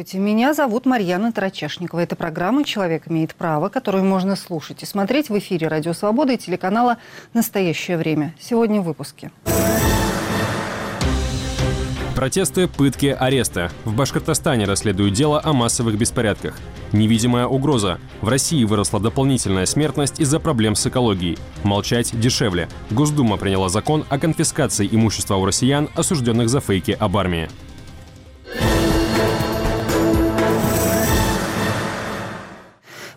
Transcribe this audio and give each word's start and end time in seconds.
Здравствуйте, 0.00 0.24
меня 0.24 0.54
зовут 0.54 0.86
Марьяна 0.86 1.30
Тарачешникова. 1.30 2.00
Это 2.00 2.16
программа 2.16 2.64
«Человек 2.64 3.02
имеет 3.10 3.34
право», 3.34 3.68
которую 3.68 4.02
можно 4.02 4.34
слушать 4.34 4.82
и 4.82 4.86
смотреть 4.86 5.28
в 5.28 5.36
эфире 5.36 5.68
«Радио 5.68 5.92
Свобода» 5.92 6.32
и 6.32 6.38
телеканала 6.38 6.96
«Настоящее 7.34 7.98
время». 7.98 8.34
Сегодня 8.40 8.80
в 8.80 8.84
выпуске. 8.84 9.30
Протесты, 12.16 12.66
пытки, 12.66 13.14
аресты. 13.18 13.68
В 13.84 13.94
Башкортостане 13.94 14.64
расследуют 14.64 15.12
дело 15.12 15.38
о 15.44 15.52
массовых 15.52 15.98
беспорядках. 15.98 16.56
Невидимая 16.92 17.46
угроза. 17.46 17.98
В 18.22 18.28
России 18.30 18.64
выросла 18.64 19.00
дополнительная 19.00 19.66
смертность 19.66 20.18
из-за 20.18 20.40
проблем 20.40 20.76
с 20.76 20.86
экологией. 20.86 21.36
Молчать 21.62 22.18
дешевле. 22.18 22.70
Госдума 22.90 23.36
приняла 23.36 23.68
закон 23.68 24.06
о 24.08 24.18
конфискации 24.18 24.88
имущества 24.90 25.34
у 25.34 25.44
россиян, 25.44 25.90
осужденных 25.94 26.48
за 26.48 26.60
фейки 26.60 26.96
об 26.98 27.18
армии. 27.18 27.50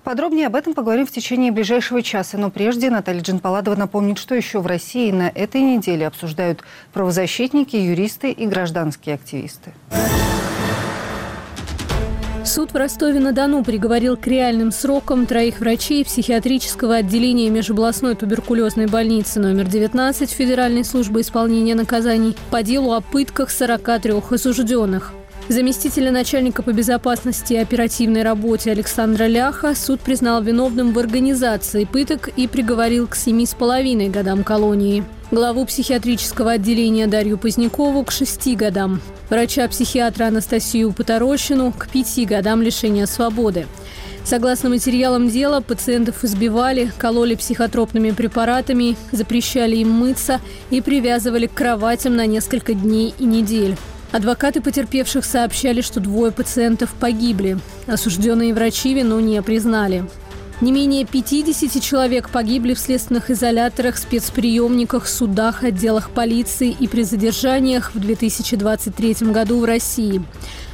Подробнее 0.03 0.47
об 0.47 0.55
этом 0.55 0.73
поговорим 0.73 1.05
в 1.05 1.11
течение 1.11 1.51
ближайшего 1.51 2.01
часа. 2.01 2.37
Но 2.37 2.49
прежде 2.49 2.89
Наталья 2.89 3.21
Джинпаладова 3.21 3.75
напомнит, 3.75 4.17
что 4.17 4.35
еще 4.35 4.59
в 4.59 4.67
России 4.67 5.11
на 5.11 5.29
этой 5.29 5.61
неделе 5.61 6.05
обсуждают 6.05 6.61
правозащитники, 6.91 7.77
юристы 7.77 8.31
и 8.31 8.45
гражданские 8.45 9.15
активисты. 9.15 9.73
Суд 12.45 12.73
в 12.73 12.75
Ростове-на-Дону 12.75 13.63
приговорил 13.63 14.17
к 14.17 14.27
реальным 14.27 14.73
срокам 14.73 15.25
троих 15.25 15.61
врачей 15.61 16.03
психиатрического 16.03 16.95
отделения 16.95 17.49
межобластной 17.49 18.15
туберкулезной 18.15 18.87
больницы 18.87 19.39
номер 19.39 19.65
19 19.65 20.29
Федеральной 20.29 20.83
службы 20.83 21.21
исполнения 21.21 21.73
наказаний 21.73 22.35
по 22.51 22.61
делу 22.61 22.91
о 22.91 22.99
пытках 22.99 23.49
43 23.49 24.15
осужденных. 24.29 25.13
Заместителя 25.49 26.09
начальника 26.09 26.63
по 26.63 26.71
безопасности 26.71 27.53
и 27.53 27.57
оперативной 27.57 28.23
работе 28.23 28.71
Александра 28.71 29.25
Ляха 29.25 29.75
суд 29.75 29.99
признал 29.99 30.41
виновным 30.41 30.93
в 30.93 30.99
организации 30.99 31.83
пыток 31.83 32.29
и 32.37 32.47
приговорил 32.47 33.07
к 33.07 33.15
семи 33.15 33.45
с 33.45 33.53
половиной 33.53 34.07
годам 34.07 34.45
колонии. 34.45 35.03
Главу 35.31 35.65
психиатрического 35.65 36.51
отделения 36.51 37.07
Дарью 37.07 37.37
Позднякову 37.37 38.05
к 38.05 38.11
шести 38.11 38.55
годам. 38.55 39.01
Врача-психиатра 39.29 40.25
Анастасию 40.27 40.93
Поторощину 40.93 41.73
к 41.73 41.89
пяти 41.89 42.25
годам 42.25 42.61
лишения 42.61 43.05
свободы. 43.05 43.67
Согласно 44.23 44.69
материалам 44.69 45.27
дела, 45.27 45.59
пациентов 45.59 46.23
избивали, 46.23 46.89
кололи 46.97 47.35
психотропными 47.35 48.11
препаратами, 48.11 48.95
запрещали 49.11 49.75
им 49.75 49.91
мыться 49.91 50.39
и 50.69 50.79
привязывали 50.79 51.47
к 51.47 51.53
кроватям 51.53 52.15
на 52.15 52.25
несколько 52.25 52.73
дней 52.73 53.13
и 53.19 53.25
недель. 53.25 53.75
Адвокаты 54.13 54.61
потерпевших 54.61 55.25
сообщали, 55.25 55.81
что 55.81 55.99
двое 55.99 56.31
пациентов 56.31 56.93
погибли. 56.99 57.57
Осужденные 57.87 58.53
врачи 58.53 58.93
вину 58.93 59.19
не 59.19 59.41
признали. 59.41 60.07
Не 60.61 60.71
менее 60.71 61.03
50 61.03 61.81
человек 61.81 62.29
погибли 62.29 62.75
в 62.75 62.79
следственных 62.79 63.31
изоляторах, 63.31 63.97
спецприемниках, 63.97 65.07
судах, 65.07 65.63
отделах 65.63 66.11
полиции 66.11 66.69
и 66.79 66.87
при 66.87 67.01
задержаниях 67.01 67.95
в 67.95 67.99
2023 67.99 69.31
году 69.31 69.59
в 69.59 69.65
России. 69.65 70.23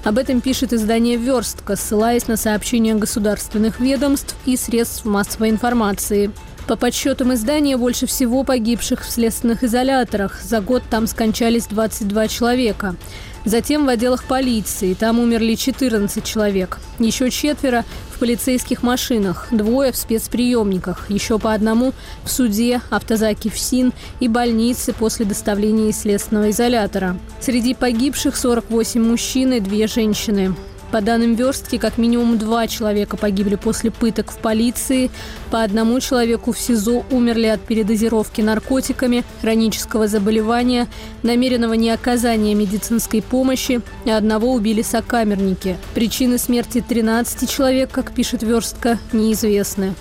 Об 0.04 0.18
этом 0.18 0.42
пишет 0.42 0.74
издание 0.74 1.16
«Верстка», 1.16 1.78
ссылаясь 1.78 2.28
на 2.28 2.36
сообщения 2.36 2.94
государственных 2.94 3.80
ведомств 3.80 4.36
и 4.46 4.58
средств 4.58 5.06
массовой 5.06 5.50
информации. 5.50 6.30
По 6.68 6.76
подсчетам 6.76 7.34
издания, 7.34 7.78
больше 7.78 8.06
всего 8.06 8.44
погибших 8.44 9.04
в 9.04 9.10
следственных 9.10 9.64
изоляторах. 9.64 10.40
За 10.44 10.62
год 10.62 10.84
там 10.88 11.08
скончались 11.08 11.66
22 11.66 12.28
человека. 12.28 12.96
Затем 13.46 13.86
в 13.86 13.90
отделах 13.90 14.26
полиции. 14.26 14.94
Там 14.94 15.20
умерли 15.20 15.56
14 15.56 16.24
человек. 16.24 16.80
Еще 17.00 17.30
четверо 17.30 17.86
в 18.14 18.20
полицейских 18.20 18.84
машинах. 18.84 19.48
Двое 19.52 19.92
в 19.92 19.98
спецприемниках. 19.98 21.10
Еще 21.10 21.40
по 21.40 21.54
одному 21.54 21.94
в 22.24 22.32
суде, 22.32 22.82
автозаке 22.90 23.50
ФСИН 23.50 23.94
и 24.20 24.28
больнице 24.28 24.94
после 24.94 25.26
доставления 25.26 25.90
из 25.90 26.02
следственного 26.02 26.52
изолятора. 26.52 27.18
Среди 27.40 27.74
погибших 27.74 28.36
48 28.36 29.02
мужчин 29.02 29.54
и 29.54 29.60
две 29.60 29.88
женщины. 29.88 30.56
По 30.92 31.02
данным 31.02 31.36
верстки, 31.36 31.78
как 31.78 31.98
минимум 32.00 32.38
два 32.40 32.68
человека 32.68 33.16
погибли 33.16 33.56
после 33.56 33.92
пыток 33.92 34.32
в 34.32 34.38
полиции, 34.38 35.12
по 35.52 35.62
одному 35.62 36.00
человеку 36.00 36.52
в 36.52 36.60
СИЗО 36.60 37.06
умерли 37.12 37.46
от 37.46 37.62
передозировки 37.62 38.42
наркотиками, 38.42 39.24
хронического 39.42 40.08
заболевания, 40.08 40.88
намеренного 41.22 41.74
неоказания 41.74 42.56
медицинской 42.56 43.22
помощи, 43.22 43.82
а 44.06 44.18
одного 44.18 44.52
убили 44.52 44.82
сокамерники. 44.82 45.78
Причины 45.94 46.40
смерти 46.40 46.84
13 46.88 47.48
человек, 47.48 47.92
как 47.92 48.12
пишет 48.12 48.42
верстка, 48.42 48.98
неизвестны. 49.14 49.94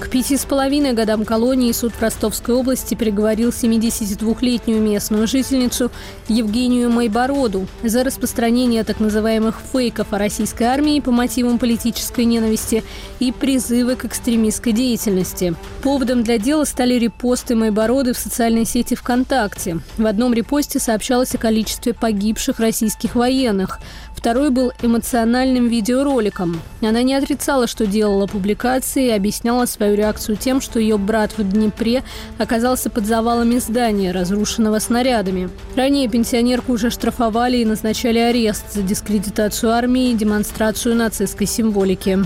К 0.00 0.08
пяти 0.08 0.38
с 0.38 0.46
половиной 0.46 0.94
годам 0.94 1.26
колонии 1.26 1.70
суд 1.72 1.92
Ростовской 2.00 2.54
области 2.54 2.94
приговорил 2.94 3.50
72-летнюю 3.50 4.80
местную 4.80 5.28
жительницу 5.28 5.92
Евгению 6.26 6.90
Майбороду 6.90 7.68
за 7.82 8.02
распространение 8.02 8.82
так 8.82 8.98
называемых 8.98 9.60
фейков 9.72 10.14
о 10.14 10.18
российской 10.18 10.62
армии 10.62 11.00
по 11.00 11.10
мотивам 11.10 11.58
политической 11.58 12.24
ненависти 12.24 12.82
и 13.18 13.30
призывы 13.30 13.94
к 13.94 14.06
экстремистской 14.06 14.72
деятельности. 14.72 15.54
Поводом 15.82 16.24
для 16.24 16.38
дела 16.38 16.64
стали 16.64 16.94
репосты 16.94 17.54
Майбороды 17.54 18.14
в 18.14 18.18
социальной 18.18 18.64
сети 18.64 18.94
ВКонтакте. 18.94 19.80
В 19.98 20.06
одном 20.06 20.32
репосте 20.32 20.78
сообщалось 20.78 21.34
о 21.34 21.38
количестве 21.38 21.92
погибших 21.92 22.58
российских 22.58 23.16
военных. 23.16 23.78
Второй 24.20 24.50
был 24.50 24.70
эмоциональным 24.82 25.68
видеороликом. 25.68 26.60
Она 26.82 27.02
не 27.02 27.14
отрицала, 27.14 27.66
что 27.66 27.86
делала 27.86 28.26
публикации 28.26 29.06
и 29.06 29.12
объясняла 29.12 29.64
свою 29.64 29.96
реакцию 29.96 30.36
тем, 30.36 30.60
что 30.60 30.78
ее 30.78 30.98
брат 30.98 31.38
в 31.38 31.42
Днепре 31.42 32.04
оказался 32.36 32.90
под 32.90 33.06
завалами 33.06 33.56
здания, 33.56 34.12
разрушенного 34.12 34.78
снарядами. 34.78 35.48
Ранее 35.74 36.06
пенсионерку 36.06 36.72
уже 36.72 36.90
штрафовали 36.90 37.56
и 37.56 37.64
назначали 37.64 38.18
арест 38.18 38.74
за 38.74 38.82
дискредитацию 38.82 39.72
армии 39.72 40.10
и 40.10 40.14
демонстрацию 40.14 40.96
нацистской 40.96 41.46
символики. 41.46 42.18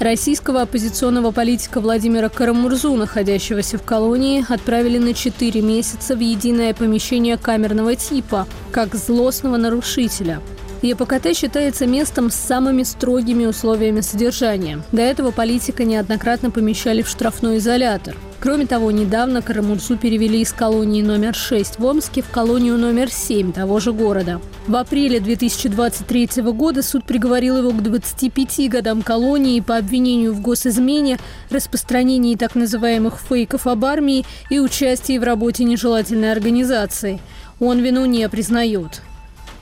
Российского 0.00 0.60
оппозиционного 0.60 1.30
политика 1.30 1.80
Владимира 1.80 2.28
Карамурзу, 2.28 2.96
находящегося 2.96 3.78
в 3.78 3.82
колонии, 3.82 4.44
отправили 4.46 4.98
на 4.98 5.14
4 5.14 5.62
месяца 5.62 6.16
в 6.16 6.20
единое 6.20 6.74
помещение 6.74 7.38
камерного 7.38 7.96
типа, 7.96 8.46
как 8.72 8.94
злостного 8.94 9.56
нарушителя– 9.56 10.42
ЕПКТ 10.82 11.36
считается 11.36 11.86
местом 11.86 12.30
с 12.30 12.34
самыми 12.34 12.82
строгими 12.82 13.46
условиями 13.46 14.00
содержания. 14.00 14.82
До 14.92 15.02
этого 15.02 15.30
политика 15.30 15.84
неоднократно 15.84 16.50
помещали 16.50 17.02
в 17.02 17.08
штрафной 17.08 17.58
изолятор. 17.58 18.16
Кроме 18.44 18.66
того, 18.66 18.90
недавно 18.90 19.40
Карамурсу 19.40 19.96
перевели 19.96 20.42
из 20.42 20.52
колонии 20.52 21.00
номер 21.00 21.34
6 21.34 21.78
в 21.78 21.84
Омске 21.86 22.20
в 22.20 22.28
колонию 22.28 22.76
номер 22.76 23.10
7 23.10 23.52
того 23.52 23.80
же 23.80 23.94
города. 23.94 24.38
В 24.66 24.76
апреле 24.76 25.18
2023 25.18 26.42
года 26.52 26.82
суд 26.82 27.06
приговорил 27.06 27.56
его 27.56 27.70
к 27.70 27.82
25 27.82 28.68
годам 28.68 29.00
колонии 29.00 29.60
по 29.60 29.78
обвинению 29.78 30.34
в 30.34 30.42
госизмене, 30.42 31.18
распространении 31.48 32.36
так 32.36 32.54
называемых 32.54 33.18
фейков 33.18 33.66
об 33.66 33.82
армии 33.86 34.26
и 34.50 34.60
участии 34.60 35.16
в 35.16 35.24
работе 35.24 35.64
нежелательной 35.64 36.30
организации. 36.30 37.20
Он 37.60 37.78
вину 37.78 38.04
не 38.04 38.28
признает. 38.28 39.00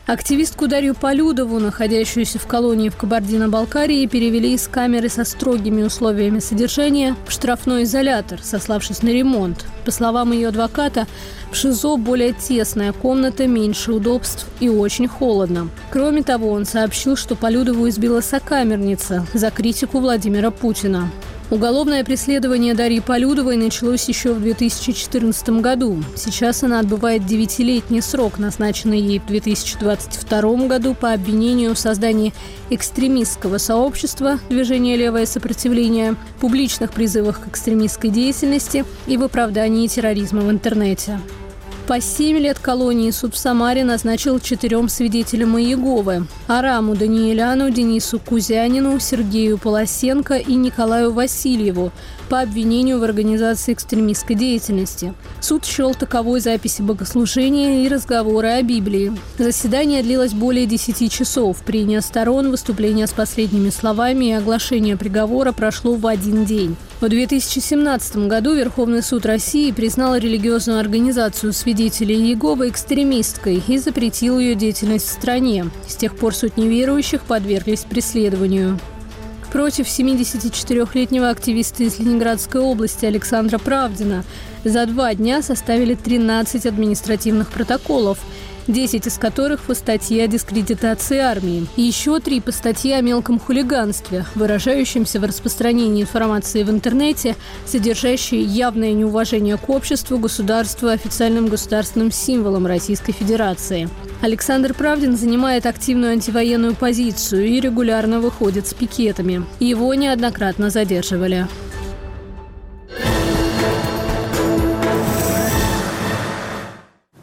Активистку 0.05 0.67
Дарью 0.67 0.97
Полюдову, 0.97 1.61
находящуюся 1.61 2.41
в 2.41 2.47
колонии 2.49 2.89
в 2.89 2.97
Кабардино-Балкарии, 2.97 4.07
перевели 4.07 4.55
из 4.55 4.67
камеры 4.67 5.09
со 5.09 5.25
строгими 5.25 5.85
условиями 5.85 6.41
содержания 6.41 7.15
в 7.25 7.31
штрафной 7.31 7.85
изолятор, 7.85 8.41
сославшись 8.43 9.03
на 9.03 9.11
ремонт. 9.11 9.65
По 9.85 9.93
словам 9.93 10.33
ее 10.33 10.49
адвоката, 10.49 11.07
в 11.53 11.57
ШИЗО 11.57 11.99
более 11.99 12.33
тесная 12.33 12.93
комната, 12.93 13.47
меньше 13.47 13.93
удобств 13.93 14.47
и 14.59 14.69
очень 14.69 15.07
холодно. 15.07 15.69
Кроме 15.91 16.25
того, 16.25 16.51
он 16.51 16.65
сообщил, 16.65 17.15
что 17.15 17.37
Полюдову 17.37 17.89
избила 17.89 18.23
сокамерница 18.23 19.25
за 19.35 19.53
критику 19.53 20.01
Владимира 20.01 20.51
Путина. 20.51 21.13
Уголовное 21.53 22.03
преследование 22.03 22.73
Дарьи 22.73 23.01
Полюдовой 23.01 23.59
началось 23.59 24.09
еще 24.09 24.33
в 24.33 24.41
2014 24.41 25.61
году. 25.61 26.03
Сейчас 26.17 26.63
она 26.63 26.81
отбывает 26.81 27.27
девятилетний 27.27 28.01
срок, 28.01 28.39
назначенный 28.39 28.99
ей 28.99 29.19
в 29.19 29.27
2022 29.27 30.67
году 30.67 30.95
по 30.95 31.13
обвинению 31.13 31.75
в 31.75 31.79
создании 31.79 32.33
экстремистского 32.71 33.59
сообщества 33.59 34.39
движения 34.49 34.97
«Левое 34.97 35.27
сопротивление», 35.27 36.17
публичных 36.41 36.91
призывах 36.91 37.43
к 37.43 37.49
экстремистской 37.49 38.09
деятельности 38.09 38.87
и 39.07 39.19
в 39.19 39.23
оправдании 39.23 39.89
терроризма 39.89 40.41
в 40.41 40.51
интернете. 40.51 41.21
По 41.89 42.01
7 42.01 42.39
лет 42.39 42.61
колонии 42.61 43.11
суд 43.11 43.35
в 43.35 43.39
Самаре 43.39 43.83
назначил 43.83 44.39
четырем 44.39 44.89
свидетелям 44.89 45.59
Иеговы. 45.59 46.27
Араму 46.47 46.95
Даниэляну, 46.95 47.71
Денису 47.71 48.21
Кузянину, 48.21 49.01
Сергею 49.01 49.59
Полосенко 49.59 50.37
и 50.37 50.55
Николаю 50.55 51.13
Васильеву 51.13 51.91
по 52.33 52.41
обвинению 52.41 52.99
в 52.99 53.03
организации 53.03 53.75
экстремистской 53.75 54.35
деятельности. 54.35 55.13
Суд 55.43 55.67
счел 55.67 55.95
таковой 55.95 56.41
записи 56.41 56.81
богослужения 56.81 57.85
и 57.85 57.89
разговоры 57.91 58.49
о 58.49 58.63
Библии. 58.63 59.13
Заседание 59.37 60.03
длилось 60.03 60.33
более 60.33 60.65
10 60.65 61.13
часов. 61.13 61.59
Прения 61.63 62.01
сторон, 62.01 62.51
выступления 62.51 63.07
с 63.07 63.13
последними 63.13 63.69
словами 63.69 64.31
и 64.31 64.33
оглашение 64.33 64.97
приговора 64.97 65.53
прошло 65.53 65.95
в 65.95 66.07
один 66.07 66.47
день. 66.47 66.75
В 67.03 67.09
2017 67.11 68.29
году 68.29 68.55
Верховный 68.55 69.03
суд 69.03 69.27
России 69.27 69.71
признал 69.71 70.17
религиозную 70.17 70.81
организацию 70.81 71.53
свидетелей 71.53 72.17
Иеговы 72.17 72.71
экстремисткой 72.71 73.63
и 73.69 73.77
запретил 73.77 74.39
ее 74.39 74.55
деятельность 74.55 75.07
в 75.07 75.13
стране. 75.13 75.67
С 75.87 75.97
тех 75.97 76.17
пор 76.17 76.35
сотни 76.35 76.67
верующих 76.67 77.25
подверглись 77.25 77.81
преследованию 77.81 78.79
против 79.53 79.87
74-летнего 79.87 81.29
активиста 81.29 81.83
из 81.85 81.99
Ленинградской 81.99 82.59
области 82.63 83.05
Александра 83.05 83.59
Правдина. 83.59 84.25
За 84.65 84.87
два 84.87 85.15
дня 85.15 85.43
составили 85.43 85.95
13 85.95 86.65
административных 86.65 87.51
протоколов– 87.51 88.19
10 88.69 89.07
из 89.07 89.19
которых 89.19 89.63
по 89.63 89.75
статье 89.75 90.25
о 90.25 90.27
дискредитации 90.27 91.19
армии. 91.19 91.67
Еще 91.77 92.21
три 92.21 92.41
по 92.41 92.53
статье 92.53 92.97
о 92.97 93.01
мелком 93.01 93.39
хулиганстве, 93.39 94.25
выражающемся 94.35 95.21
в 95.21 95.25
распространении 95.25 96.03
информации 96.03 96.63
в 96.63 96.71
интернете, 96.71 97.37
содержащей 97.67 98.43
явное 98.43 98.93
неуважение 98.93 99.57
к 99.57 99.69
обществу, 99.69 100.19
государству 100.19 100.89
и 100.89 100.93
официальным 100.93 101.49
государственным 101.49 102.11
символам 102.11 102.67
Российской 102.67 103.13
Федерации. 103.13 103.89
Александр 104.21 104.75
Правдин 104.75 105.17
занимает 105.17 105.67
активную 105.67 106.13
антивоенную 106.13 106.75
позицию 106.75 107.47
и 107.47 107.61
регулярно 107.61 108.21
выходит 108.21 108.69
с 108.69 108.75
пикетами. 108.75 109.45
Его 109.59 109.93
неоднократно 109.95 110.71
задерживали. 110.71 111.49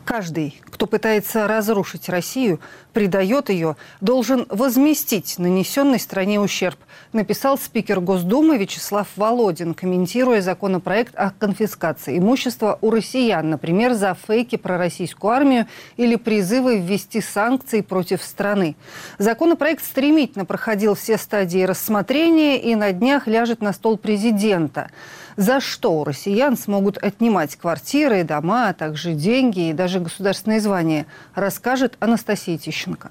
Каждый, 0.10 0.60
кто 0.72 0.88
пытается 0.88 1.48
разрушить 1.48 2.10
Россию, 2.10 2.60
предает 2.94 3.50
ее, 3.50 3.76
должен 4.02 4.48
возместить 4.50 5.38
нанесенный 5.38 6.00
стране 6.00 6.40
ущерб, 6.40 6.80
написал 7.14 7.60
спикер 7.60 8.00
Госдумы 8.00 8.58
Вячеслав 8.58 9.08
Володин, 9.16 9.76
комментируя 9.76 10.42
законопроект 10.42 11.14
о 11.16 11.30
конфискации 11.30 12.18
имущества 12.18 12.80
у 12.82 12.90
россиян, 12.90 13.52
например, 13.52 13.94
за 13.94 14.18
фейки 14.28 14.56
про 14.56 14.80
российскую 14.80 15.32
армию 15.32 15.68
или 15.96 16.16
призывы 16.16 16.80
ввести 16.80 17.22
санкции 17.22 17.82
против 17.82 18.24
страны. 18.24 18.76
Законопроект 19.20 19.84
стремительно 19.84 20.46
проходил 20.46 20.96
все 20.96 21.20
стадии 21.20 21.62
рассмотрения 21.62 22.60
и 22.60 22.74
на 22.74 22.94
днях 22.94 23.28
ляжет 23.28 23.62
на 23.62 23.74
стол 23.74 23.96
президента 23.96 24.90
за 25.40 25.62
что 25.62 26.02
у 26.02 26.04
россиян 26.04 26.58
смогут 26.58 26.98
отнимать 26.98 27.56
квартиры, 27.56 28.26
дома, 28.26 28.68
а 28.68 28.74
также 28.74 29.14
деньги 29.14 29.70
и 29.70 29.74
даже 29.74 30.02
государственные 30.02 30.60
звания, 30.60 31.06
расскажет 31.34 31.96
Анастасия 32.02 32.58
Тищенко. 32.58 33.10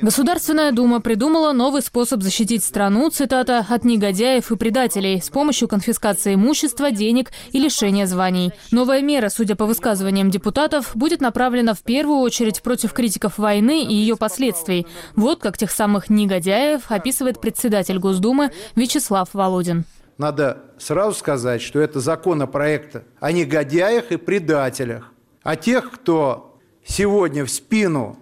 Государственная 0.00 0.70
Дума 0.70 1.00
придумала 1.00 1.52
новый 1.52 1.82
способ 1.82 2.22
защитить 2.22 2.62
страну, 2.62 3.10
цитата, 3.10 3.66
«от 3.68 3.84
негодяев 3.84 4.52
и 4.52 4.56
предателей» 4.56 5.20
с 5.20 5.28
помощью 5.28 5.66
конфискации 5.66 6.34
имущества, 6.34 6.92
денег 6.92 7.32
и 7.50 7.58
лишения 7.58 8.06
званий. 8.06 8.52
Новая 8.70 9.02
мера, 9.02 9.28
судя 9.28 9.56
по 9.56 9.66
высказываниям 9.66 10.30
депутатов, 10.30 10.92
будет 10.94 11.20
направлена 11.20 11.74
в 11.74 11.80
первую 11.80 12.20
очередь 12.20 12.62
против 12.62 12.92
критиков 12.92 13.38
войны 13.38 13.82
и 13.82 13.92
ее 13.92 14.16
последствий. 14.16 14.86
Вот 15.16 15.40
как 15.40 15.58
тех 15.58 15.72
самых 15.72 16.10
негодяев 16.10 16.82
описывает 16.90 17.40
председатель 17.40 17.98
Госдумы 17.98 18.52
Вячеслав 18.76 19.28
Володин. 19.32 19.84
Надо 20.16 20.58
сразу 20.78 21.18
сказать, 21.18 21.60
что 21.60 21.80
это 21.80 21.98
законопроект 21.98 23.02
о 23.18 23.32
негодяях 23.32 24.12
и 24.12 24.16
предателях, 24.16 25.12
о 25.42 25.56
тех, 25.56 25.90
кто 25.90 26.56
сегодня 26.86 27.44
в 27.44 27.50
спину 27.50 28.16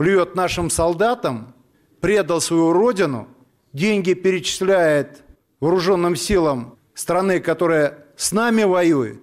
плюет 0.00 0.34
нашим 0.34 0.70
солдатам, 0.70 1.54
предал 2.00 2.40
свою 2.40 2.72
родину, 2.72 3.28
деньги 3.74 4.14
перечисляет 4.14 5.22
вооруженным 5.60 6.16
силам 6.16 6.78
страны, 6.94 7.38
которая 7.38 8.06
с 8.16 8.32
нами 8.32 8.62
воюет, 8.62 9.20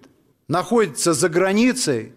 находится 0.48 1.14
за 1.14 1.30
границей, 1.30 2.14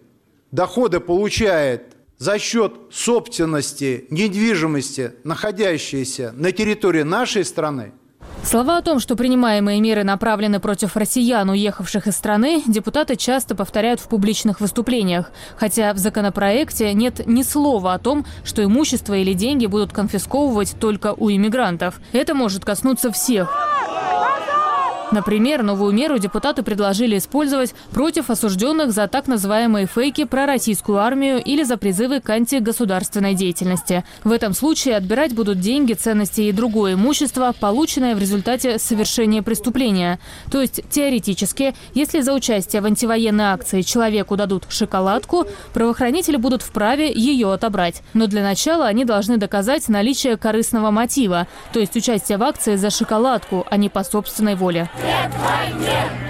доходы 0.51 0.99
получает 0.99 1.97
за 2.19 2.37
счет 2.37 2.73
собственности, 2.91 4.05
недвижимости, 4.11 5.13
находящейся 5.23 6.31
на 6.35 6.51
территории 6.51 7.01
нашей 7.01 7.43
страны– 7.45 7.93
Слова 8.43 8.77
о 8.77 8.81
том, 8.81 8.99
что 8.99 9.15
принимаемые 9.15 9.79
меры 9.79 10.03
направлены 10.03 10.59
против 10.59 10.97
россиян, 10.97 11.49
уехавших 11.49 12.07
из 12.07 12.15
страны, 12.15 12.63
депутаты 12.67 13.15
часто 13.15 13.55
повторяют 13.55 13.99
в 13.99 14.07
публичных 14.07 14.59
выступлениях. 14.59 15.31
Хотя 15.55 15.93
в 15.93 15.97
законопроекте 15.97 16.91
нет 16.93 17.25
ни 17.27 17.43
слова 17.43 17.93
о 17.93 17.99
том, 17.99 18.25
что 18.43 18.63
имущество 18.63 19.13
или 19.13 19.33
деньги 19.33 19.67
будут 19.67 19.93
конфисковывать 19.93 20.75
только 20.79 21.13
у 21.15 21.31
иммигрантов. 21.31 22.01
Это 22.11 22.33
может 22.33 22.65
коснуться 22.65 23.11
всех. 23.11 23.55
Например, 25.11 25.61
новую 25.61 25.91
меру 25.91 26.17
депутаты 26.19 26.63
предложили 26.63 27.17
использовать 27.17 27.75
против 27.91 28.29
осужденных 28.29 28.91
за 28.91 29.07
так 29.07 29.27
называемые 29.27 29.85
фейки 29.85 30.23
про 30.23 30.45
российскую 30.45 30.99
армию 30.99 31.41
или 31.43 31.63
за 31.63 31.75
призывы 31.75 32.21
к 32.21 32.29
антигосударственной 32.29 33.33
деятельности. 33.33 34.05
В 34.23 34.31
этом 34.31 34.53
случае 34.53 34.95
отбирать 34.95 35.33
будут 35.33 35.59
деньги, 35.59 35.93
ценности 35.93 36.41
и 36.41 36.53
другое 36.53 36.93
имущество, 36.93 37.53
полученное 37.59 38.15
в 38.15 38.19
результате 38.19 38.79
совершения 38.79 39.41
преступления. 39.41 40.19
То 40.49 40.61
есть, 40.61 40.81
теоретически, 40.89 41.75
если 41.93 42.21
за 42.21 42.33
участие 42.33 42.81
в 42.81 42.85
антивоенной 42.85 43.45
акции 43.45 43.81
человеку 43.81 44.37
дадут 44.37 44.63
шоколадку, 44.69 45.45
правоохранители 45.73 46.37
будут 46.37 46.61
вправе 46.61 47.11
ее 47.11 47.51
отобрать. 47.51 48.01
Но 48.13 48.27
для 48.27 48.43
начала 48.43 48.85
они 48.85 49.03
должны 49.03 49.37
доказать 49.37 49.89
наличие 49.89 50.37
корыстного 50.37 50.91
мотива, 50.91 51.47
то 51.73 51.79
есть 51.79 51.97
участие 51.97 52.37
в 52.37 52.43
акции 52.43 52.77
за 52.77 52.89
шоколадку, 52.89 53.65
а 53.69 53.75
не 53.75 53.89
по 53.89 54.03
собственной 54.03 54.55
воле. 54.55 54.89
Нет 55.03 55.31
войне! 55.39 56.21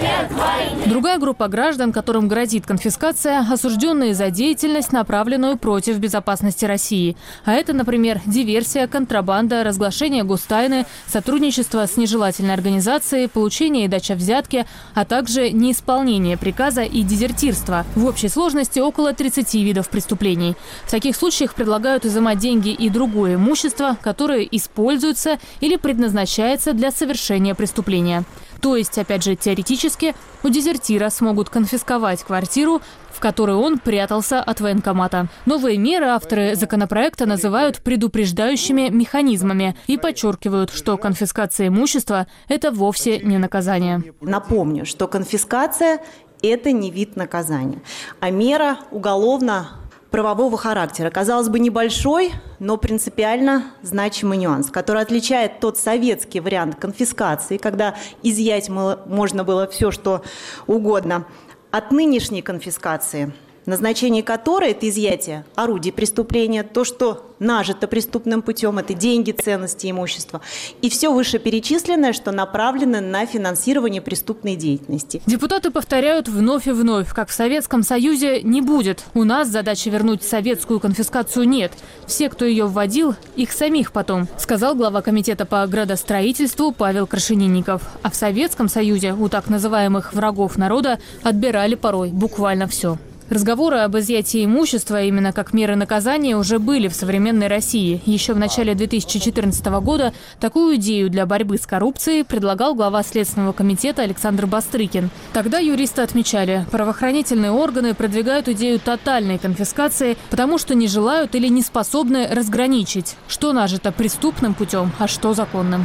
Нет 0.00 0.30
войне! 0.32 0.86
Другая 0.86 1.18
группа 1.18 1.48
граждан, 1.48 1.92
которым 1.92 2.28
грозит 2.28 2.66
конфискация, 2.66 3.40
осужденные 3.50 4.14
за 4.14 4.30
деятельность, 4.30 4.92
направленную 4.92 5.56
против 5.58 5.98
безопасности 5.98 6.64
России. 6.64 7.16
А 7.44 7.52
это, 7.52 7.72
например, 7.72 8.20
диверсия, 8.26 8.86
контрабанда, 8.86 9.64
разглашение 9.64 10.24
гостайны, 10.24 10.86
сотрудничество 11.06 11.86
с 11.86 11.96
нежелательной 11.96 12.54
организацией, 12.54 13.28
получение 13.28 13.84
и 13.84 13.88
дача 13.88 14.14
взятки, 14.14 14.66
а 14.94 15.04
также 15.04 15.50
неисполнение 15.50 16.36
приказа 16.36 16.82
и 16.82 17.02
дезертирство. 17.02 17.84
В 17.94 18.06
общей 18.06 18.28
сложности 18.28 18.78
около 18.78 19.12
30 19.12 19.54
видов 19.54 19.88
преступлений. 19.90 20.56
В 20.84 20.90
таких 20.90 21.16
случаях 21.16 21.54
предлагают 21.54 22.04
изымать 22.04 22.38
деньги 22.38 22.70
и 22.70 22.88
другое 22.88 23.34
имущество, 23.34 23.96
которое 24.02 24.42
используется 24.42 25.38
или 25.60 25.76
предназначается 25.76 26.72
для 26.72 26.90
совершения 26.90 27.54
преступления. 27.54 28.17
То 28.60 28.76
есть, 28.76 28.98
опять 28.98 29.22
же, 29.22 29.36
теоретически 29.36 30.14
у 30.42 30.48
дезертира 30.48 31.10
смогут 31.10 31.48
конфисковать 31.48 32.22
квартиру, 32.24 32.80
в 33.12 33.20
которой 33.20 33.56
он 33.56 33.78
прятался 33.78 34.40
от 34.40 34.60
военкомата. 34.60 35.28
Новые 35.46 35.78
меры 35.78 36.06
авторы 36.06 36.54
законопроекта 36.54 37.26
называют 37.26 37.78
предупреждающими 37.82 38.90
механизмами 38.90 39.76
и 39.86 39.96
подчеркивают, 39.96 40.70
что 40.72 40.96
конфискация 40.96 41.68
имущества– 41.68 42.26
это 42.48 42.70
вовсе 42.70 43.18
не 43.18 43.38
наказание. 43.38 44.02
Напомню, 44.20 44.86
что 44.86 45.08
конфискация– 45.08 46.00
это 46.42 46.70
не 46.70 46.90
вид 46.90 47.16
наказания, 47.16 47.82
а 48.20 48.30
мера 48.30 48.78
уголовно 48.92 49.68
правового 50.10 50.56
характера. 50.56 51.10
Казалось 51.10 51.48
бы, 51.48 51.58
небольшой, 51.58 52.32
но 52.58 52.76
принципиально 52.76 53.64
значимый 53.82 54.38
нюанс, 54.38 54.70
который 54.70 55.02
отличает 55.02 55.60
тот 55.60 55.76
советский 55.76 56.40
вариант 56.40 56.76
конфискации, 56.76 57.56
когда 57.56 57.94
изъять 58.22 58.68
можно 58.68 59.44
было 59.44 59.66
все, 59.66 59.90
что 59.90 60.22
угодно, 60.66 61.26
от 61.70 61.92
нынешней 61.92 62.42
конфискации, 62.42 63.32
назначение 63.68 64.22
которой– 64.22 64.70
это 64.72 64.88
изъятие 64.88 65.44
орудий 65.54 65.92
преступления, 65.92 66.62
то, 66.62 66.84
что 66.84 67.28
нажито 67.38 67.86
преступным 67.86 68.42
путем, 68.42 68.78
это 68.78 68.94
деньги, 68.94 69.32
ценности, 69.32 69.90
имущество. 69.90 70.40
И 70.82 70.90
все 70.90 71.12
вышеперечисленное, 71.12 72.12
что 72.12 72.32
направлено 72.32 73.00
на 73.00 73.26
финансирование 73.26 74.02
преступной 74.02 74.56
деятельности. 74.56 75.22
Депутаты 75.26 75.70
повторяют 75.70 76.28
вновь 76.28 76.66
и 76.66 76.72
вновь, 76.72 77.12
как 77.12 77.28
в 77.28 77.32
Советском 77.32 77.82
Союзе 77.82 78.42
не 78.42 78.60
будет. 78.60 79.04
У 79.14 79.24
нас 79.24 79.48
задачи 79.48 79.88
вернуть 79.88 80.22
советскую 80.22 80.80
конфискацию 80.80 81.48
нет. 81.48 81.72
Все, 82.06 82.28
кто 82.28 82.44
ее 82.44 82.66
вводил, 82.66 83.14
их 83.36 83.52
самих 83.52 83.92
потом, 83.92 84.26
сказал 84.38 84.74
глава 84.74 85.02
комитета 85.02 85.44
по 85.44 85.66
градостроительству 85.66 86.72
Павел 86.72 87.06
Крашенинников. 87.06 87.82
А 88.02 88.10
в 88.10 88.14
Советском 88.14 88.68
Союзе 88.68 89.12
у 89.12 89.28
так 89.28 89.48
называемых 89.48 90.14
врагов 90.14 90.56
народа 90.56 90.98
отбирали 91.22 91.74
порой 91.74 92.10
буквально 92.10 92.66
все. 92.66 92.98
Разговоры 93.30 93.80
об 93.80 93.94
изъятии 93.98 94.42
имущества 94.42 95.02
именно 95.02 95.34
как 95.34 95.52
меры 95.52 95.76
наказания 95.76 96.34
уже 96.34 96.58
были 96.58 96.88
в 96.88 96.94
современной 96.94 97.48
России. 97.48 98.00
Еще 98.06 98.32
в 98.32 98.38
начале 98.38 98.74
2014 98.74 99.66
года 99.82 100.14
такую 100.40 100.76
идею 100.76 101.10
для 101.10 101.26
борьбы 101.26 101.58
с 101.58 101.66
коррупцией 101.66 102.24
предлагал 102.24 102.74
глава 102.74 103.02
Следственного 103.02 103.52
комитета 103.52 104.00
Александр 104.02 104.46
Бастрыкин. 104.46 105.10
Тогда 105.34 105.58
юристы 105.58 106.00
отмечали, 106.00 106.64
правоохранительные 106.70 107.50
органы 107.50 107.92
продвигают 107.92 108.48
идею 108.48 108.80
тотальной 108.80 109.36
конфискации, 109.36 110.16
потому 110.30 110.56
что 110.56 110.74
не 110.74 110.88
желают 110.88 111.34
или 111.34 111.48
не 111.48 111.60
способны 111.60 112.28
разграничить, 112.28 113.16
что 113.28 113.52
нажито 113.52 113.92
преступным 113.92 114.54
путем, 114.54 114.90
а 114.98 115.06
что 115.06 115.34
законным. 115.34 115.84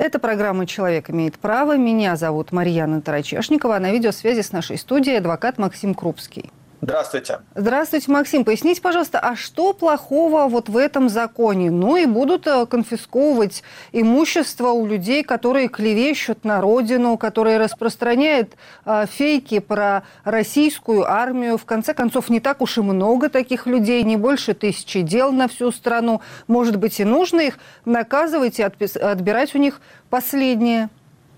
Это 0.00 0.18
программа 0.18 0.64
«Человек 0.66 1.10
имеет 1.10 1.38
право». 1.38 1.76
Меня 1.76 2.16
зовут 2.16 2.52
Марьяна 2.52 3.02
Тарачешникова. 3.02 3.78
На 3.78 3.92
видеосвязи 3.92 4.40
с 4.40 4.50
нашей 4.50 4.78
студией 4.78 5.18
адвокат 5.18 5.58
Максим 5.58 5.94
Крупский. 5.94 6.50
Здравствуйте. 6.82 7.40
Здравствуйте, 7.54 8.10
Максим. 8.10 8.44
Поясните, 8.44 8.80
пожалуйста, 8.80 9.18
а 9.18 9.36
что 9.36 9.74
плохого 9.74 10.48
вот 10.48 10.70
в 10.70 10.78
этом 10.78 11.10
законе? 11.10 11.70
Ну 11.70 11.96
и 11.96 12.06
будут 12.06 12.46
э, 12.46 12.64
конфисковывать 12.64 13.62
имущество 13.92 14.68
у 14.68 14.86
людей, 14.86 15.22
которые 15.22 15.68
клевещут 15.68 16.44
на 16.44 16.62
родину, 16.62 17.18
которые 17.18 17.58
распространяют 17.58 18.54
э, 18.86 19.04
фейки 19.10 19.58
про 19.58 20.04
российскую 20.24 21.04
армию. 21.04 21.58
В 21.58 21.66
конце 21.66 21.92
концов, 21.92 22.30
не 22.30 22.40
так 22.40 22.62
уж 22.62 22.78
и 22.78 22.80
много 22.80 23.28
таких 23.28 23.66
людей, 23.66 24.02
не 24.02 24.16
больше 24.16 24.54
тысячи 24.54 25.02
дел 25.02 25.32
на 25.32 25.48
всю 25.48 25.72
страну. 25.72 26.22
Может 26.48 26.76
быть, 26.76 26.98
и 26.98 27.04
нужно 27.04 27.40
их 27.40 27.58
наказывать 27.84 28.58
и 28.58 28.62
отбирать 28.62 29.54
у 29.54 29.58
них 29.58 29.82
последнее. 30.08 30.88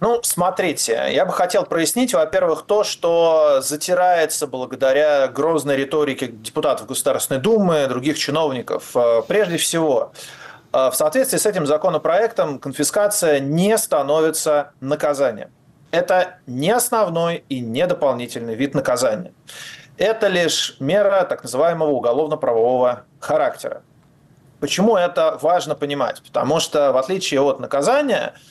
Ну, 0.03 0.19
смотрите, 0.25 1.11
я 1.13 1.25
бы 1.25 1.33
хотел 1.33 1.65
прояснить, 1.65 2.13
во-первых, 2.13 2.65
то, 2.67 2.83
что 2.83 3.61
затирается 3.63 4.49
благодаря 4.49 5.29
грозной 5.29 5.77
риторике 5.77 6.27
депутатов 6.27 6.89
Государственной 6.89 7.41
Думы, 7.41 7.87
других 7.87 8.19
чиновников. 8.19 8.97
Э, 8.97 9.23
прежде 9.29 9.59
всего, 9.59 10.13
э, 10.73 10.91
в 10.91 10.95
соответствии 10.95 11.39
с 11.39 11.47
этим 11.47 11.69
законопроектом 11.69 12.59
конфискация 12.59 13.39
не 13.39 13.79
становится 13.79 14.73
наказанием. 14.81 15.53
Это 15.93 16.39
не 16.49 16.73
основной 16.73 17.45
и 17.49 17.61
не 17.61 17.87
дополнительный 17.87 18.57
вид 18.57 18.75
наказания. 18.75 19.33
Это 19.99 20.27
лишь 20.27 20.75
мера 20.81 21.23
так 21.23 21.45
называемого 21.45 21.91
уголовно-правового 21.91 23.05
характера. 23.21 23.83
Почему 24.59 24.97
это 24.97 25.39
важно 25.41 25.77
понимать? 25.77 26.21
Потому 26.27 26.59
что 26.59 26.91
в 26.91 26.97
отличие 26.97 27.41
от 27.41 27.61
наказания– 27.61 28.35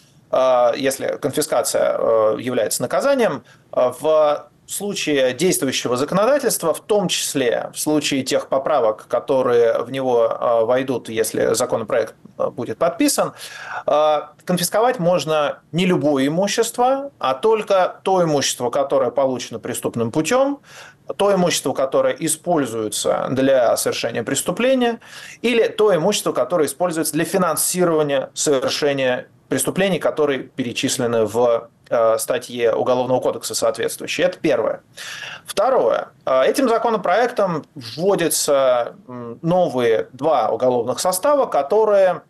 если 0.77 1.17
конфискация 1.21 1.97
э, 1.97 2.38
является 2.39 2.81
наказанием, 2.81 3.43
э, 3.73 3.91
в 4.00 4.47
случае 4.67 5.33
действующего 5.33 5.97
законодательства, 5.97 6.73
в 6.73 6.79
том 6.79 7.09
числе 7.09 7.71
в 7.73 7.79
случае 7.79 8.23
тех 8.23 8.47
поправок, 8.47 9.05
которые 9.09 9.83
в 9.83 9.91
него 9.91 10.63
войдут, 10.63 11.09
если 11.09 11.53
законопроект 11.53 12.15
будет 12.38 12.77
подписан, 12.77 13.33
конфисковать 14.45 14.97
можно 14.97 15.59
не 15.73 15.85
любое 15.85 16.27
имущество, 16.27 17.11
а 17.19 17.33
только 17.33 18.00
то 18.03 18.23
имущество, 18.23 18.69
которое 18.69 19.11
получено 19.11 19.59
преступным 19.59 20.09
путем, 20.09 20.59
то 21.17 21.33
имущество, 21.33 21.73
которое 21.73 22.15
используется 22.19 23.27
для 23.31 23.75
совершения 23.77 24.23
преступления, 24.23 25.00
или 25.41 25.67
то 25.67 25.93
имущество, 25.95 26.31
которое 26.31 26.67
используется 26.67 27.13
для 27.13 27.25
финансирования 27.25 28.29
совершения 28.33 29.27
преступлений, 29.51 30.00
которые 30.00 30.39
перечислены 30.39 31.25
в 31.25 31.67
э, 31.89 32.17
статье 32.20 32.74
Уголовного 32.74 33.20
кодекса 33.20 33.53
соответствующей. 33.53 34.24
Это 34.24 34.38
первое. 34.39 34.81
Второе. 35.46 36.08
Э, 36.25 36.43
этим 36.46 36.70
законопроектом 36.70 37.65
вводятся 37.75 38.96
новые 39.41 40.08
два 40.13 40.48
уголовных 40.48 41.01
состава, 41.01 41.48
которые 41.48 42.22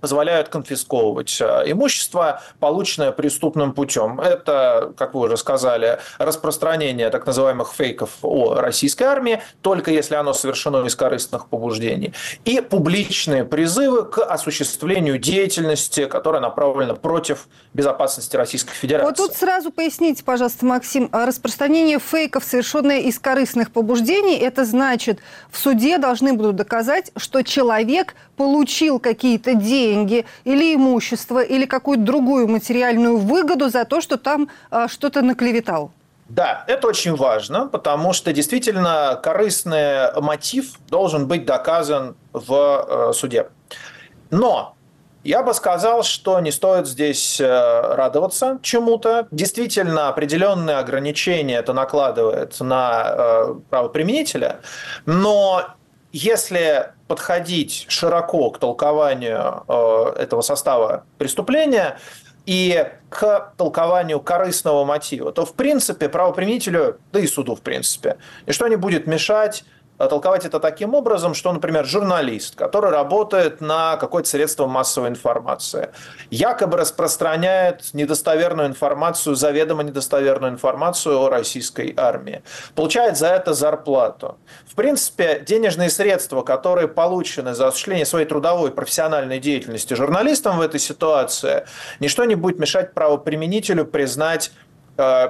позволяют 0.00 0.48
конфисковывать 0.48 1.38
э, 1.40 1.64
имущество, 1.66 2.42
полученное 2.60 3.12
преступным 3.12 3.72
путем. 3.72 4.20
Это, 4.20 4.92
как 4.96 5.14
вы 5.14 5.20
уже 5.26 5.36
сказали, 5.36 5.98
распространение 6.18 7.10
так 7.10 7.26
называемых 7.26 7.72
фейков 7.72 8.10
о 8.22 8.54
российской 8.54 9.04
армии, 9.04 9.42
только 9.62 9.90
если 9.90 10.14
оно 10.14 10.32
совершено 10.32 10.84
из 10.86 10.94
корыстных 10.94 11.48
побуждений, 11.48 12.12
и 12.44 12.60
публичные 12.60 13.44
призывы 13.44 14.04
к 14.04 14.18
осуществлению 14.18 15.18
деятельности, 15.18 16.06
которая 16.06 16.40
направлена 16.40 16.94
против 16.94 17.48
безопасности 17.74 18.36
Российской 18.36 18.74
Федерации. 18.74 19.06
Вот 19.06 19.16
тут 19.16 19.34
сразу 19.36 19.70
поясните, 19.70 20.24
пожалуйста, 20.24 20.64
Максим, 20.64 21.08
а 21.12 21.26
распространение 21.26 21.98
фейков, 21.98 22.44
совершенное 22.44 23.00
из 23.00 23.18
корыстных 23.18 23.70
побуждений, 23.72 24.36
это 24.36 24.64
значит, 24.64 25.20
в 25.50 25.58
суде 25.58 25.98
должны 25.98 26.32
будут 26.32 26.56
доказать, 26.56 27.10
что 27.16 27.42
человек 27.42 28.14
получил 28.36 28.98
какие-то 28.98 29.54
деньги 29.88 30.24
или 30.44 30.74
имущество, 30.74 31.40
или 31.40 31.66
какую-то 31.66 32.02
другую 32.04 32.48
материальную 32.48 33.16
выгоду 33.18 33.68
за 33.68 33.84
то, 33.84 34.00
что 34.00 34.16
там 34.16 34.48
а, 34.70 34.88
что-то 34.88 35.22
наклеветал. 35.22 35.90
Да, 36.28 36.64
это 36.66 36.88
очень 36.88 37.16
важно, 37.16 37.66
потому 37.68 38.12
что 38.12 38.32
действительно 38.32 39.18
корыстный 39.22 40.12
мотив 40.20 40.78
должен 40.90 41.26
быть 41.26 41.46
доказан 41.46 42.16
в 42.34 42.52
э, 42.52 43.12
суде. 43.14 43.48
Но 44.30 44.74
я 45.24 45.42
бы 45.42 45.54
сказал, 45.54 46.02
что 46.02 46.38
не 46.40 46.50
стоит 46.50 46.86
здесь 46.86 47.40
э, 47.40 47.46
радоваться 47.46 48.58
чему-то. 48.62 49.26
Действительно, 49.30 50.08
определенные 50.08 50.76
ограничения 50.76 51.56
это 51.56 51.72
накладывает 51.72 52.60
на 52.60 53.04
э, 53.06 53.54
правоприменителя, 53.70 54.60
но 55.06 55.64
если 56.12 56.92
подходить 57.08 57.86
широко 57.88 58.50
к 58.50 58.58
толкованию 58.58 59.64
э, 59.66 60.22
этого 60.22 60.42
состава 60.42 61.04
преступления 61.16 61.98
и 62.46 62.92
к 63.10 63.52
толкованию 63.56 64.20
корыстного 64.20 64.84
мотива, 64.84 65.32
то 65.32 65.44
в 65.44 65.54
принципе 65.54 66.08
правоприменителю, 66.08 66.98
да 67.12 67.20
и 67.20 67.26
суду 67.26 67.56
в 67.56 67.60
принципе, 67.60 68.18
ничто 68.46 68.68
не 68.68 68.76
будет 68.76 69.06
мешать 69.06 69.64
толковать 70.06 70.44
это 70.44 70.60
таким 70.60 70.94
образом, 70.94 71.34
что, 71.34 71.52
например, 71.52 71.84
журналист, 71.84 72.54
который 72.54 72.90
работает 72.90 73.60
на 73.60 73.96
какое-то 73.96 74.28
средство 74.28 74.66
массовой 74.66 75.08
информации, 75.08 75.90
якобы 76.30 76.76
распространяет 76.76 77.92
недостоверную 77.94 78.68
информацию, 78.68 79.34
заведомо 79.34 79.82
недостоверную 79.82 80.52
информацию 80.52 81.18
о 81.18 81.28
российской 81.28 81.92
армии, 81.96 82.42
получает 82.76 83.18
за 83.18 83.28
это 83.28 83.54
зарплату. 83.54 84.38
В 84.66 84.76
принципе, 84.76 85.42
денежные 85.44 85.90
средства, 85.90 86.42
которые 86.42 86.86
получены 86.86 87.54
за 87.54 87.66
осуществление 87.66 88.06
своей 88.06 88.26
трудовой 88.26 88.70
профессиональной 88.70 89.40
деятельности 89.40 89.94
журналистам 89.94 90.58
в 90.58 90.60
этой 90.60 90.78
ситуации, 90.78 91.66
ничто 91.98 92.24
не 92.24 92.36
будет 92.36 92.60
мешать 92.60 92.94
правоприменителю 92.94 93.84
признать 93.84 94.52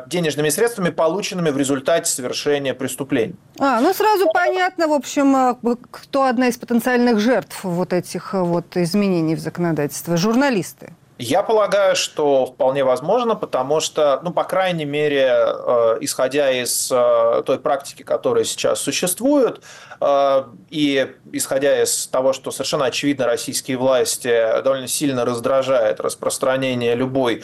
денежными 0.06 0.48
средствами, 0.48 0.90
полученными 0.90 1.50
в 1.50 1.58
результате 1.58 2.10
совершения 2.10 2.74
преступлений. 2.74 3.34
А, 3.58 3.80
ну 3.80 3.92
сразу 3.92 4.28
понятно, 4.32 4.88
в 4.88 4.92
общем, 4.92 5.36
э, 5.36 5.76
кто 5.90 6.24
одна 6.24 6.48
из 6.48 6.56
потенциальных 6.56 7.20
жертв 7.20 7.64
вот 7.64 7.92
этих 7.92 8.34
э, 8.34 8.40
вот 8.40 8.76
изменений 8.76 9.34
в 9.34 9.40
законодательстве. 9.40 10.16
Журналисты. 10.16 10.94
Я 11.18 11.42
полагаю, 11.42 11.96
что 11.96 12.46
вполне 12.46 12.84
возможно, 12.84 13.34
потому 13.34 13.80
что, 13.80 14.20
ну, 14.22 14.30
по 14.30 14.44
крайней 14.44 14.84
мере, 14.84 15.28
э, 15.28 15.98
исходя 16.00 16.52
из 16.52 16.92
э, 16.92 17.42
той 17.44 17.58
практики, 17.58 18.04
которая 18.04 18.44
сейчас 18.44 18.80
существует, 18.80 19.60
э, 20.00 20.44
и 20.70 21.12
исходя 21.32 21.82
из 21.82 22.06
того, 22.06 22.32
что 22.32 22.52
совершенно 22.52 22.84
очевидно 22.84 23.26
российские 23.26 23.78
власти 23.78 24.62
довольно 24.62 24.86
сильно 24.86 25.24
раздражает 25.24 25.98
распространение 25.98 26.94
любой 26.94 27.42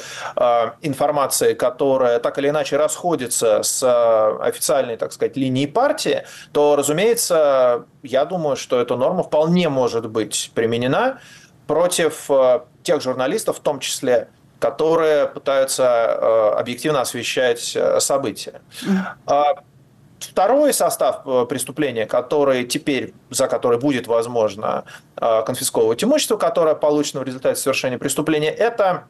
информации, 0.82 1.54
которая 1.54 2.20
так 2.20 2.38
или 2.38 2.50
иначе 2.50 2.76
расходится 2.76 3.62
с 3.62 3.82
официальной, 4.40 4.96
так 4.96 5.12
сказать, 5.12 5.36
линией 5.36 5.66
партии, 5.66 6.24
то, 6.52 6.76
разумеется, 6.76 7.86
я 8.02 8.24
думаю, 8.24 8.56
что 8.56 8.80
эта 8.80 8.96
норма 8.96 9.24
вполне 9.24 9.68
может 9.68 10.08
быть 10.08 10.52
применена 10.54 11.18
против 11.66 12.30
тех 12.84 13.02
журналистов, 13.02 13.58
в 13.58 13.60
том 13.60 13.80
числе 13.80 14.28
которые 14.60 15.26
пытаются 15.26 16.56
объективно 16.56 17.02
освещать 17.02 17.76
события. 17.98 18.62
Второй 20.30 20.72
состав 20.72 21.22
э, 21.26 21.46
преступления, 21.48 22.06
который 22.06 22.64
теперь, 22.64 23.12
за 23.30 23.46
который 23.46 23.78
будет 23.78 24.06
возможно 24.06 24.84
э, 25.16 25.42
конфисковывать 25.44 26.02
имущество, 26.02 26.36
которое 26.36 26.74
получено 26.74 27.20
в 27.20 27.24
результате 27.24 27.60
совершения 27.60 27.98
преступления, 27.98 28.50
это 28.50 29.04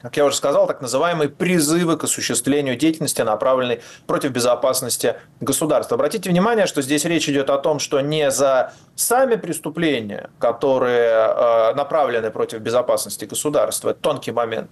как 0.00 0.16
я 0.16 0.24
уже 0.24 0.36
сказал, 0.36 0.66
так 0.66 0.80
называемые 0.80 1.28
призывы 1.28 1.96
к 1.96 2.04
осуществлению 2.04 2.76
деятельности, 2.76 3.22
направленной 3.22 3.80
против 4.06 4.30
безопасности 4.30 5.16
государства. 5.40 5.96
Обратите 5.96 6.30
внимание, 6.30 6.66
что 6.66 6.82
здесь 6.82 7.04
речь 7.04 7.28
идет 7.28 7.50
о 7.50 7.58
том, 7.58 7.78
что 7.78 8.00
не 8.00 8.30
за 8.30 8.72
сами 8.94 9.36
преступления, 9.36 10.30
которые 10.38 11.10
э, 11.10 11.74
направлены 11.74 12.30
против 12.30 12.60
безопасности 12.60 13.24
государства, 13.24 13.90
это 13.90 14.00
тонкий 14.00 14.32
момент, 14.32 14.70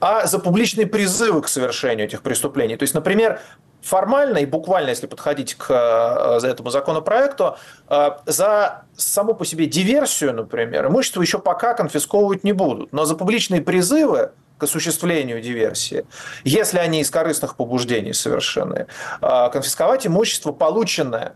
а 0.00 0.26
за 0.26 0.38
публичные 0.38 0.86
призывы 0.86 1.42
к 1.42 1.48
совершению 1.48 2.06
этих 2.06 2.22
преступлений. 2.22 2.76
То 2.76 2.82
есть, 2.82 2.94
например, 2.94 3.40
формально 3.82 4.38
и 4.38 4.46
буквально, 4.46 4.90
если 4.90 5.06
подходить 5.06 5.54
к 5.54 5.70
э, 5.70 6.46
этому 6.46 6.70
законопроекту, 6.70 7.56
э, 7.88 8.10
за 8.26 8.84
саму 8.96 9.34
по 9.34 9.46
себе 9.46 9.66
диверсию, 9.66 10.34
например, 10.34 10.86
имущество 10.88 11.22
еще 11.22 11.38
пока 11.38 11.74
конфисковывать 11.74 12.44
не 12.44 12.52
будут. 12.52 12.92
Но 12.92 13.04
за 13.04 13.14
публичные 13.14 13.62
призывы 13.62 14.32
к 14.60 14.64
осуществлению 14.64 15.40
диверсии, 15.40 16.04
если 16.44 16.78
они 16.78 17.00
из 17.00 17.10
корыстных 17.10 17.56
побуждений 17.56 18.12
совершены, 18.12 18.86
э, 19.20 19.50
конфисковать 19.52 20.06
имущество, 20.06 20.52
полученное 20.52 21.34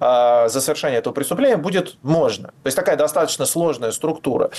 за 0.00 0.60
совершение 0.60 1.00
этого 1.00 1.12
преступления 1.12 1.56
будет 1.56 1.96
можно. 2.02 2.50
То 2.62 2.66
есть 2.66 2.76
такая 2.76 2.96
достаточно 2.96 3.46
сложная 3.46 3.90
структура. 3.90 4.50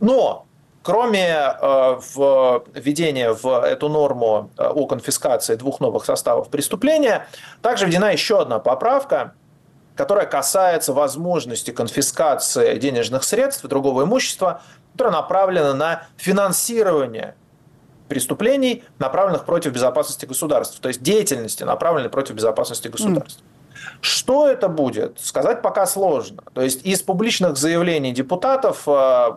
Но 0.00 0.46
Кроме 0.82 1.56
введения 2.74 3.34
в 3.34 3.62
эту 3.64 3.90
норму 3.90 4.50
о 4.56 4.86
конфискации 4.86 5.56
двух 5.56 5.80
новых 5.80 6.06
составов 6.06 6.48
преступления, 6.48 7.26
также 7.60 7.84
введена 7.84 8.12
еще 8.12 8.40
одна 8.40 8.58
поправка, 8.60 9.34
которая 9.94 10.24
касается 10.24 10.94
возможности 10.94 11.72
конфискации 11.72 12.78
денежных 12.78 13.24
средств 13.24 13.62
и 13.66 13.68
другого 13.68 14.04
имущества, 14.04 14.62
которое 15.00 15.12
направлено 15.12 15.72
на 15.72 16.02
финансирование 16.18 17.34
преступлений, 18.08 18.84
направленных 18.98 19.46
против 19.46 19.72
безопасности 19.72 20.26
государства, 20.26 20.82
то 20.82 20.88
есть 20.88 21.02
деятельности, 21.02 21.64
направленной 21.64 22.10
против 22.10 22.34
безопасности 22.34 22.88
государства. 22.88 23.42
Что 24.02 24.46
это 24.46 24.68
будет, 24.68 25.18
сказать 25.18 25.62
пока 25.62 25.86
сложно. 25.86 26.42
То 26.52 26.60
есть 26.60 26.84
из 26.84 27.00
публичных 27.00 27.56
заявлений 27.56 28.12
депутатов 28.12 28.82
э, 28.86 29.30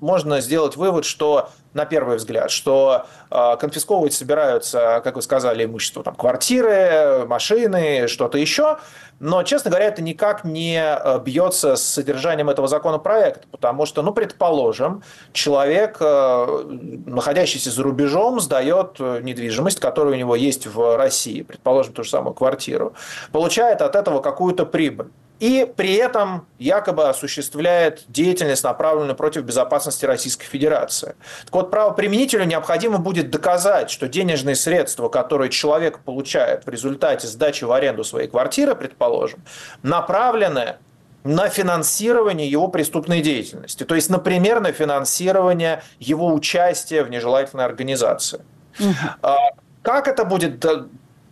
можно 0.00 0.40
сделать 0.40 0.76
вывод, 0.76 1.04
что 1.04 1.50
на 1.74 1.84
первый 1.84 2.16
взгляд, 2.16 2.50
что 2.50 3.06
э, 3.30 3.56
конфисковывать 3.60 4.12
собираются, 4.12 5.00
как 5.04 5.16
вы 5.16 5.22
сказали, 5.22 5.64
имущество, 5.64 6.02
там, 6.02 6.14
квартиры, 6.14 7.24
машины, 7.26 8.08
что-то 8.08 8.38
еще. 8.38 8.78
Но, 9.20 9.42
честно 9.42 9.70
говоря, 9.70 9.86
это 9.86 10.00
никак 10.00 10.44
не 10.44 10.80
а, 10.80 11.18
бьется 11.18 11.74
с 11.74 11.82
содержанием 11.82 12.48
этого 12.48 12.68
законопроекта, 12.68 13.48
потому 13.50 13.84
что, 13.84 14.02
ну, 14.02 14.12
предположим, 14.12 15.02
человек, 15.32 15.96
э, 16.00 16.64
находящийся 17.06 17.70
за 17.70 17.82
рубежом, 17.82 18.40
сдает 18.40 18.98
недвижимость, 18.98 19.80
которая 19.80 20.14
у 20.14 20.16
него 20.16 20.36
есть 20.36 20.66
в 20.66 20.96
России, 20.96 21.42
предположим, 21.42 21.94
ту 21.94 22.04
же 22.04 22.10
самую 22.10 22.34
квартиру, 22.34 22.94
получает 23.32 23.82
от 23.82 23.96
этого 23.96 24.20
какую-то 24.20 24.64
прибыль 24.66 25.10
и 25.40 25.70
при 25.76 25.94
этом 25.94 26.46
якобы 26.58 27.08
осуществляет 27.08 28.04
деятельность, 28.08 28.64
направленную 28.64 29.14
против 29.14 29.42
безопасности 29.42 30.04
Российской 30.04 30.46
Федерации. 30.46 31.14
Так 31.44 31.54
вот, 31.54 31.70
правоприменителю 31.70 32.44
необходимо 32.44 32.98
будет 32.98 33.30
доказать, 33.30 33.90
что 33.90 34.08
денежные 34.08 34.56
средства, 34.56 35.08
которые 35.08 35.50
человек 35.50 36.00
получает 36.00 36.66
в 36.66 36.68
результате 36.68 37.26
сдачи 37.26 37.64
в 37.64 37.72
аренду 37.72 38.04
своей 38.04 38.28
квартиры, 38.28 38.74
предположим, 38.74 39.44
направлены 39.82 40.76
на 41.24 41.48
финансирование 41.48 42.48
его 42.50 42.68
преступной 42.68 43.20
деятельности. 43.20 43.84
То 43.84 43.94
есть, 43.94 44.08
например, 44.08 44.60
на 44.60 44.72
финансирование 44.72 45.82
его 45.98 46.32
участия 46.32 47.02
в 47.02 47.10
нежелательной 47.10 47.64
организации. 47.64 48.40
Угу. 48.80 49.28
Как 49.82 50.08
это 50.08 50.24
будет 50.24 50.64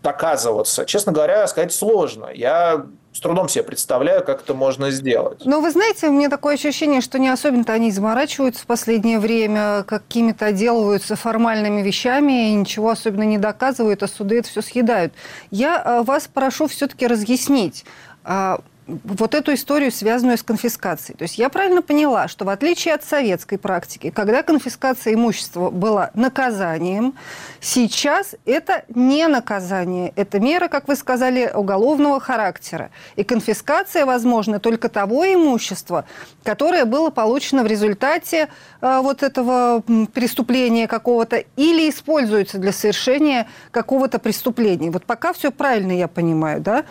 доказываться? 0.03 0.85
Честно 0.85 1.13
говоря, 1.13 1.47
сказать 1.47 1.73
сложно. 1.73 2.29
Я 2.33 2.87
с 3.17 3.21
трудом 3.21 3.49
себе 3.49 3.65
представляю, 3.65 4.23
как 4.23 4.43
это 4.43 4.53
можно 4.53 4.91
сделать. 4.91 5.41
Но 5.47 5.63
вы 5.63 5.71
знаете, 5.71 6.09
у 6.09 6.13
меня 6.13 6.29
такое 6.29 6.55
ощущение, 6.55 7.01
что 7.01 7.19
не 7.19 7.31
особенно-то 7.31 7.73
они 7.73 7.91
заморачиваются 7.91 8.63
в 8.63 8.67
последнее 8.67 9.19
время, 9.19 9.85
какими-то 9.85 10.47
отделываются 10.47 11.17
формальными 11.17 11.81
вещами 11.81 12.51
и 12.51 12.55
ничего 12.55 12.91
особенно 12.91 13.23
не 13.23 13.39
доказывают, 13.39 14.03
а 14.03 14.09
суды 14.09 14.41
это 14.41 14.49
все 14.51 14.61
съедают. 14.61 15.15
Я 15.51 15.81
а, 15.83 16.03
вас 16.03 16.29
прошу 16.33 16.67
все-таки 16.67 17.07
разъяснить, 17.07 17.87
а, 18.23 18.61
вот 18.87 19.35
эту 19.35 19.53
историю, 19.55 19.91
связанную 19.91 20.39
с 20.39 20.43
конфискацией. 20.43 21.17
То 21.17 21.23
есть 21.23 21.39
я 21.39 21.49
правильно 21.49 21.83
поняла, 21.83 22.29
что 22.29 22.45
в 22.45 22.49
отличие 22.49 22.95
от 22.95 23.05
советской 23.05 23.59
практики, 23.59 24.11
когда 24.11 24.43
конфискация 24.43 25.15
имущества 25.15 25.71
была 25.71 26.11
наказанием, 26.15 27.15
сейчас 27.61 28.37
это 28.45 28.85
не 28.95 29.27
наказание. 29.27 30.13
Это 30.15 30.39
мера, 30.39 30.69
как 30.69 30.87
вы 30.87 30.95
сказали, 30.95 31.51
уголовного 31.53 32.21
характера. 32.21 32.91
И 33.17 33.25
конфискация 33.25 34.07
возможна 34.07 34.61
только 34.61 34.89
того 34.89 35.27
имущества, 35.27 36.05
которое 36.45 36.85
было 36.85 37.11
получено 37.11 37.65
в 37.65 37.67
результате 37.67 38.49
э, 38.81 39.01
вот 39.03 39.23
этого 39.25 39.83
преступления 40.13 40.87
какого-то 40.87 41.43
или 41.57 41.91
используется 41.91 42.59
для 42.59 42.73
совершения 42.73 43.49
какого-то 43.73 44.21
преступления. 44.21 44.91
Вот 44.91 45.05
пока 45.05 45.33
все 45.33 45.51
правильно 45.51 45.93
я 45.93 46.07
понимаю, 46.07 46.61
да? 46.61 46.85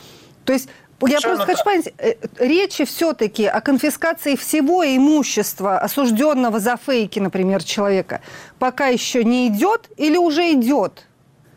То 0.45 0.53
есть 0.53 0.69
я 1.01 1.19
просто 1.19 1.45
хочу 1.45 1.63
понять, 1.63 1.93
э, 1.97 2.13
речи 2.39 2.85
все-таки 2.85 3.45
о 3.45 3.61
конфискации 3.61 4.35
всего 4.35 4.85
имущества, 4.85 5.77
осужденного 5.77 6.59
за 6.59 6.77
фейки, 6.77 7.19
например, 7.19 7.63
человека, 7.63 8.21
пока 8.59 8.87
еще 8.87 9.23
не 9.23 9.47
идет 9.47 9.89
или 9.97 10.17
уже 10.17 10.53
идет? 10.53 11.05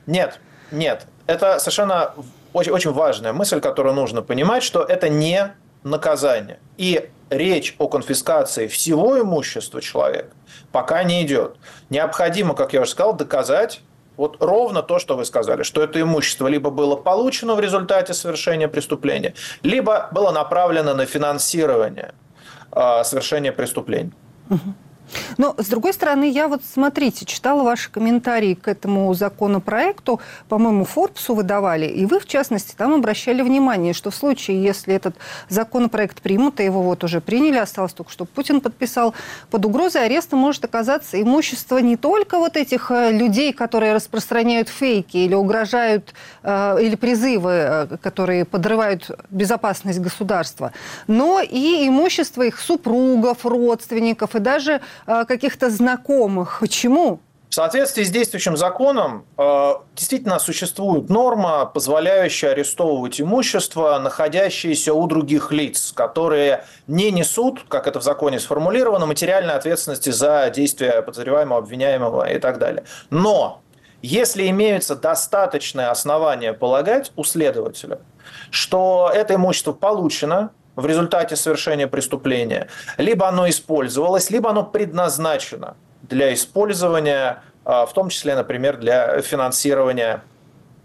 Нет, 0.07 0.41
нет. 0.71 1.07
Это 1.27 1.59
совершенно 1.59 2.15
очень, 2.53 2.73
очень 2.73 2.93
важная 2.93 3.33
мысль, 3.33 3.61
которую 3.61 3.95
нужно 3.95 4.23
понимать, 4.23 4.63
что 4.63 4.83
это 4.83 5.09
не 5.09 5.53
наказание. 5.85 6.59
И 6.77 7.09
речь 7.31 7.77
о 7.79 7.89
конфискации 7.89 8.67
всего 8.67 9.21
имущества 9.21 9.81
человека 9.81 10.31
пока 10.73 11.03
не 11.05 11.23
идет. 11.25 11.57
Необходимо, 11.91 12.55
как 12.55 12.73
я 12.73 12.83
уже 12.83 12.91
сказал, 12.91 13.15
доказать 13.15 13.81
вот 14.19 14.37
ровно 14.41 14.83
то, 14.83 14.99
что 14.99 15.17
вы 15.17 15.25
сказали, 15.25 15.63
что 15.63 15.83
это 15.83 16.01
имущество 16.01 16.49
либо 16.49 16.71
было 16.71 16.97
получено 16.97 17.55
в 17.55 17.61
результате 17.61 18.13
совершения 18.13 18.69
преступления, 18.69 19.35
либо 19.63 20.09
было 20.13 20.33
направлено 20.33 20.95
на 20.95 21.07
финансирование 21.07 22.13
э, 22.73 23.05
совершения 23.05 23.53
преступлений. 23.53 24.13
Угу. 24.51 24.75
Но, 25.37 25.55
с 25.59 25.67
другой 25.67 25.93
стороны, 25.93 26.31
я 26.31 26.49
вот, 26.49 26.63
смотрите, 26.65 27.25
читала 27.25 27.63
ваши 27.63 27.91
комментарии 27.91 28.55
к 28.55 28.69
этому 28.69 29.13
законопроекту, 29.15 30.21
по-моему, 30.49 30.85
Форбсу 30.85 31.35
выдавали, 31.35 31.87
и 31.87 32.07
вы, 32.07 32.21
в 32.21 32.27
частности, 32.27 32.75
там 32.77 32.95
обращали 32.95 33.43
внимание, 33.43 33.93
что 33.93 34.11
в 34.11 34.15
случае, 34.15 34.63
если 34.63 34.95
этот 34.95 35.17
законопроект 35.49 36.23
примут, 36.23 36.61
и 36.61 36.65
его 36.65 36.83
вот 36.83 37.05
уже 37.05 37.21
приняли, 37.21 37.59
осталось 37.59 37.93
только, 37.93 38.11
что 38.11 38.25
Путин 38.25 38.61
подписал, 38.61 39.15
под 39.51 39.65
угрозой 39.65 40.07
ареста 40.07 40.37
может 40.37 40.65
оказаться 40.65 41.21
имущество 41.21 41.79
не 41.79 41.97
только 41.97 42.39
вот 42.39 42.57
этих 42.57 42.91
э, 42.91 43.11
людей, 43.13 43.53
которые 43.53 43.93
распространяют 43.95 44.69
фейки 44.69 45.17
или 45.17 45.35
угрожают, 45.35 46.15
э, 46.43 46.79
или 46.81 46.97
призывы, 46.97 47.51
э, 47.51 47.97
которые 48.03 48.45
подрывают 48.45 49.11
безопасность 49.31 50.01
государства, 50.01 50.73
но 51.07 51.41
и 51.41 51.87
имущество 51.89 52.43
их 52.43 52.61
супругов, 52.61 53.45
родственников 53.45 54.35
и 54.35 54.39
даже 54.39 54.81
каких-то 55.07 55.71
знакомых. 55.71 56.59
Почему? 56.61 57.21
В 57.49 57.55
соответствии 57.55 58.05
с 58.05 58.11
действующим 58.11 58.59
законом 58.59 59.25
э, 59.39 59.73
действительно 59.97 60.39
существует 60.39 61.09
норма, 61.09 61.65
позволяющая 61.65 62.51
арестовывать 62.51 63.23
имущество, 63.23 63.99
находящееся 63.99 64.93
у 64.93 65.07
других 65.07 65.51
лиц, 65.51 65.93
которые 65.93 66.65
не 66.87 67.11
несут, 67.11 67.65
как 67.67 67.87
это 67.87 68.01
в 68.01 68.03
законе 68.03 68.39
сформулировано, 68.39 69.07
материальной 69.07 69.55
ответственности 69.55 70.11
за 70.11 70.51
действия 70.55 71.01
подозреваемого, 71.01 71.61
обвиняемого 71.61 72.31
и 72.31 72.39
так 72.39 72.59
далее. 72.59 72.85
Но 73.09 73.63
если 74.03 74.47
имеются 74.49 74.95
достаточные 74.95 75.89
основания 75.89 76.53
полагать 76.53 77.13
у 77.17 77.25
следователя, 77.25 78.01
что 78.51 79.11
это 79.13 79.37
имущество 79.37 79.73
получено 79.73 80.51
в 80.79 80.87
результате 80.87 81.35
совершения 81.35 81.89
преступления, 81.89 82.69
либо 82.99 83.27
оно 83.27 83.49
использовалось, 83.49 84.31
либо 84.31 84.51
оно 84.51 84.63
предназначено 84.63 85.77
для 86.03 86.33
использования, 86.33 87.43
а, 87.65 87.85
в 87.85 87.93
том 87.93 88.11
числе, 88.11 88.37
например, 88.37 88.77
для 88.77 89.21
финансирования 89.21 90.23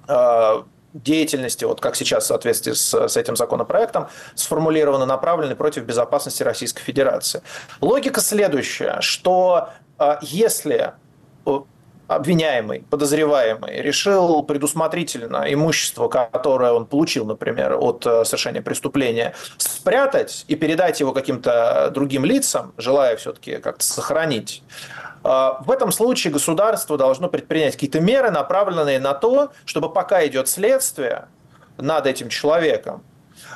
а, 0.08 0.66
деятельности, 0.94 1.64
вот 1.66 1.80
как 1.80 1.96
сейчас 1.96 2.24
в 2.24 2.28
соответствии 2.28 2.74
с, 2.74 3.08
с 3.08 3.16
этим 3.16 3.36
законопроектом, 3.36 4.08
сформулировано, 4.34 5.06
направленной 5.06 5.56
против 5.56 5.84
безопасности 5.84 6.42
Российской 6.42 6.82
Федерации. 6.82 7.44
Логика 7.80 8.20
следующая, 8.20 8.98
что 9.02 9.70
а, 10.00 10.18
если 10.24 10.94
обвиняемый, 12.08 12.86
подозреваемый 12.90 13.82
решил 13.82 14.44
предусмотрительно 14.44 15.46
имущество, 15.54 16.08
которое 16.08 16.74
он 16.74 16.86
получил, 16.86 17.26
например, 17.26 17.78
от 17.80 18.06
э, 18.06 18.26
совершения 18.26 18.62
преступления, 18.62 19.34
спрятать 19.58 20.46
и 20.48 20.56
передать 20.56 21.00
его 21.00 21.14
каким-то 21.14 21.92
другим 21.94 22.26
лицам, 22.26 22.74
желая 22.78 23.16
все-таки 23.16 23.58
как-то 23.58 23.84
сохранить, 23.84 24.64
э, 25.24 25.52
в 25.62 25.72
этом 25.72 25.92
случае 25.92 26.34
государство 26.34 26.98
должно 26.98 27.30
предпринять 27.30 27.74
какие-то 27.74 28.02
меры, 28.02 28.32
направленные 28.32 29.00
на 29.00 29.14
то, 29.14 29.52
чтобы 29.66 29.92
пока 29.92 30.26
идет 30.26 30.50
следствие 30.50 31.28
над 31.78 32.06
этим 32.06 32.30
человеком, 32.30 33.04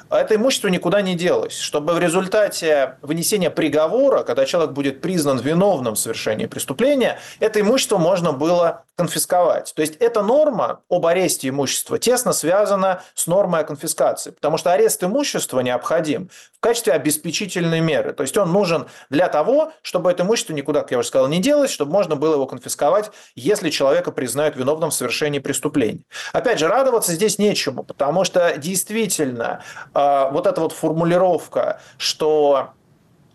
это 0.10 0.36
имущество 0.36 0.68
никуда 0.68 1.02
не 1.02 1.16
делось, 1.16 1.58
чтобы 1.58 1.94
в 1.94 2.00
результате 2.00 2.98
вынесения 3.02 3.50
приговора, 3.50 4.24
когда 4.24 4.46
человек 4.46 4.72
будет 4.72 5.02
признан 5.02 5.40
виновным 5.40 5.96
в 5.96 6.00
совершении 6.00 6.46
преступления, 6.46 7.20
это 7.40 7.62
имущество 7.62 7.98
можно 7.98 8.34
было 8.34 8.84
конфисковать. 8.98 9.74
То 9.76 9.82
есть 9.82 9.96
эта 9.98 10.24
норма 10.24 10.82
об 10.90 11.06
аресте 11.06 11.50
имущества 11.50 12.00
тесно 12.00 12.34
связана 12.34 13.04
с 13.14 13.28
нормой 13.28 13.62
о 13.62 13.64
конфискации, 13.64 14.32
потому 14.32 14.58
что 14.58 14.74
арест 14.74 15.04
имущества 15.04 15.60
необходим 15.60 16.30
в 16.58 16.60
качестве 16.60 16.94
обеспечительной 16.94 17.80
меры. 17.80 18.14
То 18.14 18.24
есть 18.24 18.36
он 18.38 18.52
нужен 18.52 18.88
для 19.12 19.28
того, 19.28 19.72
чтобы 19.84 20.10
это 20.10 20.24
имущество 20.24 20.54
никуда, 20.54 20.82
как 20.82 20.92
я 20.92 20.98
уже 20.98 21.10
сказал, 21.10 21.28
не 21.28 21.40
делось, 21.40 21.70
чтобы 21.70 21.92
можно 21.92 22.16
было 22.16 22.34
его 22.34 22.48
конфисковать, 22.48 23.12
если 23.36 23.70
человека 23.70 24.12
признают 24.12 24.56
виновным 24.56 24.90
в 24.90 24.94
совершении 24.96 25.38
преступления. 25.38 26.02
Опять 26.34 26.58
же, 26.58 26.68
радоваться 26.68 27.12
здесь 27.14 27.38
нечему, 27.38 27.84
потому 27.84 28.24
что 28.24 28.58
действительно 28.58 29.64
вот 29.94 30.48
эта 30.48 30.62
вот 30.62 30.72
формулировка, 30.72 31.80
что 31.98 32.74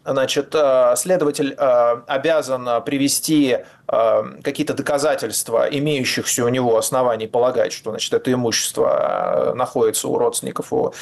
значит, 0.05 0.55
э, 0.55 0.95
следователь 0.97 1.55
э, 1.57 1.97
обязан 2.07 2.83
привести 2.85 3.59
э, 3.89 4.23
какие-то 4.43 4.75
доказательства, 4.75 5.69
имеющихся 5.71 6.45
у 6.45 6.49
него 6.49 6.77
оснований 6.77 7.27
полагать, 7.27 7.73
что 7.73 7.91
значит, 7.91 8.13
это 8.13 8.33
имущество 8.33 9.53
находится 9.55 10.09
у 10.09 10.19
родственников, 10.19 10.73
у 10.73 10.93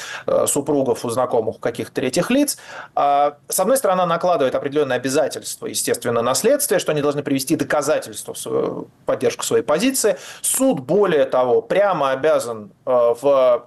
супругов, 0.45 1.05
у 1.05 1.09
знакомых, 1.09 1.55
у 1.55 1.59
каких-то 1.59 1.93
третьих 1.93 2.29
лиц. 2.29 2.57
А, 2.95 3.37
с 3.47 3.59
одной 3.59 3.77
стороны, 3.77 4.05
накладывает 4.05 4.55
определенные 4.55 4.97
обязательства, 4.97 5.67
естественно, 5.67 6.21
на 6.21 6.33
следствие, 6.33 6.79
что 6.79 6.91
они 6.91 7.01
должны 7.01 7.23
привести 7.23 7.55
доказательства 7.55 8.33
в 8.33 8.37
свою 8.37 8.87
поддержку 9.05 9.43
своей 9.43 9.63
позиции. 9.63 10.17
Суд, 10.41 10.81
более 10.81 11.25
того, 11.25 11.61
прямо 11.61 12.11
обязан 12.11 12.71
в 12.85 13.65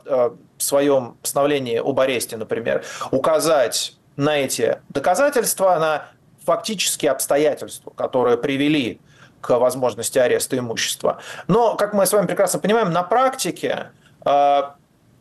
своем 0.65 1.17
постановлении 1.23 1.79
об 1.79 1.99
аресте, 2.01 2.37
например, 2.37 2.85
указать 3.11 3.97
на 4.17 4.37
эти 4.37 4.81
доказательства, 4.89 5.79
на 5.79 6.07
фактические 6.45 7.11
обстоятельства, 7.11 7.91
которые 7.91 8.37
привели 8.37 9.01
к 9.41 9.59
возможности 9.59 10.19
ареста 10.19 10.59
имущества. 10.59 11.19
Но, 11.49 11.75
как 11.77 11.93
мы 11.93 12.07
с 12.07 12.13
вами 12.13 12.27
прекрасно 12.27 12.59
понимаем, 12.59 12.93
на 12.93 13.03
практике 13.03 13.91
э, 14.25 14.63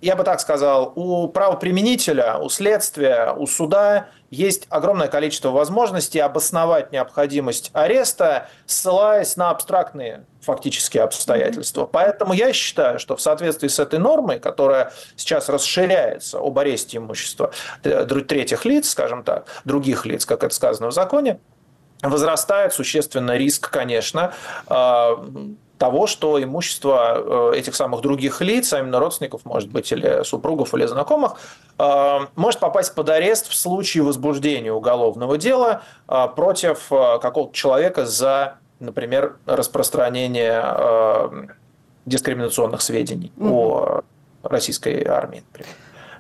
я 0.03 0.17
бы 0.17 0.23
так 0.25 0.41
сказал, 0.41 0.91
у 0.95 1.29
правоприменителя, 1.29 2.37
у 2.37 2.49
следствия, 2.49 3.31
у 3.31 3.47
суда 3.47 4.07
есть 4.33 4.65
огромное 4.69 5.07
количество 5.07 5.49
возможностей 5.49 6.19
обосновать 6.19 6.91
необходимость 6.91 7.69
ареста, 7.73 8.49
ссылаясь 8.65 9.37
на 9.37 9.51
абстрактные 9.51 10.25
фактические 10.41 11.03
обстоятельства. 11.03 11.85
Поэтому 11.85 12.33
я 12.33 12.51
считаю, 12.51 12.99
что 12.99 13.15
в 13.15 13.21
соответствии 13.21 13.67
с 13.67 13.79
этой 13.79 13.99
нормой, 13.99 14.39
которая 14.39 14.91
сейчас 15.15 15.49
расширяется 15.49 16.39
об 16.39 16.57
аресте 16.57 16.97
имущества 16.97 17.51
третьих 17.81 18.65
лиц, 18.65 18.89
скажем 18.89 19.23
так, 19.23 19.45
других 19.65 20.05
лиц, 20.05 20.25
как 20.25 20.43
это 20.43 20.53
сказано 20.53 20.87
в 20.87 20.93
законе, 20.93 21.39
возрастает 22.01 22.73
существенно 22.73 23.37
риск, 23.37 23.69
конечно, 23.69 24.33
а, 24.67 25.23
того, 25.77 26.07
что 26.07 26.41
имущество 26.41 27.51
э, 27.53 27.57
этих 27.57 27.75
самых 27.75 28.01
других 28.01 28.41
лиц, 28.41 28.73
а 28.73 28.79
именно 28.79 28.99
родственников, 28.99 29.45
может 29.45 29.69
быть, 29.69 29.91
или 29.91 30.23
супругов, 30.23 30.73
или 30.73 30.85
знакомых, 30.85 31.35
э, 31.77 32.19
может 32.35 32.59
попасть 32.59 32.95
под 32.95 33.09
арест 33.09 33.47
в 33.47 33.55
случае 33.55 34.03
возбуждения 34.03 34.71
уголовного 34.71 35.37
дела 35.37 35.81
э, 36.07 36.27
против 36.35 36.89
какого-то 36.89 37.53
человека 37.53 38.05
за, 38.05 38.55
например, 38.79 39.37
распространение 39.45 41.49
дискриминационных 42.05 42.81
сведений 42.81 43.31
mm-hmm. 43.37 43.51
о 43.51 44.03
российской 44.43 45.05
армии, 45.05 45.43
например. 45.51 45.73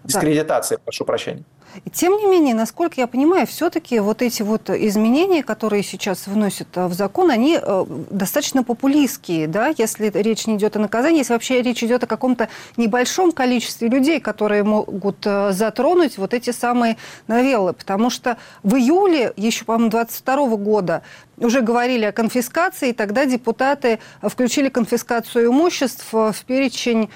Дискредитация, 0.03 0.77
да. 0.77 0.81
прошу 0.85 1.05
прощения. 1.05 1.43
И 1.85 1.89
тем 1.89 2.17
не 2.17 2.27
менее, 2.27 2.55
насколько 2.55 3.01
я 3.01 3.07
понимаю, 3.07 3.47
все-таки 3.47 3.99
вот 3.99 4.21
эти 4.21 4.41
вот 4.41 4.69
изменения, 4.69 5.43
которые 5.43 5.83
сейчас 5.83 6.27
вносят 6.27 6.67
э, 6.75 6.87
в 6.87 6.93
закон, 6.93 7.31
они 7.31 7.59
э, 7.61 7.85
достаточно 8.09 8.63
популистские, 8.63 9.47
да, 9.47 9.73
если 9.77 10.09
речь 10.13 10.47
не 10.47 10.55
идет 10.55 10.75
о 10.75 10.79
наказании, 10.79 11.19
если 11.19 11.33
вообще 11.33 11.61
речь 11.61 11.83
идет 11.83 12.03
о 12.03 12.07
каком-то 12.07 12.49
небольшом 12.77 13.31
количестве 13.31 13.87
людей, 13.87 14.19
которые 14.19 14.63
могут 14.63 15.25
э, 15.25 15.51
затронуть 15.51 16.17
вот 16.17 16.33
эти 16.33 16.51
самые 16.51 16.97
новеллы. 17.27 17.73
Потому 17.73 18.09
что 18.09 18.37
в 18.61 18.75
июле, 18.75 19.33
еще, 19.35 19.65
по-моему, 19.65 19.89
22 19.89 20.57
года 20.57 21.01
уже 21.37 21.61
говорили 21.61 22.05
о 22.05 22.11
конфискации, 22.11 22.89
и 22.89 22.93
тогда 22.93 23.25
депутаты 23.25 23.99
включили 24.21 24.69
конфискацию 24.69 25.47
имуществ 25.47 26.11
в 26.11 26.35
перечень 26.45 27.09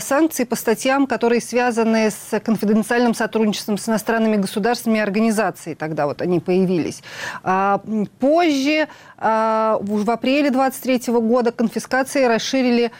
санкций 0.00 0.46
по 0.46 0.56
статьям, 0.56 1.06
которые 1.06 1.40
связаны 1.40 2.10
с 2.10 2.40
конфиденциальным 2.40 3.14
сотрудничеством 3.14 3.78
с 3.78 3.88
иностранными 3.88 4.36
государствами 4.36 4.98
и 4.98 5.00
организациями. 5.00 5.74
Тогда 5.74 6.06
вот 6.06 6.22
они 6.22 6.40
появились. 6.40 7.02
А, 7.42 7.80
позже, 8.18 8.88
в 9.22 10.10
апреле 10.10 10.50
23 10.50 11.12
года, 11.14 11.52
конфискации 11.52 12.24
расширили 12.24 12.90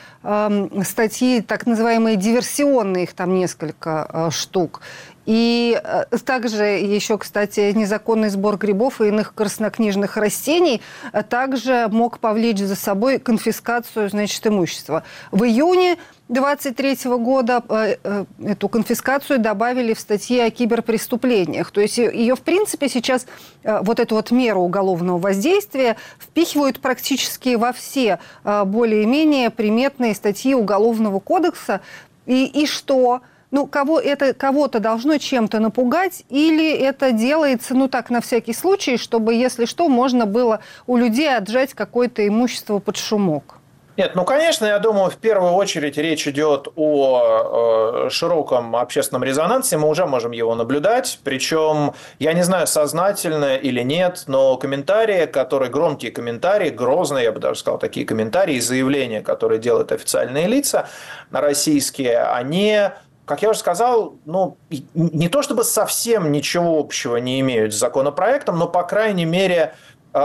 статьи, 0.85 1.41
так 1.41 1.67
называемые 1.67 2.17
диверсионные, 2.17 3.05
их 3.05 3.13
там 3.13 3.35
несколько 3.35 4.05
а, 4.05 4.31
штук. 4.31 4.83
И 5.25 5.81
э, 5.83 6.05
также 6.25 6.65
еще, 6.65 7.17
кстати, 7.17 7.73
незаконный 7.73 8.29
сбор 8.29 8.57
грибов 8.57 9.01
и 9.01 9.09
иных 9.09 9.35
краснокнижных 9.35 10.17
растений 10.17 10.83
э, 11.13 11.23
также 11.23 11.89
мог 11.91 12.19
повлечь 12.19 12.59
за 12.59 12.75
собой 12.75 13.19
конфискацию, 13.19 14.11
значит, 14.11 14.45
имущества. 14.47 15.05
В 15.31 15.45
июне 15.45 15.97
23 16.33 16.97
года 17.19 17.63
э, 17.69 18.25
эту 18.45 18.69
конфискацию 18.69 19.39
добавили 19.39 19.95
в 19.95 20.01
статьи 20.01 20.41
о 20.41 20.51
киберпреступлениях. 20.51 21.71
То 21.71 21.81
есть 21.81 21.99
ее, 21.99 22.35
в 22.35 22.41
принципе, 22.41 22.89
сейчас 22.89 23.27
вот 23.63 24.01
эту 24.01 24.17
вот 24.17 24.31
меру 24.31 24.63
уголовного 24.63 25.19
воздействия 25.19 25.97
впихивают 26.19 26.81
практически 26.81 27.55
во 27.55 27.73
все 27.73 28.19
более-менее 28.45 29.51
приметные 29.51 30.15
статьи 30.15 30.55
Уголовного 30.55 31.21
кодекса. 31.21 31.81
И, 32.27 32.47
и 32.47 32.67
что? 32.67 33.21
ну, 33.53 33.67
кого 33.67 34.01
это 34.01 34.35
кого-то 34.35 34.81
должно 34.81 35.19
чем-то 35.19 35.61
напугать, 35.61 36.25
или 36.31 36.73
это 36.73 37.13
делается, 37.13 37.75
ну, 37.75 37.87
так, 37.87 38.11
на 38.11 38.21
всякий 38.21 38.55
случай, 38.55 38.97
чтобы, 38.97 39.35
если 39.35 39.67
что, 39.67 39.89
можно 39.89 40.27
было 40.27 40.61
у 40.89 40.97
людей 40.97 41.33
отжать 41.37 41.75
какое-то 41.75 42.27
имущество 42.27 42.81
под 42.81 42.97
шумок? 42.97 43.59
Нет, 43.99 44.13
ну, 44.15 44.25
конечно, 44.25 44.65
я 44.65 44.79
думаю, 44.79 45.11
в 45.11 45.19
первую 45.19 45.53
очередь 45.53 45.99
речь 45.99 46.27
идет 46.27 46.69
о 46.77 48.07
э, 48.07 48.11
широком 48.11 48.75
общественном 48.75 49.23
резонансе, 49.23 49.77
мы 49.77 49.87
уже 49.87 50.07
можем 50.07 50.33
его 50.33 50.55
наблюдать, 50.55 51.21
причем, 51.25 51.93
я 52.19 52.33
не 52.33 52.43
знаю, 52.43 52.67
сознательно 52.67 53.57
или 53.57 53.83
нет, 53.83 54.25
но 54.29 54.57
комментарии, 54.57 55.27
которые, 55.27 55.71
громкие 55.71 56.11
комментарии, 56.11 56.71
грозные, 56.71 57.25
я 57.25 57.33
бы 57.33 57.41
даже 57.41 57.61
сказал, 57.61 57.79
такие 57.79 58.07
комментарии, 58.07 58.59
заявления, 58.61 59.21
которые 59.21 59.61
делают 59.61 59.93
официальные 59.93 60.47
лица 60.47 60.89
российские, 61.31 62.23
они 62.23 62.89
как 63.25 63.41
я 63.41 63.51
уже 63.51 63.61
сказал, 63.61 64.17
ну, 64.25 64.57
не 64.95 65.29
то 65.29 65.43
чтобы 65.43 65.63
совсем 65.65 66.33
ничего 66.33 66.79
общего 66.79 67.17
не 67.17 67.41
имеют 67.41 67.73
с 67.73 67.79
законопроектом, 67.79 68.59
но, 68.59 68.67
по 68.67 68.83
крайней 68.83 69.25
мере, 69.25 69.75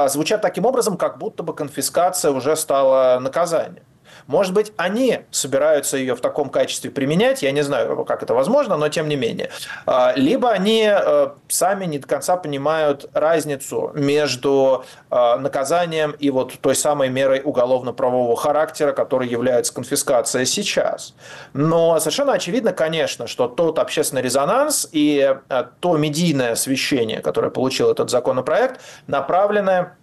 звучат 0.08 0.42
таким 0.42 0.66
образом, 0.66 0.98
как 0.98 1.18
будто 1.18 1.44
бы 1.44 1.54
конфискация 1.56 2.32
уже 2.32 2.56
стала 2.56 3.20
наказанием. 3.20 3.87
Может 4.28 4.54
быть, 4.54 4.74
они 4.78 5.22
собираются 5.32 5.98
ее 5.98 6.16
в 6.16 6.22
таком 6.22 6.50
качестве 6.50 6.92
применять, 6.92 7.42
я 7.42 7.52
не 7.52 7.64
знаю, 7.64 8.04
как 8.06 8.24
это 8.24 8.34
возможно, 8.34 8.78
но 8.78 8.90
тем 8.90 9.08
не 9.08 9.16
менее. 9.16 9.50
А, 9.86 10.14
либо 10.16 10.52
они 10.52 10.88
э, 10.90 11.30
сами 11.48 11.86
не 11.86 11.98
до 11.98 12.08
конца 12.08 12.36
понимают 12.36 13.10
разницу 13.14 13.92
между 13.96 14.84
э, 15.10 15.36
наказанием 15.38 16.12
и 16.12 16.30
вот 16.30 16.54
той 16.60 16.76
самой 16.76 17.10
мерой 17.10 17.42
уголовно-правового 17.44 18.36
характера, 18.36 18.92
которой 18.92 19.30
является 19.30 19.74
конфискация 19.74 20.46
сейчас. 20.46 21.14
Но 21.54 21.98
совершенно 22.00 22.34
очевидно, 22.34 22.74
конечно, 22.74 23.28
что 23.28 23.48
тот 23.48 23.80
общественный 23.80 24.22
резонанс 24.22 24.90
и 24.92 25.38
э, 25.50 25.64
то 25.80 25.98
медийное 25.98 26.52
освещение, 26.52 27.22
которое 27.22 27.50
получил 27.50 27.90
этот 27.90 28.10
законопроект, 28.10 28.82
направленное 29.08 29.96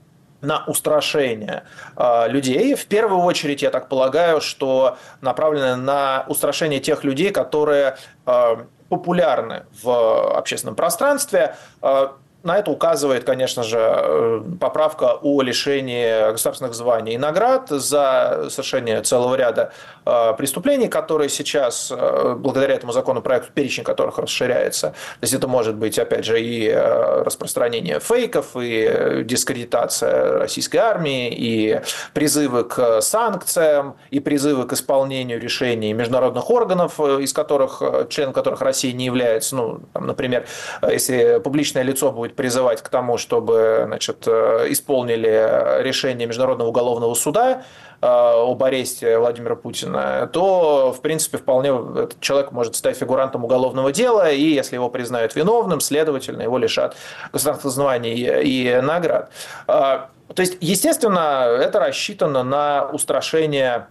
на 0.45 0.65
устрашение 0.67 1.65
э, 1.97 2.29
людей. 2.29 2.75
В 2.75 2.87
первую 2.87 3.23
очередь, 3.23 3.63
я 3.63 3.71
так 3.71 3.89
полагаю, 3.89 4.41
что 4.41 4.97
направлены 5.21 5.77
на 5.77 6.25
устрашение 6.29 6.81
тех 6.81 7.05
людей, 7.05 7.31
которые 7.31 7.97
э, 8.27 8.57
популярны 8.89 9.65
в 9.83 10.37
общественном 10.37 10.77
пространстве. 10.77 11.57
Э, 11.83 12.09
на 12.45 12.59
это 12.59 12.71
указывает, 12.71 13.25
конечно 13.25 13.63
же, 13.63 13.79
э, 13.81 14.43
поправка 14.61 15.15
о 15.23 15.41
лишении 15.41 16.31
государственных 16.31 16.75
званий 16.75 17.15
и 17.15 17.19
наград 17.19 17.71
за 17.71 18.49
совершение 18.51 19.01
целого 19.01 19.35
ряда 19.35 19.73
э, 20.05 20.35
преступлений, 20.37 20.89
которые 20.89 21.31
сейчас, 21.31 21.91
э, 21.91 22.35
благодаря 22.37 22.75
этому 22.75 22.93
законопроекту, 22.93 23.51
перечень 23.55 23.83
которых 23.83 24.19
расширяется. 24.19 24.89
То 24.91 25.23
есть 25.23 25.33
это 25.33 25.49
может 25.49 25.77
быть, 25.77 25.99
опять 25.99 26.27
же, 26.27 26.41
и 26.41 26.71
распространение 26.71 27.99
фейков, 27.99 28.57
и 28.57 29.23
дискредитация 29.25 30.39
российской 30.39 30.77
армии, 30.77 31.35
и 31.35 31.81
призывы 32.13 32.65
к 32.65 33.01
санкциям, 33.01 33.97
и 34.11 34.21
призывы 34.21 34.67
к 34.67 34.75
исполнению 34.75 35.41
решений 35.41 35.95
международных 35.95 36.51
органов, 36.51 37.01
из 37.01 37.33
которых, 37.33 37.83
членом 38.11 38.35
которых 38.35 38.61
Россия 38.61 38.93
не 38.93 39.07
является. 39.07 39.57
Ну, 39.57 39.81
там, 39.95 40.07
например, 40.07 40.47
если 40.83 41.41
публичное 41.43 41.83
лицо 41.83 42.13
будет 42.13 42.34
призывать 42.37 42.83
к 42.83 42.89
тому, 42.89 43.19
чтобы 43.19 43.85
значит, 43.87 44.25
э, 44.27 44.67
исполнили 44.69 45.83
решение 45.83 46.27
Международного 46.27 46.69
уголовного 46.69 47.15
суда 47.15 47.63
э, 48.01 48.07
об 48.07 48.63
аресте 48.63 49.19
Владимира 49.19 49.57
Путина, 49.57 50.29
то, 50.33 50.93
в 50.93 51.01
принципе, 51.01 51.39
вполне 51.39 51.71
этот 51.71 52.21
человек 52.21 52.53
может 52.53 52.77
стать 52.77 52.97
фигурантом 52.97 53.45
уголовного 53.45 53.93
дела, 53.93 54.31
и 54.31 54.43
если 54.43 54.77
его 54.77 54.89
признают 54.89 55.35
виновным, 55.35 55.81
следовательно, 55.81 56.43
его 56.43 56.59
лишат 56.59 56.97
государственных 57.33 57.75
званий 57.75 58.43
и 58.43 58.81
наград. 58.81 59.31
Э, 59.67 60.07
то 60.35 60.41
есть, 60.41 60.57
естественно, 60.61 61.47
это 61.61 61.81
рассчитано 61.81 62.43
на 62.43 62.89
устрашение 62.93 63.89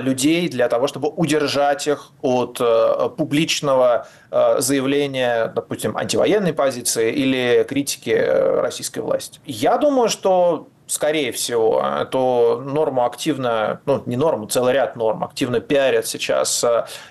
людей 0.00 0.48
для 0.48 0.68
того, 0.68 0.86
чтобы 0.86 1.08
удержать 1.08 1.86
их 1.86 2.10
от 2.20 2.58
э, 2.60 3.08
публичного 3.16 4.06
э, 4.30 4.56
заявления, 4.58 5.52
допустим, 5.54 5.96
антивоенной 5.96 6.52
позиции 6.52 7.12
или 7.12 7.64
критики 7.68 8.10
российской 8.10 9.00
власти. 9.00 9.40
Я 9.44 9.78
думаю, 9.78 10.08
что 10.08 10.68
скорее 10.86 11.32
всего, 11.32 11.82
эту 12.00 12.60
норму 12.64 13.06
активно, 13.06 13.80
ну, 13.86 14.02
не 14.04 14.16
норму, 14.16 14.46
целый 14.46 14.74
ряд 14.74 14.94
норм 14.94 15.24
активно 15.24 15.60
пиарят 15.60 16.06
сейчас, 16.06 16.62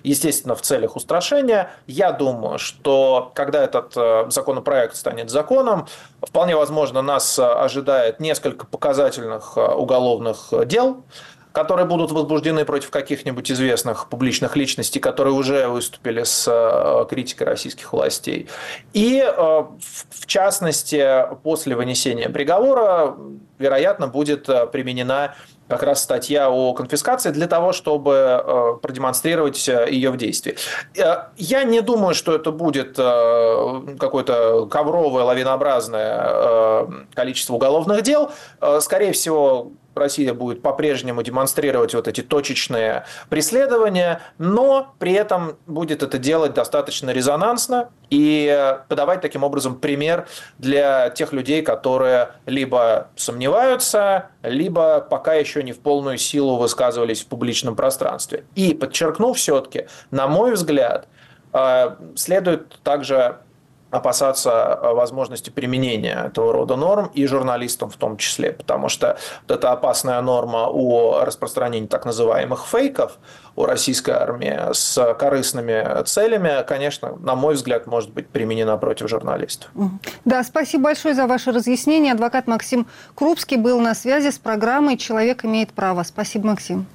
естественно, 0.04 0.54
в 0.54 0.62
целях 0.62 0.96
устрашения. 0.96 1.72
Я 1.88 2.12
думаю, 2.12 2.60
что 2.60 3.32
когда 3.34 3.64
этот 3.64 4.32
законопроект 4.32 4.96
станет 4.96 5.32
законом, 5.32 5.88
вполне 6.22 6.56
возможно, 6.56 7.02
нас 7.02 7.40
ожидает 7.40 8.20
несколько 8.20 8.68
показательных 8.68 9.58
уголовных 9.58 10.54
дел, 10.68 11.04
которые 11.52 11.86
будут 11.86 12.12
возбуждены 12.12 12.66
против 12.66 12.90
каких-нибудь 12.92 13.52
известных 13.52 14.08
публичных 14.08 14.56
личностей, 14.56 15.00
которые 15.00 15.34
уже 15.34 15.68
выступили 15.68 16.24
с 16.24 16.48
э, 16.48 17.06
критикой 17.10 17.48
российских 17.48 17.92
властей. 17.92 18.48
И, 18.94 19.22
э, 19.22 19.32
в 19.34 20.26
частности, 20.26 21.26
после 21.44 21.76
вынесения 21.76 22.30
приговора, 22.30 23.18
вероятно, 23.60 24.08
будет 24.08 24.48
э, 24.48 24.66
применена 24.68 25.36
как 25.68 25.84
раз 25.84 26.04
статья 26.04 26.50
о 26.50 26.74
конфискации 26.74 27.30
для 27.32 27.48
того, 27.48 27.72
чтобы 27.72 28.78
продемонстрировать 28.82 29.70
ее 29.70 30.12
в 30.12 30.18
действии. 30.18 30.58
Я 31.38 31.64
не 31.64 31.80
думаю, 31.80 32.14
что 32.14 32.36
это 32.36 32.52
будет 32.52 32.98
какое-то 32.98 34.66
ковровое, 34.66 35.24
лавинообразное 35.24 37.06
количество 37.14 37.54
уголовных 37.54 38.02
дел. 38.02 38.34
Скорее 38.82 39.14
всего, 39.14 39.72
Россия 39.96 40.34
будет 40.34 40.62
по-прежнему 40.62 41.24
демонстрировать 41.24 41.94
вот 41.94 42.08
эти 42.08 42.22
точечные 42.22 43.06
преследования, 43.30 44.22
но 44.38 44.94
при 45.00 45.14
этом 45.14 45.58
будет 45.68 46.04
это 46.04 46.18
делать 46.18 46.54
достаточно 46.54 47.12
резонансно 47.12 47.90
и 48.10 48.78
подавать 48.88 49.22
таким 49.22 49.44
образом 49.44 49.76
пример 49.76 50.28
для 50.58 51.10
тех 51.10 51.34
людей, 51.34 51.62
которые 51.62 52.30
либо 52.46 53.10
сомневаются, 53.16 54.28
либо 54.44 55.02
пока 55.02 55.34
еще 55.34 55.64
не 55.64 55.74
в 55.74 55.80
полную 55.80 56.18
силу 56.18 56.58
высказывались 56.58 57.22
в 57.22 57.28
публичном 57.28 57.76
пространстве. 57.76 58.46
И 58.56 58.74
подчеркну 58.74 59.34
все-таки, 59.34 59.88
на 60.12 60.28
мой 60.28 60.54
взгляд, 60.54 61.08
э, 61.54 61.96
следует 62.16 62.80
также 62.84 63.38
опасаться 63.92 64.80
э, 64.82 64.94
возможности 64.94 65.50
применения 65.50 66.26
этого 66.28 66.54
рода 66.54 66.76
норм 66.76 67.12
и 67.14 67.26
журналистам 67.28 67.90
в 67.90 67.98
том 67.98 68.18
числе, 68.18 68.54
потому 68.54 68.90
что 68.90 69.18
вот 69.48 69.58
эта 69.58 69.72
опасная 69.72 70.20
норма 70.22 70.68
о 70.70 71.24
распространении 71.26 71.88
так 71.88 72.06
называемых 72.06 72.66
фейков 72.66 73.20
у 73.56 73.66
российской 73.66 74.12
армии 74.12 74.58
с 74.74 75.14
корыстными 75.16 76.04
целями, 76.06 76.64
конечно, 76.66 77.18
на 77.18 77.36
мой 77.36 77.56
взгляд, 77.56 77.86
может 77.86 78.12
быть 78.12 78.30
применена 78.30 78.78
против 78.78 79.10
журналистов. 79.10 79.70
Да, 80.24 80.44
спасибо 80.44 80.86
большое 80.86 81.14
за 81.14 81.28
ваше 81.28 81.52
разъяснение. 81.52 82.14
Адвокат 82.14 82.48
Максим 82.48 82.88
Крупский 83.14 83.58
был 83.58 83.80
на 83.82 83.94
связи 83.94 84.32
с 84.32 84.40
программой 84.40 84.98
«Человек 84.98 85.44
имеет 85.44 85.74
право». 85.74 86.04
Спасибо, 86.04 86.48
Максим. 86.48 86.86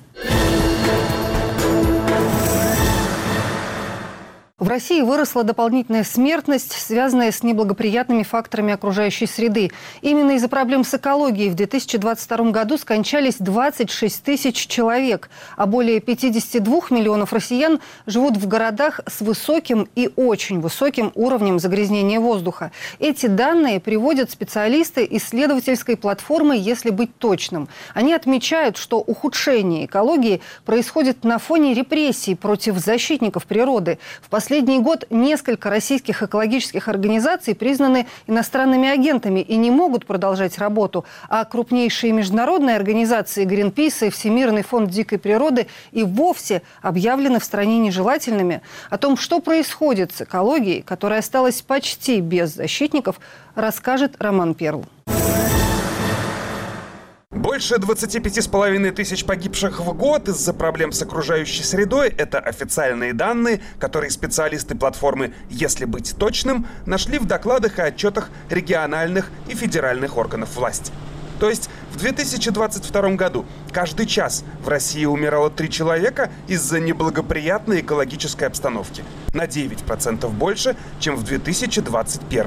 В 4.59 4.69
России 4.69 5.03
выросла 5.03 5.45
дополнительная 5.45 6.03
смертность, 6.03 6.73
связанная 6.73 7.31
с 7.31 7.42
неблагоприятными 7.42 8.23
факторами 8.23 8.73
окружающей 8.73 9.27
среды. 9.27 9.71
Именно 10.01 10.31
из-за 10.37 10.49
проблем 10.49 10.83
с 10.83 10.95
экологией 10.95 11.51
в 11.51 11.55
2022 11.55 12.53
году 12.53 12.79
скончались 12.79 13.35
26 13.38 14.23
тысяч 14.25 14.66
человек, 14.66 15.29
а 15.59 15.66
более 15.66 16.01
52 16.01 16.85
миллионов 16.88 17.35
россиян 17.35 17.81
живут 18.07 18.38
в 18.38 18.49
городах 18.49 19.01
с 19.07 19.21
высоким 19.21 19.90
и 19.95 20.09
очень 20.16 20.61
высоким 20.61 21.12
уровнем 21.14 21.59
загрязнения 21.59 22.19
воздуха. 22.19 22.73
Эти 22.99 23.27
данные 23.27 23.79
приводят 23.79 24.31
специалисты 24.31 25.07
исследовательской 25.11 25.99
платформы 25.99 26.57
«Если 26.57 26.88
быть 26.88 27.14
точным». 27.19 27.69
Они 27.92 28.14
отмечают, 28.14 28.79
что 28.79 29.01
ухудшение 29.01 29.85
экологии 29.85 30.40
происходит 30.64 31.25
на 31.25 31.38
фоне 31.38 31.75
репрессий 31.75 32.35
против 32.35 32.79
защитников 32.79 33.45
природы. 33.45 33.99
В 34.23 34.31
последний 34.47 34.79
год 34.79 35.07
несколько 35.11 35.71
российских 35.71 36.23
экологических 36.23 36.87
организаций 36.87 37.53
признаны 37.57 38.07
иностранными 38.29 38.89
агентами 38.89 39.41
и 39.41 39.57
не 39.57 39.73
могут 39.73 40.07
продолжать 40.07 40.57
работу, 40.59 41.05
а 41.29 41.45
крупнейшие 41.45 42.13
международные 42.13 42.77
организации 42.77 43.45
Greenpeace 43.45 44.07
и 44.07 44.11
Всемирный 44.11 44.63
фонд 44.63 44.89
дикой 44.89 45.19
природы 45.19 45.67
и 45.91 46.05
вовсе 46.05 46.63
объявлены 46.81 47.41
в 47.41 47.45
стране 47.45 47.81
нежелательными. 47.81 48.63
О 48.89 48.99
том, 48.99 49.17
что 49.17 49.41
происходит 49.41 50.13
с 50.13 50.23
экологией, 50.23 50.83
которая 50.83 51.19
осталась 51.19 51.61
почти 51.63 52.21
без 52.21 52.55
защитников, 52.55 53.19
расскажет 53.57 54.15
Роман 54.21 54.55
Перл. 54.55 54.85
Больше 57.37 57.75
25,5 57.75 58.92
тысяч 58.92 59.27
погибших 59.27 59.81
в 59.81 59.92
год 59.92 60.27
из-за 60.27 60.55
проблем 60.55 60.90
с 60.90 61.03
окружающей 61.03 61.62
средой– 61.62 62.09
это 62.16 62.38
официальные 62.38 63.12
данные, 63.12 63.61
которые 63.79 64.11
специалисты 64.11 64.75
платформы 64.75 65.35
«Если 65.51 65.85
быть 65.85 66.16
точным» 66.16 66.66
нашли 66.87 67.18
в 67.18 67.27
докладах 67.27 67.79
и 67.79 67.83
отчетах 67.83 68.31
региональных 68.49 69.31
и 69.49 69.55
федеральных 69.55 70.16
органов 70.16 70.57
власти. 70.57 70.90
То 71.38 71.51
есть 71.51 71.68
в 71.92 71.99
2022 71.99 73.11
году 73.16 73.44
каждый 73.70 74.07
час 74.07 74.42
в 74.64 74.68
России 74.68 75.05
умирало 75.05 75.51
три 75.51 75.68
человека 75.68 76.31
из-за 76.49 76.81
неблагоприятной 76.81 77.81
экологической 77.81 78.44
обстановки. 78.44 79.05
На 79.35 79.44
9% 79.44 80.27
больше, 80.31 80.75
чем 81.01 81.16
в 81.16 81.25
2021. 81.25 82.46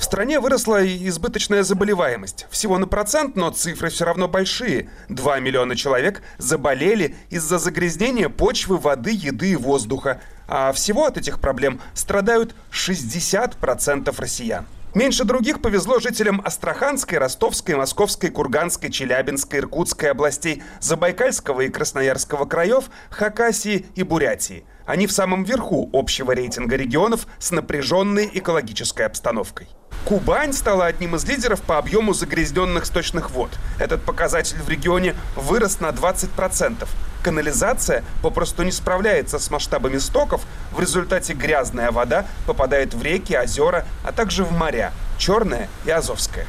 В 0.00 0.04
стране 0.04 0.40
выросла 0.40 0.82
избыточная 0.86 1.62
заболеваемость. 1.62 2.46
Всего 2.48 2.78
на 2.78 2.86
процент, 2.86 3.36
но 3.36 3.50
цифры 3.50 3.90
все 3.90 4.06
равно 4.06 4.28
большие. 4.28 4.88
2 5.10 5.40
миллиона 5.40 5.76
человек 5.76 6.22
заболели 6.38 7.16
из-за 7.28 7.58
загрязнения 7.58 8.30
почвы, 8.30 8.78
воды, 8.78 9.10
еды 9.12 9.50
и 9.50 9.56
воздуха. 9.56 10.22
А 10.48 10.72
всего 10.72 11.04
от 11.04 11.18
этих 11.18 11.38
проблем 11.38 11.82
страдают 11.92 12.54
60% 12.72 14.14
россиян. 14.18 14.66
Меньше 14.94 15.24
других 15.24 15.60
повезло 15.60 16.00
жителям 16.00 16.40
Астраханской, 16.46 17.18
Ростовской, 17.18 17.76
Московской, 17.76 18.30
Курганской, 18.30 18.90
Челябинской, 18.90 19.60
Иркутской 19.60 20.12
областей, 20.12 20.62
Забайкальского 20.80 21.60
и 21.60 21.68
Красноярского 21.68 22.46
краев, 22.46 22.84
Хакасии 23.10 23.84
и 23.94 24.02
Бурятии. 24.02 24.64
Они 24.90 25.06
в 25.06 25.12
самом 25.12 25.44
верху 25.44 25.88
общего 25.92 26.32
рейтинга 26.32 26.74
регионов 26.74 27.28
с 27.38 27.52
напряженной 27.52 28.28
экологической 28.34 29.06
обстановкой. 29.06 29.68
Кубань 30.04 30.52
стала 30.52 30.86
одним 30.86 31.14
из 31.14 31.24
лидеров 31.26 31.62
по 31.62 31.78
объему 31.78 32.12
загрязненных 32.12 32.86
сточных 32.86 33.30
вод. 33.30 33.50
Этот 33.78 34.02
показатель 34.02 34.56
в 34.56 34.68
регионе 34.68 35.14
вырос 35.36 35.78
на 35.78 35.90
20%. 35.90 36.88
Канализация 37.22 38.02
попросту 38.20 38.64
не 38.64 38.72
справляется 38.72 39.38
с 39.38 39.48
масштабами 39.52 39.98
стоков, 39.98 40.42
в 40.72 40.80
результате 40.80 41.34
грязная 41.34 41.92
вода 41.92 42.26
попадает 42.48 42.92
в 42.92 43.00
реки, 43.00 43.38
озера, 43.38 43.86
а 44.02 44.10
также 44.10 44.42
в 44.42 44.50
моря– 44.50 44.92
Черное 45.18 45.68
и 45.86 45.90
Азовское. 45.92 46.48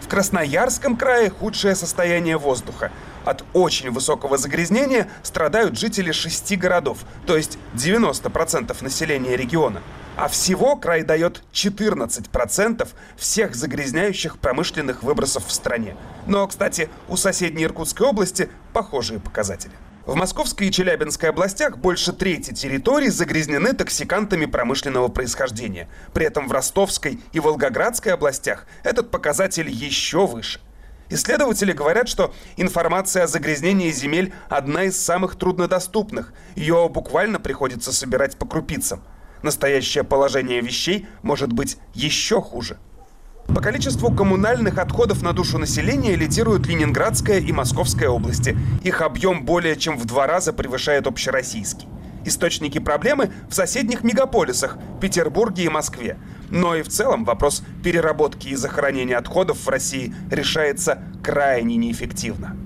В 0.00 0.08
Красноярском 0.08 0.96
крае 0.96 1.28
худшее 1.28 1.74
состояние 1.74 2.38
воздуха. 2.38 2.90
От 3.28 3.44
очень 3.52 3.90
высокого 3.90 4.38
загрязнения 4.38 5.06
страдают 5.22 5.78
жители 5.78 6.12
шести 6.12 6.56
городов, 6.56 7.00
то 7.26 7.36
есть 7.36 7.58
90% 7.74 8.74
населения 8.82 9.36
региона. 9.36 9.82
А 10.16 10.28
всего 10.28 10.76
край 10.76 11.02
дает 11.02 11.42
14% 11.52 12.88
всех 13.18 13.54
загрязняющих 13.54 14.38
промышленных 14.38 15.02
выбросов 15.02 15.46
в 15.46 15.52
стране. 15.52 15.94
Но, 16.26 16.46
кстати, 16.46 16.88
у 17.06 17.18
соседней 17.18 17.64
Иркутской 17.64 18.06
области 18.06 18.48
похожие 18.72 19.20
показатели. 19.20 19.74
В 20.06 20.14
Московской 20.14 20.68
и 20.68 20.72
Челябинской 20.72 21.28
областях 21.28 21.76
больше 21.76 22.14
трети 22.14 22.54
территорий 22.54 23.10
загрязнены 23.10 23.74
токсикантами 23.74 24.46
промышленного 24.46 25.08
происхождения. 25.08 25.86
При 26.14 26.24
этом 26.24 26.48
в 26.48 26.52
Ростовской 26.52 27.20
и 27.32 27.40
Волгоградской 27.40 28.14
областях 28.14 28.64
этот 28.84 29.10
показатель 29.10 29.68
еще 29.68 30.26
выше. 30.26 30.60
Исследователи 31.10 31.72
говорят, 31.72 32.08
что 32.08 32.34
информация 32.56 33.24
о 33.24 33.26
загрязнении 33.26 33.90
земель 33.90 34.32
одна 34.48 34.84
из 34.84 35.00
самых 35.00 35.36
труднодоступных. 35.36 36.32
Ее 36.54 36.88
буквально 36.88 37.40
приходится 37.40 37.92
собирать 37.92 38.36
по 38.36 38.46
крупицам. 38.46 39.02
Настоящее 39.42 40.04
положение 40.04 40.60
вещей 40.60 41.06
может 41.22 41.52
быть 41.52 41.78
еще 41.94 42.40
хуже– 42.40 42.78
по 43.54 43.62
количеству 43.62 44.12
коммунальных 44.12 44.78
отходов 44.78 45.22
на 45.22 45.32
душу 45.32 45.56
населения 45.58 46.14
лидируют 46.14 46.66
Ленинградская 46.66 47.40
и 47.40 47.50
Московская 47.50 48.08
области. 48.08 48.56
Их 48.84 49.00
объем 49.00 49.44
более 49.44 49.76
чем 49.76 49.96
в 49.96 50.04
два 50.04 50.26
раза 50.26 50.52
превышает 50.52 51.06
общероссийский. 51.06 51.88
Источники 52.26 52.78
проблемы 52.78 53.30
в 53.48 53.54
соседних 53.54 54.04
мегаполисах– 54.04 54.76
Петербурге 55.00 55.64
и 55.64 55.68
Москве. 55.70 56.18
Но 56.50 56.74
и 56.74 56.82
в 56.82 56.88
целом 56.88 57.24
вопрос 57.24 57.62
переработки 57.82 58.48
и 58.48 58.56
захоронения 58.56 59.18
отходов 59.18 59.64
в 59.64 59.68
России 59.68 60.14
решается 60.30 61.02
крайне 61.22 61.76
неэффективно. 61.76 62.56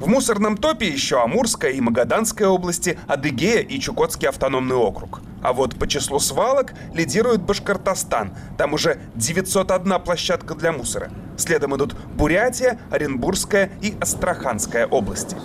В 0.00 0.08
мусорном 0.08 0.56
топе 0.56 0.88
еще 0.88 1.22
Амурская 1.22 1.72
и 1.72 1.80
Магаданская 1.80 2.48
области, 2.48 2.98
Адыгея 3.06 3.60
и 3.60 3.78
Чукотский 3.78 4.28
автономный 4.28 4.76
округ. 4.76 5.20
А 5.42 5.52
вот 5.52 5.78
по 5.78 5.86
числу 5.86 6.18
свалок 6.18 6.72
лидирует 6.94 7.42
Башкортостан. 7.42 8.32
Там 8.56 8.72
уже 8.72 8.98
901 9.14 10.00
площадка 10.00 10.54
для 10.54 10.72
мусора. 10.72 11.10
Следом 11.36 11.76
идут 11.76 11.94
Бурятия, 12.14 12.78
Оренбургская 12.90 13.70
и 13.82 13.94
Астраханская 14.00 14.86
области. 14.86 15.36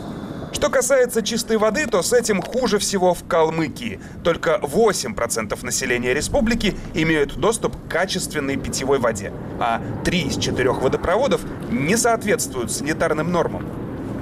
Что 0.55 0.69
касается 0.69 1.21
чистой 1.21 1.57
воды, 1.57 1.85
то 1.85 2.01
с 2.01 2.13
этим 2.13 2.41
хуже 2.41 2.79
всего 2.79 3.13
в 3.13 3.27
Калмыкии. 3.27 3.99
Только 4.23 4.57
8% 4.63 5.65
населения 5.65 6.13
республики 6.13 6.77
имеют 6.93 7.35
доступ 7.35 7.75
к 7.75 7.91
качественной 7.91 8.55
питьевой 8.55 8.99
воде, 8.99 9.33
а 9.59 9.81
3 10.05 10.21
из 10.21 10.37
4 10.37 10.71
водопроводов 10.71 11.41
не 11.69 11.97
соответствуют 11.97 12.71
санитарным 12.71 13.33
нормам. 13.33 13.67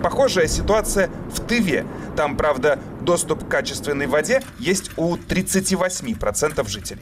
Похожая 0.01 0.47
ситуация 0.47 1.11
в 1.31 1.39
Тыве. 1.39 1.85
Там, 2.17 2.35
правда, 2.35 2.79
доступ 3.01 3.45
к 3.45 3.47
качественной 3.47 4.07
воде 4.07 4.41
есть 4.57 4.89
у 4.97 5.17
38% 5.17 6.67
жителей. 6.67 7.01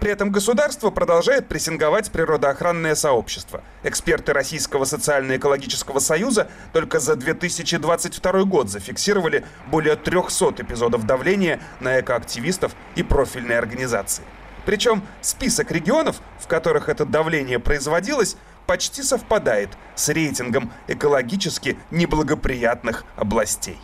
При 0.00 0.10
этом 0.10 0.30
государство 0.30 0.90
продолжает 0.90 1.46
прессинговать 1.46 2.10
природоохранное 2.10 2.94
сообщество. 2.94 3.62
Эксперты 3.82 4.32
Российского 4.32 4.86
социально-экологического 4.86 5.98
союза 5.98 6.48
только 6.72 7.00
за 7.00 7.16
2022 7.16 8.44
год 8.44 8.70
зафиксировали 8.70 9.44
более 9.66 9.96
300 9.96 10.62
эпизодов 10.62 11.04
давления 11.04 11.60
на 11.80 12.00
экоактивистов 12.00 12.72
и 12.96 13.02
профильные 13.02 13.58
организации. 13.58 14.24
Причем 14.64 15.02
список 15.20 15.70
регионов, 15.70 16.16
в 16.38 16.46
которых 16.46 16.88
это 16.88 17.04
давление 17.04 17.58
производилось, 17.58 18.36
почти 18.66 19.02
совпадает 19.02 19.68
с 19.96 20.08
рейтингом 20.08 20.72
экологически 20.88 21.78
неблагоприятных 21.90 23.04
областей. 23.16 23.78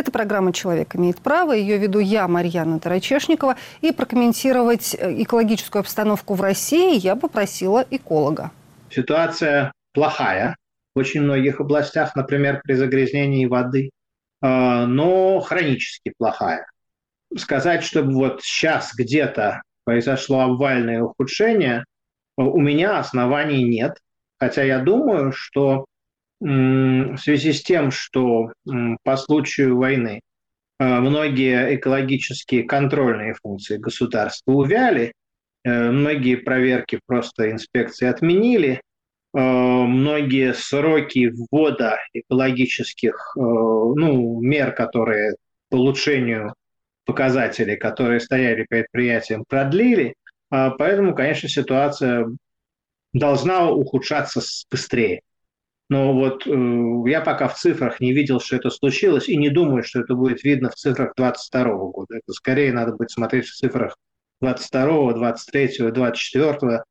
Это 0.00 0.10
программа 0.12 0.54
«Человек 0.54 0.96
имеет 0.96 1.18
право». 1.18 1.52
Ее 1.52 1.76
веду 1.76 1.98
я, 1.98 2.26
Марьяна 2.26 2.80
Тарачешникова. 2.80 3.56
И 3.82 3.92
прокомментировать 3.92 4.96
э, 4.98 5.22
экологическую 5.22 5.80
обстановку 5.80 6.32
в 6.32 6.40
России 6.40 6.98
я 6.98 7.16
попросила 7.16 7.84
эколога. 7.90 8.50
Ситуация 8.88 9.72
плохая 9.92 10.56
в 10.94 11.00
очень 11.00 11.20
многих 11.20 11.60
областях, 11.60 12.16
например, 12.16 12.62
при 12.64 12.76
загрязнении 12.76 13.44
воды, 13.44 13.90
э, 14.40 14.86
но 14.86 15.38
хронически 15.40 16.14
плохая. 16.16 16.64
Сказать, 17.36 17.84
чтобы 17.84 18.14
вот 18.14 18.40
сейчас 18.42 18.94
где-то 18.96 19.60
произошло 19.84 20.40
обвальное 20.40 21.02
ухудшение, 21.02 21.84
у 22.38 22.58
меня 22.58 22.98
оснований 22.98 23.64
нет. 23.64 23.98
Хотя 24.38 24.62
я 24.62 24.78
думаю, 24.78 25.32
что 25.32 25.84
в 26.40 27.16
связи 27.18 27.52
с 27.52 27.62
тем, 27.62 27.90
что 27.90 28.52
по 29.04 29.16
случаю 29.16 29.76
войны 29.76 30.20
э, 30.78 31.00
многие 31.00 31.76
экологические 31.76 32.64
контрольные 32.64 33.34
функции 33.34 33.76
государства 33.76 34.52
увяли, 34.52 35.12
э, 35.64 35.90
многие 35.90 36.36
проверки 36.36 36.98
просто 37.06 37.50
инспекции 37.50 38.08
отменили, 38.08 38.72
э, 38.72 39.38
многие 39.38 40.54
сроки 40.54 41.30
ввода 41.30 41.98
экологических 42.14 43.32
ну, 43.36 44.40
мер, 44.40 44.72
которые 44.72 45.34
по 45.68 45.76
улучшению 45.76 46.54
показатели, 47.04 47.76
которые 47.76 48.20
стояли 48.20 48.66
предприятием, 48.68 49.44
продлили. 49.48 50.14
А, 50.50 50.70
поэтому, 50.70 51.14
конечно, 51.14 51.48
ситуация 51.48 52.26
должна 53.12 53.70
ухудшаться 53.70 54.40
быстрее. 54.70 55.22
Но 55.90 56.14
вот 56.14 56.46
э, 56.46 57.10
я 57.10 57.20
пока 57.20 57.48
в 57.48 57.58
цифрах 57.58 58.00
не 58.00 58.14
видел, 58.14 58.40
что 58.40 58.56
это 58.56 58.70
случилось, 58.70 59.28
и 59.28 59.36
не 59.36 59.50
думаю, 59.50 59.82
что 59.82 60.00
это 60.00 60.14
будет 60.14 60.42
видно 60.42 60.70
в 60.70 60.74
цифрах 60.76 61.12
2022 61.16 61.74
года. 61.90 62.16
Это 62.16 62.32
скорее 62.32 62.72
надо 62.72 62.92
будет 62.92 63.10
смотреть 63.10 63.46
в 63.46 63.54
цифрах 63.54 63.96
22, 64.40 65.12
23, 65.12 65.90
24 65.90 66.82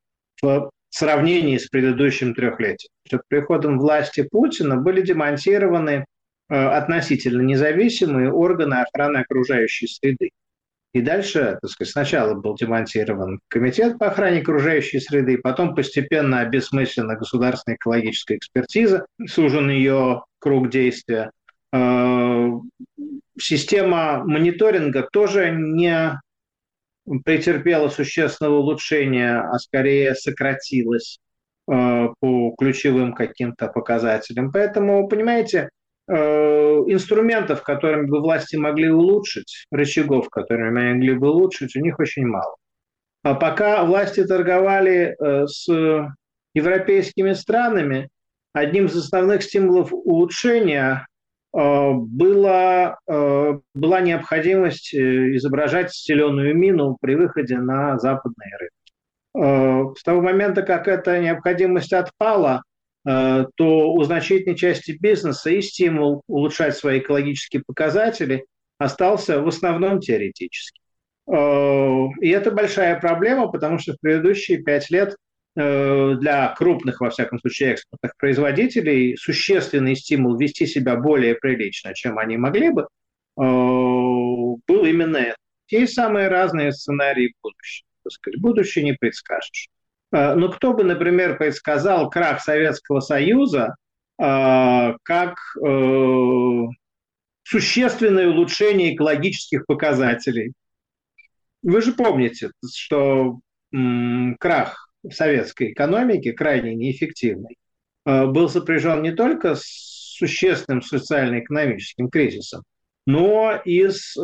в 0.42 0.70
сравнении 0.90 1.58
с 1.58 1.68
предыдущим 1.68 2.36
трехлетием. 2.36 2.92
Что 3.08 3.22
приходом 3.28 3.80
власти 3.80 4.28
Путина 4.30 4.78
были 4.78 5.02
демонтированы 5.02 6.06
Э, 6.50 6.70
относительно 6.70 7.44
независимые 7.44 8.32
органы 8.32 8.82
охраны 8.82 9.18
окружающей 9.18 9.88
среды. 9.88 10.32
И 10.94 11.02
дальше, 11.02 11.60
так 11.62 11.70
сказать, 11.70 11.92
сначала 11.92 12.34
был 12.34 12.56
демонтирован 12.56 13.40
комитет 13.48 14.00
по 14.00 14.08
охране 14.08 14.42
окружающей 14.42 15.00
среды, 15.00 15.38
потом 15.38 15.76
постепенно 15.76 16.40
обесмыслена 16.40 17.16
государственная 17.16 17.76
экологическая 17.76 18.38
экспертиза, 18.38 19.06
сужен 19.28 19.70
ее 19.70 20.24
круг 20.40 20.70
действия. 20.70 21.32
Э, 21.72 22.50
система 23.40 24.24
мониторинга 24.24 25.08
тоже 25.12 25.52
не 25.52 26.20
претерпела 27.24 27.90
существенного 27.90 28.58
улучшения, 28.58 29.42
а 29.42 29.60
скорее 29.60 30.16
сократилась 30.16 31.20
э, 31.72 32.08
по 32.20 32.56
ключевым 32.58 33.14
каким-то 33.14 33.68
показателям. 33.68 34.52
Поэтому, 34.52 35.08
понимаете, 35.08 35.70
инструментов, 36.10 37.62
которыми 37.64 38.08
бы 38.08 38.20
власти 38.20 38.56
могли 38.56 38.90
улучшить, 38.90 39.66
рычагов, 39.72 40.30
которыми 40.30 40.94
могли 40.94 41.14
бы 41.14 41.30
улучшить, 41.30 41.76
у 41.76 41.80
них 41.80 42.00
очень 42.00 42.26
мало. 42.26 42.56
А 43.24 43.36
пока 43.36 43.84
власти 43.84 44.26
торговали 44.26 45.16
э, 45.20 45.46
с 45.46 45.68
европейскими 46.54 47.34
странами, 47.34 48.10
одним 48.54 48.86
из 48.86 48.96
основных 48.96 49.44
стимулов 49.44 49.90
улучшения 49.92 51.06
э, 51.56 51.92
была, 51.94 52.98
была 53.06 54.02
необходимость 54.02 54.96
изображать 54.96 55.94
зеленую 55.94 56.56
мину 56.56 56.98
при 57.00 57.16
выходе 57.16 57.58
на 57.58 58.00
западные 58.00 58.58
рынки. 58.60 59.96
С 59.98 60.04
того 60.04 60.22
момента, 60.22 60.64
как 60.64 60.88
эта 60.88 61.20
необходимость 61.20 61.94
отпала, 61.94 62.64
Э, 62.68 62.69
то 63.10 63.94
у 63.94 64.04
значительной 64.04 64.58
части 64.58 64.92
бизнеса 65.00 65.50
и 65.50 65.62
стимул 65.62 66.22
улучшать 66.28 66.76
свои 66.76 67.00
экологические 67.00 67.64
показатели 67.66 68.46
остался 68.78 69.42
в 69.42 69.48
основном 69.48 70.00
теоретически. 70.00 70.80
Э, 71.32 72.08
и 72.22 72.30
это 72.30 72.52
большая 72.52 73.00
проблема, 73.00 73.48
потому 73.48 73.78
что 73.78 73.94
в 73.94 74.00
предыдущие 74.00 74.64
пять 74.64 74.90
лет 74.90 75.16
э, 75.56 76.16
для 76.20 76.54
крупных, 76.56 77.02
во 77.02 77.10
всяком 77.10 77.40
случае, 77.40 77.74
экспортных 77.74 78.14
производителей 78.18 79.16
существенный 79.18 79.96
стимул 79.96 80.38
вести 80.38 80.66
себя 80.66 80.96
более 80.96 81.36
прилично, 81.36 81.94
чем 81.94 82.18
они 82.18 82.38
могли 82.38 82.70
бы, 82.72 82.88
был 83.36 84.86
именно 84.86 85.18
это. 85.18 85.38
Есть 85.70 85.94
самые 85.94 86.28
разные 86.28 86.74
сценарии 86.74 87.34
будущего. 87.42 87.86
Будущее 88.42 88.84
не 88.84 88.94
предскажешь. 88.94 89.70
Э, 90.12 90.36
ну, 90.36 90.50
кто 90.50 90.74
бы, 90.74 90.84
например, 90.84 91.38
предсказал 91.38 92.10
крах 92.10 92.42
Советского 92.42 93.00
Союза 93.00 93.76
э, 94.18 94.94
как 95.04 95.38
э, 95.64 96.62
существенное 97.44 98.30
улучшение 98.30 98.96
экологических 98.96 99.66
показателей? 99.66 100.54
Вы 101.62 101.82
же 101.82 101.92
помните, 101.92 102.52
что 102.74 103.40
крах 104.40 104.90
советской 105.12 105.74
экономики, 105.74 106.32
крайне 106.32 106.74
неэффективный, 106.74 107.58
был 108.06 108.50
сопряжен 108.50 109.04
не 109.04 109.12
только 109.12 109.56
с 109.56 110.16
существенным 110.18 110.82
социально-экономическим 110.82 112.10
кризисом, 112.10 112.64
но 113.06 113.62
и 113.64 113.90
с 113.90 114.16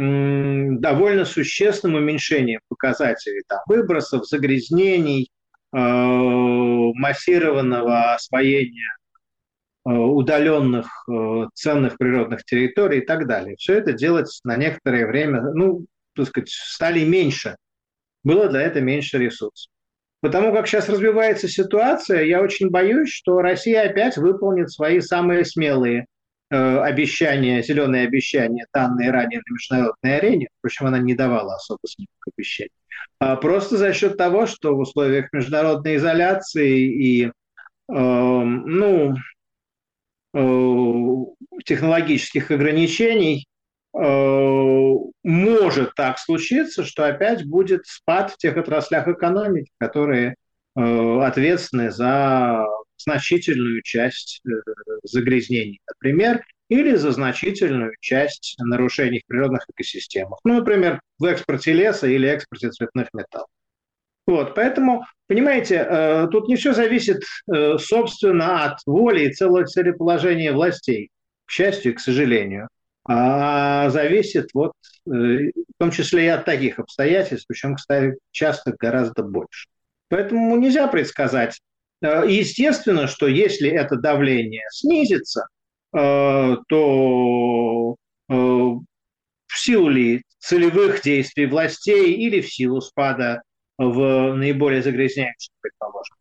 довольно 0.00 1.24
существенным 1.24 1.96
уменьшением 1.96 2.60
показателей 2.68 3.42
там, 3.46 3.60
выбросов, 3.66 4.26
загрязнений, 4.26 5.30
э, 5.72 5.76
массированного 5.76 8.14
освоения 8.14 8.96
э, 9.86 9.90
удаленных 9.90 10.86
э, 11.08 11.46
ценных 11.54 11.98
природных 11.98 12.44
территорий 12.44 13.00
и 13.00 13.04
так 13.04 13.26
далее. 13.26 13.56
Все 13.56 13.74
это 13.74 13.92
делать 13.92 14.40
на 14.44 14.56
некоторое 14.56 15.06
время, 15.06 15.42
ну, 15.54 15.84
так 16.14 16.28
сказать, 16.28 16.50
стали 16.50 17.04
меньше. 17.04 17.56
Было 18.24 18.48
для 18.48 18.62
этого 18.62 18.82
меньше 18.82 19.18
ресурсов. 19.18 19.70
Потому 20.22 20.52
как 20.52 20.66
сейчас 20.66 20.88
развивается 20.88 21.48
ситуация, 21.48 22.24
я 22.24 22.42
очень 22.42 22.70
боюсь, 22.70 23.10
что 23.10 23.40
Россия 23.40 23.88
опять 23.88 24.16
выполнит 24.16 24.70
свои 24.70 25.00
самые 25.00 25.44
смелые 25.44 26.06
обещания, 26.50 27.62
зеленые 27.62 28.06
обещания, 28.06 28.66
данные 28.72 29.10
ранее 29.10 29.40
на 29.46 29.52
международной 29.52 30.18
арене. 30.18 30.48
Впрочем, 30.58 30.86
она 30.86 30.98
не 30.98 31.14
давала 31.14 31.54
особо 31.54 31.80
смелых 31.86 32.28
обещаний. 32.36 32.70
А 33.18 33.36
просто 33.36 33.76
за 33.76 33.92
счет 33.92 34.16
того, 34.16 34.46
что 34.46 34.74
в 34.74 34.80
условиях 34.80 35.32
международной 35.32 35.96
изоляции 35.96 36.80
и 36.80 37.26
э, 37.26 37.30
ну, 37.88 39.14
э, 40.34 41.60
технологических 41.64 42.50
ограничений 42.50 43.46
Э, 43.92 44.94
может 45.24 45.94
так 45.94 46.18
случиться, 46.18 46.84
что 46.84 47.06
опять 47.06 47.44
будет 47.44 47.86
спад 47.86 48.32
в 48.32 48.36
тех 48.36 48.56
отраслях 48.56 49.08
экономики, 49.08 49.70
которые 49.78 50.36
э, 50.76 51.20
ответственны 51.22 51.90
за 51.90 52.66
значительную 53.02 53.82
часть 53.82 54.40
э, 54.46 54.50
загрязнений, 55.02 55.80
например, 55.88 56.44
или 56.68 56.94
за 56.94 57.12
значительную 57.12 57.94
часть 58.00 58.56
нарушений 58.60 59.20
в 59.20 59.26
природных 59.26 59.64
экосистемах. 59.72 60.38
Ну, 60.44 60.54
например, 60.54 61.00
в 61.18 61.24
экспорте 61.24 61.72
леса 61.72 62.06
или 62.06 62.28
экспорте 62.28 62.70
цветных 62.70 63.08
металлов. 63.12 63.48
Вот, 64.26 64.54
поэтому, 64.54 65.04
понимаете, 65.26 66.28
тут 66.30 66.46
не 66.46 66.54
все 66.54 66.72
зависит, 66.72 67.24
собственно, 67.48 68.64
от 68.64 68.78
воли 68.86 69.24
и 69.24 69.32
целого 69.32 69.66
целеположения 69.66 70.52
властей, 70.52 71.08
к 71.46 71.50
счастью 71.50 71.92
и 71.92 71.94
к 71.96 72.00
сожалению 72.00 72.68
а 73.04 73.88
зависит 73.90 74.50
вот 74.54 74.72
э, 75.06 75.10
в 75.10 75.52
том 75.78 75.90
числе 75.90 76.26
и 76.26 76.28
от 76.28 76.44
таких 76.44 76.78
обстоятельств, 76.78 77.46
причем, 77.48 77.74
кстати, 77.74 78.16
часто 78.30 78.74
гораздо 78.78 79.22
больше. 79.22 79.68
Поэтому 80.08 80.56
нельзя 80.56 80.86
предсказать. 80.86 81.60
Э, 82.02 82.24
естественно, 82.26 83.06
что 83.06 83.26
если 83.26 83.70
это 83.70 83.96
давление 83.96 84.64
снизится, 84.72 85.46
э, 85.96 86.56
то 86.68 87.96
в 88.28 89.58
силу 89.58 89.88
ли 89.88 90.22
целевых 90.38 91.02
действий 91.02 91.46
властей 91.46 92.12
или 92.12 92.40
в 92.40 92.52
силу 92.52 92.80
спада 92.80 93.42
в 93.76 94.34
наиболее 94.34 94.82
загрязняющих, 94.82 95.50
предположим, 95.60 96.16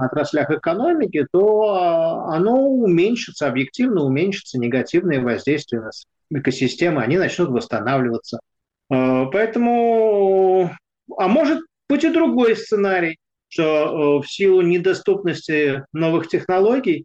отраслях 0.00 0.50
экономики, 0.50 1.26
то 1.32 2.26
оно 2.28 2.68
уменьшится, 2.68 3.48
объективно 3.48 4.04
уменьшится 4.04 4.58
негативное 4.58 5.20
воздействие 5.20 5.82
на 5.82 5.90
экосистемы, 6.38 7.02
они 7.02 7.16
начнут 7.18 7.48
восстанавливаться. 7.48 8.38
Поэтому, 8.88 10.70
а 11.16 11.28
может 11.28 11.60
быть 11.88 12.04
и 12.04 12.10
другой 12.10 12.56
сценарий, 12.56 13.18
что 13.48 14.18
э, 14.18 14.22
в 14.22 14.30
силу 14.30 14.60
недоступности 14.62 15.84
новых 15.92 16.28
технологий 16.28 17.04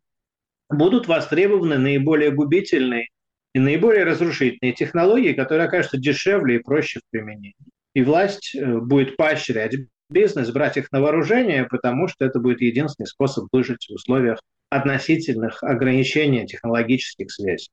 будут 0.69 1.07
востребованы 1.07 1.77
наиболее 1.77 2.31
губительные 2.31 3.07
и 3.53 3.59
наиболее 3.59 4.03
разрушительные 4.03 4.73
технологии, 4.73 5.33
которые 5.33 5.67
окажутся 5.67 5.97
дешевле 5.97 6.57
и 6.57 6.63
проще 6.63 6.99
в 6.99 7.03
применении. 7.11 7.55
И 7.93 8.03
власть 8.03 8.55
э, 8.55 8.79
будет 8.79 9.15
поощрять 9.15 9.75
бизнес, 10.09 10.51
брать 10.51 10.77
их 10.77 10.91
на 10.91 11.01
вооружение, 11.01 11.65
потому 11.65 12.07
что 12.07 12.25
это 12.25 12.39
будет 12.39 12.61
единственный 12.61 13.07
способ 13.07 13.47
выжить 13.51 13.87
в 13.87 13.93
условиях 13.93 14.39
относительных 14.69 15.63
ограничений 15.63 16.45
технологических 16.45 17.31
связей. 17.31 17.69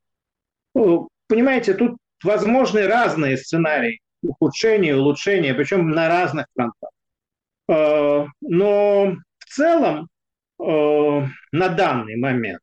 Понимаете, 0.72 1.74
тут 1.74 1.96
возможны 2.22 2.86
разные 2.86 3.36
сценарии 3.36 4.00
ухудшения, 4.22 4.96
улучшения, 4.96 5.54
причем 5.54 5.90
на 5.90 6.08
разных 6.08 6.46
фронтах. 6.54 6.90
Э, 7.70 8.26
но 8.40 9.16
в 9.38 9.44
целом 9.46 10.08
э, 10.58 11.26
на 11.52 11.68
данный 11.68 12.16
момент 12.16 12.62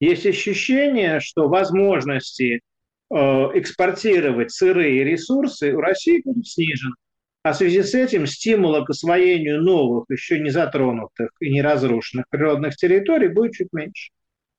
есть 0.00 0.26
ощущение, 0.26 1.20
что 1.20 1.48
возможности 1.48 2.60
э, 2.60 3.14
экспортировать 3.14 4.52
сырые 4.52 5.04
ресурсы 5.04 5.72
у 5.72 5.80
России 5.80 6.20
будут 6.24 6.46
снижены. 6.46 6.94
А 7.42 7.52
в 7.52 7.56
связи 7.56 7.82
с 7.82 7.94
этим 7.94 8.26
стимула 8.26 8.84
к 8.84 8.90
освоению 8.90 9.62
новых, 9.62 10.06
еще 10.08 10.38
не 10.40 10.50
затронутых 10.50 11.30
и 11.40 11.50
не 11.50 11.60
разрушенных 11.60 12.26
природных 12.30 12.76
территорий 12.76 13.28
будет 13.28 13.52
чуть 13.52 13.68
меньше. 13.72 14.10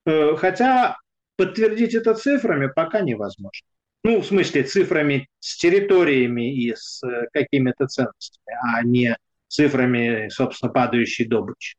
Хотя 0.06 0.96
Подтвердить 1.38 1.94
это 1.94 2.14
цифрами 2.14 2.68
пока 2.68 3.02
невозможно. 3.02 3.68
Ну, 4.04 4.22
в 4.22 4.26
смысле, 4.26 4.64
цифрами 4.64 5.28
с 5.40 5.58
территориями 5.58 6.54
и 6.54 6.74
с 6.76 7.02
какими-то 7.34 7.88
ценностями, 7.88 8.56
а 8.64 8.84
не 8.84 9.18
цифрами, 9.48 10.30
собственно, 10.30 10.72
падающей 10.72 11.26
добычи. 11.26 11.76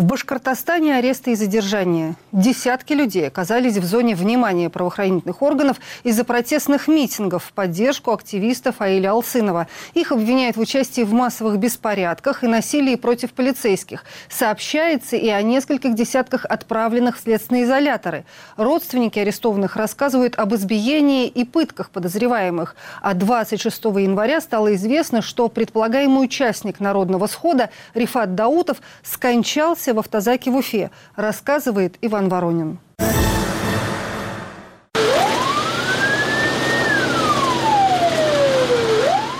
В 0.00 0.04
Башкортостане 0.06 0.96
аресты 0.96 1.32
и 1.32 1.34
задержания. 1.34 2.16
Десятки 2.32 2.94
людей 2.94 3.28
оказались 3.28 3.76
в 3.76 3.84
зоне 3.84 4.14
внимания 4.14 4.70
правоохранительных 4.70 5.42
органов 5.42 5.76
из-за 6.04 6.24
протестных 6.24 6.88
митингов 6.88 7.44
в 7.44 7.52
поддержку 7.52 8.10
активистов 8.10 8.80
Аиля 8.80 9.10
Алсынова. 9.10 9.66
Их 9.92 10.10
обвиняют 10.10 10.56
в 10.56 10.60
участии 10.60 11.02
в 11.02 11.12
массовых 11.12 11.58
беспорядках 11.58 12.42
и 12.42 12.46
насилии 12.46 12.94
против 12.94 13.34
полицейских. 13.34 14.04
Сообщается 14.30 15.16
и 15.16 15.28
о 15.28 15.42
нескольких 15.42 15.94
десятках 15.94 16.46
отправленных 16.46 17.18
в 17.18 17.20
следственные 17.20 17.64
изоляторы. 17.64 18.24
Родственники 18.56 19.18
арестованных 19.18 19.76
рассказывают 19.76 20.38
об 20.38 20.54
избиении 20.54 21.26
и 21.28 21.44
пытках 21.44 21.90
подозреваемых. 21.90 22.74
А 23.02 23.12
26 23.12 23.84
января 23.84 24.40
стало 24.40 24.74
известно, 24.76 25.20
что 25.20 25.50
предполагаемый 25.50 26.24
участник 26.24 26.80
народного 26.80 27.26
схода 27.26 27.68
Рифат 27.92 28.34
Даутов 28.34 28.78
скончался 29.02 29.89
в 29.92 29.98
автозаке 29.98 30.50
в 30.50 30.56
Уфе, 30.56 30.90
рассказывает 31.16 31.96
Иван 32.00 32.28
Воронин. 32.28 32.78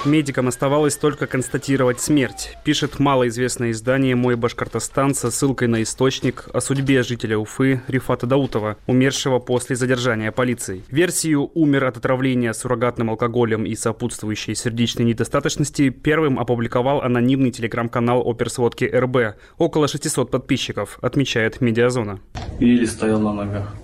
Медикам 0.07 0.49
оставалось 0.49 0.97
только 0.97 1.27
констатировать 1.27 2.01
смерть, 2.01 2.57
пишет 2.65 2.99
малоизвестное 2.99 3.71
издание 3.71 4.17
«Мой 4.17 4.35
Башкортостан» 4.35 5.15
со 5.15 5.31
ссылкой 5.31 5.69
на 5.69 5.83
источник 5.83 6.49
о 6.55 6.63
судьбе 6.63 7.03
жителя 7.03 7.37
Уфы 7.37 7.83
Рифата 7.87 8.27
Даутова, 8.27 8.79
умершего 8.87 9.41
после 9.41 9.77
задержания 9.77 10.33
полицией. 10.33 10.85
Версию 10.91 11.51
«умер 11.53 11.85
от 11.85 11.99
отравления 11.99 12.55
суррогатным 12.55 13.11
алкоголем 13.11 13.67
и 13.67 13.75
сопутствующей 13.75 14.55
сердечной 14.55 15.05
недостаточности» 15.05 15.91
первым 15.91 16.39
опубликовал 16.39 17.03
анонимный 17.03 17.51
телеграм-канал 17.51 18.23
оперсводки 18.27 18.85
РБ. 18.85 19.37
Около 19.59 19.87
600 19.87 20.31
подписчиков, 20.31 20.99
отмечает 21.03 21.61
Медиазона. 21.61 22.21
Или 22.59 22.87
стоял 22.87 23.21
на 23.21 23.35
ногах, 23.35 23.75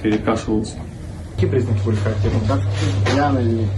перекашивался. 0.00 0.76
Какие 1.34 1.50
признаки 1.50 1.84
были 1.84 1.96
характерны? 1.96 2.40
Как 2.46 2.60
пьяный 3.12 3.68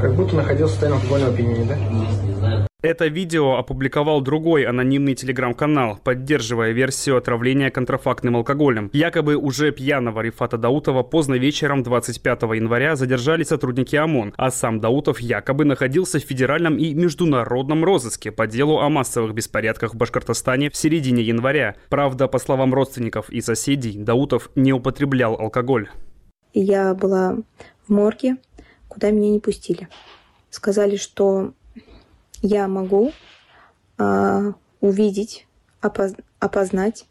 как 0.00 0.14
будто 0.14 0.36
находился 0.36 0.66
в 0.66 0.70
состоянии 0.70 0.98
алкогольного 0.98 1.32
опьянения, 1.32 1.64
да? 1.64 2.66
Это 2.82 3.08
видео 3.08 3.56
опубликовал 3.56 4.20
другой 4.20 4.62
анонимный 4.62 5.16
телеграм-канал, 5.16 5.98
поддерживая 6.04 6.70
версию 6.70 7.16
отравления 7.16 7.70
контрафактным 7.70 8.36
алкоголем. 8.36 8.90
Якобы 8.92 9.34
уже 9.34 9.72
пьяного 9.72 10.20
Рифата 10.20 10.56
Даутова 10.56 11.02
поздно 11.02 11.34
вечером 11.34 11.82
25 11.82 12.42
января 12.42 12.94
задержали 12.94 13.42
сотрудники 13.42 13.96
ОМОН, 13.96 14.34
а 14.36 14.52
сам 14.52 14.78
Даутов 14.78 15.18
якобы 15.18 15.64
находился 15.64 16.20
в 16.20 16.22
федеральном 16.22 16.76
и 16.76 16.94
международном 16.94 17.82
розыске 17.82 18.30
по 18.30 18.46
делу 18.46 18.78
о 18.78 18.88
массовых 18.88 19.34
беспорядках 19.34 19.94
в 19.94 19.96
Башкортостане 19.96 20.70
в 20.70 20.76
середине 20.76 21.22
января. 21.22 21.74
Правда, 21.88 22.28
по 22.28 22.38
словам 22.38 22.72
родственников 22.72 23.30
и 23.30 23.40
соседей, 23.40 23.98
Даутов 23.98 24.50
не 24.54 24.72
употреблял 24.72 25.34
алкоголь. 25.34 25.88
Я 26.52 26.94
была 26.94 27.38
в 27.88 27.92
морге, 27.92 28.36
куда 28.96 29.10
меня 29.10 29.30
не 29.30 29.40
пустили. 29.40 29.90
Сказали, 30.48 30.96
что 30.96 31.52
я 32.40 32.66
могу 32.66 33.12
э, 33.98 34.52
увидеть, 34.80 35.46
опоз 35.82 36.12
опознать 36.38 37.04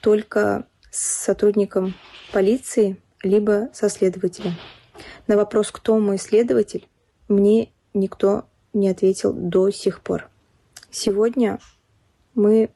только 0.00 0.66
с 0.90 0.98
сотрудником 0.98 1.94
полиции, 2.32 2.96
либо 3.22 3.68
со 3.74 3.90
следователем. 3.90 4.54
На 5.26 5.36
вопрос, 5.36 5.70
кто 5.70 5.98
мой 5.98 6.16
следователь, 6.16 6.88
мне 7.28 7.70
никто 7.92 8.46
не 8.72 8.88
ответил 8.88 9.34
до 9.34 9.70
сих 9.70 10.00
пор. 10.00 10.30
Сегодня 10.90 11.58
мы 12.34 12.70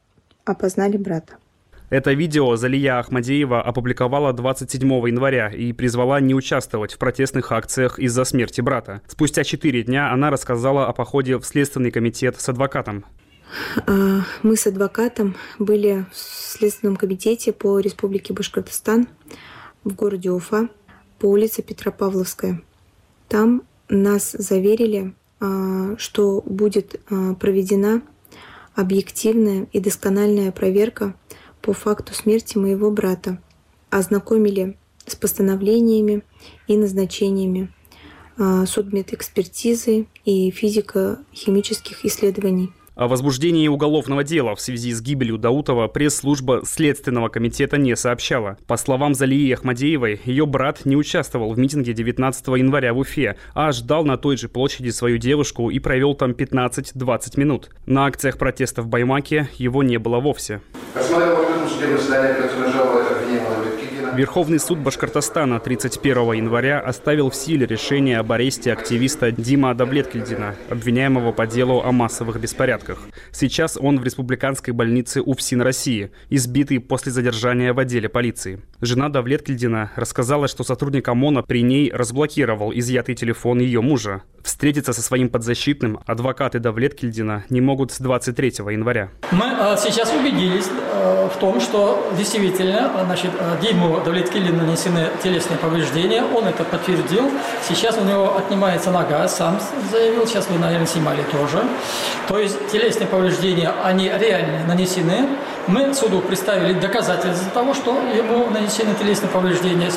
опознали 0.45 0.99
брата. 0.99 1.39
Это 1.91 2.13
видео 2.13 2.55
Залия 2.55 3.01
Ахмадеева 3.01 3.61
опубликовала 3.61 4.33
27 4.33 4.89
января 5.09 5.49
и 5.49 5.73
призвала 5.73 6.21
не 6.21 6.37
участвовать 6.37 6.93
в 6.93 6.99
протестных 6.99 7.51
акциях 7.51 7.99
из-за 7.99 8.23
смерти 8.25 8.61
брата. 8.61 9.03
Спустя 9.09 9.43
четыре 9.43 9.83
дня 9.83 10.13
она 10.13 10.31
рассказала 10.31 10.87
о 10.87 10.93
походе 10.93 11.37
в 11.37 11.45
Следственный 11.45 11.91
комитет 11.91 12.41
с 12.41 12.49
адвокатом. 12.49 13.05
А, 13.89 14.21
мы 14.45 14.57
с 14.57 14.69
адвокатом 14.69 15.35
были 15.59 16.07
в 16.13 16.17
Следственном 16.17 16.95
комитете 16.95 17.53
по 17.53 17.81
Республике 17.81 18.35
Башкортостан 18.35 19.09
в 19.83 19.93
городе 19.93 20.31
Уфа 20.31 20.69
по 21.19 21.27
улице 21.27 21.63
Петропавловская. 21.63 22.63
Там 23.27 23.65
нас 23.89 24.31
заверили, 24.31 25.13
а, 25.41 25.97
что 25.99 26.41
будет 26.47 27.01
а, 27.11 27.35
проведена 27.35 28.03
объективная 28.77 29.67
и 29.73 29.81
доскональная 29.81 30.53
проверка 30.53 31.17
по 31.63 31.73
факту 31.73 32.15
смерти 32.15 32.59
моего 32.59 32.91
брата. 32.91 33.41
Ознакомили 33.91 34.77
с 35.07 35.17
постановлениями 35.17 36.23
и 36.67 36.77
назначениями 36.77 37.73
судмедэкспертизы 38.39 40.07
и 40.25 40.51
физико-химических 40.51 42.05
исследований. 42.05 42.73
О 42.97 43.09
возбуждении 43.09 43.67
уголовного 43.69 44.25
дела 44.25 44.55
в 44.55 44.61
связи 44.61 44.93
с 44.93 45.01
гибелью 45.01 45.39
Даутова 45.39 45.89
пресс-служба 45.89 46.63
Следственного 46.67 47.29
комитета 47.29 47.79
не 47.79 47.97
сообщала. 47.97 48.59
По 48.67 48.77
словам 48.77 49.15
Залии 49.15 49.53
Ахмадеевой, 49.53 50.21
ее 50.25 50.45
брат 50.45 50.85
не 50.85 50.97
участвовал 50.97 51.53
в 51.53 51.59
митинге 51.59 51.93
19 51.95 52.47
января 52.49 52.93
в 52.93 52.99
Уфе, 52.99 53.37
а 53.55 53.73
ждал 53.73 54.05
на 54.05 54.19
той 54.19 54.37
же 54.37 54.49
площади 54.49 54.91
свою 54.91 55.19
девушку 55.19 55.71
и 55.71 55.79
провел 55.79 56.15
там 56.15 56.33
15-20 56.33 57.41
минут. 57.41 57.71
На 57.87 58.07
акциях 58.07 58.37
протеста 58.37 58.83
в 58.83 58.89
Баймаке 58.89 59.49
его 59.57 59.83
не 59.83 59.99
было 59.99 60.21
вовсе. 60.21 60.61
Посмотрел 61.71 61.99
судебное 61.99 61.99
заседание, 61.99 62.35
которое 62.35 63.70
Верховный 64.15 64.59
суд 64.59 64.79
Башкортостана 64.79 65.61
31 65.61 66.33
января 66.33 66.81
оставил 66.81 67.31
в 67.31 67.35
силе 67.35 67.65
решение 67.65 68.19
об 68.19 68.33
аресте 68.33 68.73
активиста 68.73 69.31
Дима 69.31 69.73
Давлеткильдина, 69.75 70.57
обвиняемого 70.69 71.31
по 71.31 71.47
делу 71.47 71.81
о 71.81 71.93
массовых 71.93 72.41
беспорядках. 72.41 72.99
Сейчас 73.31 73.79
он 73.81 74.01
в 74.01 74.05
республиканской 74.05 74.75
больнице 74.75 75.23
УФСИН 75.23 75.63
России, 75.63 76.11
избитый 76.29 76.81
после 76.81 77.13
задержания 77.13 77.73
в 77.73 77.79
отделе 77.79 78.09
полиции. 78.09 78.61
Жена 78.81 79.11
Давлеткильдина 79.11 79.93
рассказала, 79.95 80.49
что 80.49 80.65
сотрудник 80.65 81.07
ОМОНа 81.09 81.43
при 81.43 81.63
ней 81.63 81.93
разблокировал 81.93 82.73
изъятый 82.73 83.15
телефон 83.15 83.61
ее 83.61 83.81
мужа. 83.81 84.23
Встретиться 84.43 84.93
со 84.93 85.03
своим 85.03 85.29
подзащитным 85.29 86.01
адвокаты 86.07 86.59
Давлеткильдина 86.59 87.45
не 87.51 87.61
могут 87.61 87.93
с 87.93 88.01
23 88.01 88.55
января. 88.71 89.11
Мы 89.31 89.47
э, 89.47 89.77
сейчас 89.79 90.13
убедились 90.13 90.69
э, 90.69 91.29
в 91.33 91.39
том, 91.39 91.61
что 91.61 92.11
действительно 92.17 92.91
значит, 93.05 93.31
Диму 93.63 94.00
Давлеткилин 94.05 94.57
нанесены 94.57 95.09
телесные 95.23 95.59
повреждения, 95.59 96.23
он 96.23 96.47
это 96.47 96.65
подтвердил. 96.65 97.31
Сейчас 97.69 97.97
у 97.99 98.05
него 98.05 98.37
отнимается 98.37 98.91
нога, 98.91 99.27
сам 99.29 99.61
заявил, 99.91 100.27
сейчас 100.27 100.49
вы, 100.49 100.59
наверное, 100.59 100.87
снимали 100.87 101.23
тоже. 101.31 101.63
То 102.29 102.39
есть 102.39 102.69
телесные 102.71 103.07
повреждения, 103.07 103.73
они 103.85 104.09
реально 104.09 104.67
нанесены. 104.67 105.29
Мы 105.67 105.95
суду 105.95 106.21
представили 106.21 106.73
доказательства 106.73 107.51
того, 107.53 107.75
что 107.75 107.93
ему 108.15 108.49
нанесены 108.51 108.95
телесные 108.95 109.31
повреждения. 109.31 109.91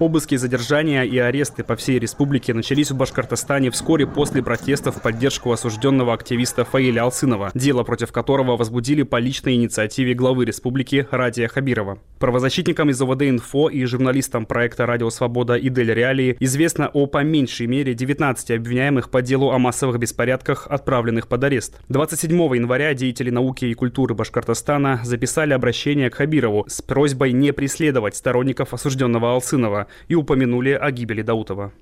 Обыски, 0.00 0.36
задержания 0.36 1.02
и 1.02 1.18
аресты 1.18 1.62
по 1.62 1.76
всей 1.76 1.98
республике 1.98 2.54
начались 2.54 2.90
в 2.90 2.96
Башкортостане 2.96 3.70
вскоре 3.70 4.06
после 4.06 4.42
протестов 4.42 4.96
в 4.96 5.02
поддержку 5.02 5.52
осужденного 5.52 6.14
активиста 6.14 6.64
Фаиля 6.64 7.02
Алсынова, 7.02 7.50
дело 7.54 7.82
против 7.82 8.10
которого 8.10 8.56
возбудили 8.56 9.02
по 9.02 9.16
личной 9.16 9.56
инициативе 9.56 10.14
главы 10.14 10.46
республики 10.46 11.06
Радия 11.10 11.48
Хабирова. 11.48 11.98
Правозащитникам 12.20 12.90
из 12.90 13.00
ОВД-Инфо 13.00 13.70
и 13.70 13.82
журналистам 13.86 14.44
проекта 14.44 14.84
«Радио 14.84 15.08
Свобода» 15.08 15.54
и 15.54 15.70
«Дель 15.70 15.94
Реалии» 15.94 16.36
известно 16.38 16.90
о 16.92 17.06
по 17.06 17.24
меньшей 17.24 17.66
мере 17.66 17.94
19 17.94 18.50
обвиняемых 18.50 19.08
по 19.08 19.22
делу 19.22 19.52
о 19.52 19.58
массовых 19.58 19.98
беспорядках, 19.98 20.66
отправленных 20.68 21.28
под 21.28 21.44
арест. 21.44 21.80
27 21.88 22.30
января 22.56 22.92
деятели 22.92 23.30
науки 23.30 23.64
и 23.64 23.72
культуры 23.72 24.14
Башкортостана 24.14 25.00
записали 25.02 25.54
обращение 25.54 26.10
к 26.10 26.16
Хабирову 26.16 26.66
с 26.68 26.82
просьбой 26.82 27.32
не 27.32 27.54
преследовать 27.54 28.16
сторонников 28.16 28.74
осужденного 28.74 29.32
Алсынова, 29.32 29.86
и 30.08 30.14
упомянули 30.14 30.72
о 30.72 30.90
гибели 30.90 31.22
Даутова. 31.22 31.72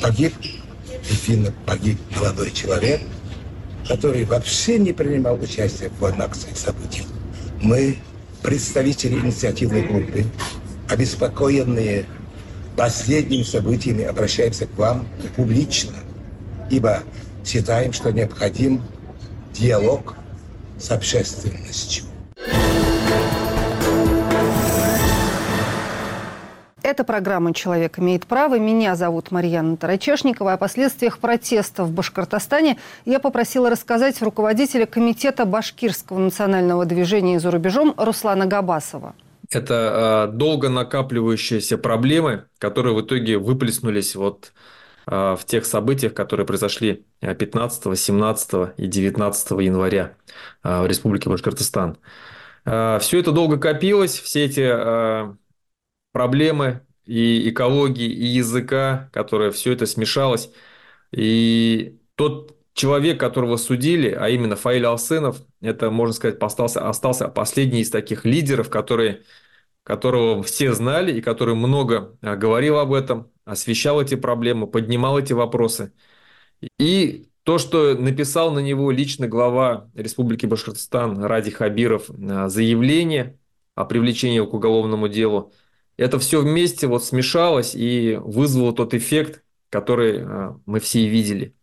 Погиб, 0.00 0.32
действительно 1.08 1.52
погиб 1.66 1.98
молодой 2.16 2.52
человек, 2.52 3.00
который 3.88 4.22
вообще 4.26 4.78
не 4.78 4.92
принимал 4.92 5.42
участия 5.42 5.90
в 5.98 6.04
анакции 6.04 6.54
событий. 6.54 7.02
Мы, 7.60 7.96
представители 8.42 9.14
инициативной 9.14 9.82
группы, 9.82 10.24
обеспокоенные 10.88 12.06
последними 12.76 13.42
событиями, 13.42 14.04
обращаемся 14.04 14.66
к 14.66 14.76
вам 14.78 15.06
публично, 15.36 15.96
ибо 16.70 17.02
считаем, 17.44 17.92
что 17.92 18.12
необходим 18.12 18.82
диалог 19.52 20.14
с 20.78 20.90
общественностью. 20.90 22.04
Это 26.88 27.04
программа 27.04 27.52
«Человек 27.52 27.98
имеет 27.98 28.24
право». 28.24 28.58
Меня 28.58 28.96
зовут 28.96 29.30
Марьяна 29.30 29.76
Тарачешникова. 29.76 30.54
О 30.54 30.56
последствиях 30.56 31.18
протеста 31.18 31.84
в 31.84 31.92
Башкортостане 31.92 32.78
я 33.04 33.18
попросила 33.18 33.68
рассказать 33.68 34.22
руководителя 34.22 34.86
Комитета 34.86 35.44
Башкирского 35.44 36.18
национального 36.18 36.86
движения 36.86 37.40
за 37.40 37.50
рубежом 37.50 37.92
Руслана 37.98 38.46
Габасова. 38.46 39.14
Это 39.50 40.28
э, 40.30 40.34
долго 40.34 40.70
накапливающиеся 40.70 41.76
проблемы, 41.76 42.44
которые 42.58 42.94
в 42.94 43.02
итоге 43.02 43.36
выплеснулись 43.36 44.16
вот 44.16 44.54
э, 45.06 45.36
в 45.38 45.44
тех 45.44 45.66
событиях, 45.66 46.14
которые 46.14 46.46
произошли 46.46 47.04
15, 47.20 47.98
17 47.98 48.70
и 48.78 48.86
19 48.86 49.50
января 49.60 50.14
в 50.62 50.86
Республике 50.86 51.28
Башкортостан. 51.28 51.98
Все 52.64 53.18
это 53.18 53.32
долго 53.32 53.58
копилось, 53.58 54.18
все 54.18 54.46
эти 54.46 55.36
проблемы 56.18 56.80
и 57.06 57.48
экологии, 57.48 58.08
и 58.08 58.24
языка, 58.26 59.08
которое 59.12 59.52
все 59.52 59.72
это 59.72 59.86
смешалось. 59.86 60.50
И 61.12 62.00
тот 62.16 62.56
человек, 62.74 63.20
которого 63.20 63.56
судили, 63.56 64.10
а 64.10 64.28
именно 64.28 64.56
Фаиль 64.56 64.84
Алсынов, 64.84 65.40
это, 65.60 65.92
можно 65.92 66.12
сказать, 66.12 66.42
остался, 66.42 66.88
остался 66.88 67.28
последний 67.28 67.82
из 67.82 67.90
таких 67.90 68.24
лидеров, 68.24 68.68
которые, 68.68 69.22
которого 69.84 70.42
все 70.42 70.72
знали 70.74 71.12
и 71.12 71.20
который 71.20 71.54
много 71.54 72.18
а, 72.20 72.34
говорил 72.34 72.78
об 72.80 72.92
этом, 72.92 73.30
освещал 73.44 74.02
эти 74.02 74.16
проблемы, 74.16 74.66
поднимал 74.66 75.20
эти 75.20 75.34
вопросы. 75.34 75.92
И 76.80 77.28
то, 77.44 77.58
что 77.58 77.94
написал 77.94 78.50
на 78.50 78.58
него 78.58 78.90
лично 78.90 79.28
глава 79.28 79.88
Республики 79.94 80.46
Башкортостан 80.46 81.22
Ради 81.24 81.52
Хабиров 81.52 82.10
а, 82.10 82.48
заявление 82.48 83.38
о 83.76 83.84
привлечении 83.84 84.40
к 84.40 84.52
уголовному 84.52 85.06
делу– 85.06 85.52
это 85.98 86.18
все 86.18 86.40
вместе 86.40 86.86
вот 86.86 87.04
смешалось 87.04 87.74
и 87.74 88.18
вызвало 88.22 88.72
тот 88.72 88.94
эффект, 88.94 89.42
который 89.68 90.20
э, 90.20 90.54
мы 90.64 90.80
все 90.80 91.06
видели. 91.06 91.54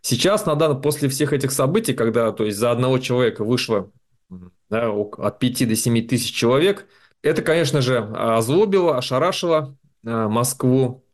Сейчас, 0.00 0.46
на 0.46 0.56
данный, 0.56 0.80
после 0.80 1.08
всех 1.08 1.32
этих 1.32 1.52
событий, 1.52 1.92
когда 1.92 2.32
то 2.32 2.44
есть, 2.44 2.58
за 2.58 2.72
одного 2.72 2.98
человека 2.98 3.44
вышло 3.44 3.92
да, 4.68 4.90
от 4.90 5.38
5 5.38 5.68
до 5.68 5.76
7 5.76 6.08
тысяч 6.08 6.34
человек, 6.34 6.86
это, 7.22 7.42
конечно 7.42 7.82
же, 7.82 7.98
озлобило, 7.98 8.96
ошарашило 8.96 9.76
э, 10.04 10.08
Москву, 10.28 11.04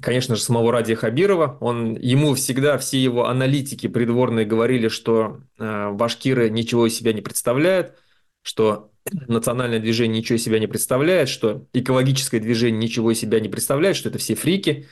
конечно 0.00 0.34
же, 0.34 0.42
самого 0.42 0.72
Радия 0.72 0.96
Хабирова. 0.96 1.56
Он, 1.60 1.94
ему 1.94 2.34
всегда 2.34 2.78
все 2.78 2.98
его 2.98 3.28
аналитики 3.28 3.86
придворные 3.86 4.44
говорили, 4.44 4.88
что 4.88 5.40
э, 5.58 5.90
башкиры 5.92 6.50
ничего 6.50 6.86
из 6.86 6.96
себя 6.96 7.12
не 7.12 7.22
представляют, 7.22 7.94
что 8.42 8.90
национальное 9.28 9.78
движение 9.78 10.20
ничего 10.20 10.36
из 10.36 10.42
себя 10.42 10.58
не 10.58 10.66
представляет, 10.66 11.28
что 11.28 11.66
экологическое 11.72 12.40
движение 12.40 12.80
ничего 12.80 13.10
из 13.10 13.20
себя 13.20 13.40
не 13.40 13.48
представляет, 13.48 13.96
что 13.96 14.08
это 14.08 14.18
все 14.18 14.34
фрики. 14.34 14.86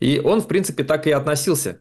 И 0.00 0.18
он, 0.18 0.40
в 0.40 0.48
принципе, 0.48 0.84
так 0.84 1.06
и 1.06 1.12
относился 1.12 1.80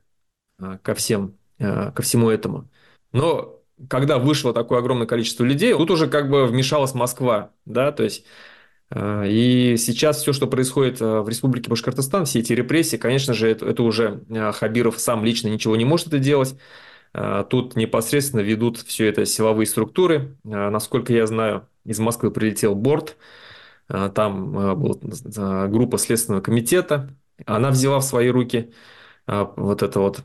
а, 0.60 0.78
ко, 0.78 0.94
всем, 0.94 1.38
а, 1.60 1.92
ко 1.92 2.02
всему 2.04 2.30
этому. 2.30 2.70
Но 3.14 3.60
когда 3.90 4.20
вышло 4.20 4.54
такое 4.54 4.80
огромное 4.80 5.08
количество 5.08 5.44
людей, 5.44 5.74
тут 5.74 5.90
уже 5.90 6.08
как 6.08 6.30
бы 6.30 6.46
вмешалась 6.46 6.94
Москва, 6.94 7.52
да, 7.66 7.92
то 7.92 8.04
есть 8.04 8.26
а, 8.92 9.24
и 9.26 9.76
сейчас 9.78 10.22
все, 10.22 10.34
что 10.34 10.46
происходит 10.46 11.00
в 11.00 11.28
Республике 11.28 11.70
Башкортостан, 11.70 12.26
все 12.26 12.40
эти 12.40 12.54
репрессии, 12.54 12.98
конечно 12.98 13.34
же, 13.34 13.50
это, 13.50 13.66
это 13.66 13.82
уже 13.82 14.24
Хабиров 14.54 15.00
сам 15.00 15.26
лично 15.26 15.48
ничего 15.48 15.76
не 15.76 15.86
может 15.86 16.08
это 16.08 16.20
делать. 16.20 16.56
Тут 17.50 17.76
непосредственно 17.76 18.40
ведут 18.40 18.78
все 18.78 19.06
это 19.08 19.26
силовые 19.26 19.66
структуры. 19.66 20.38
Насколько 20.46 21.12
я 21.12 21.28
знаю, 21.28 21.68
из 21.86 22.00
Москвы 22.00 22.32
прилетел 22.32 22.76
борт, 22.76 23.18
а, 23.88 24.10
там 24.10 24.58
а, 24.58 24.76
была 24.76 25.68
группа 25.68 25.98
Следственного 25.98 26.42
комитета, 26.42 27.10
она 27.46 27.72
взяла 27.72 28.00
в 28.00 28.04
свои 28.06 28.30
руки 28.30 28.72
а, 29.28 29.52
вот 29.56 29.84
это 29.84 30.00
вот 30.00 30.22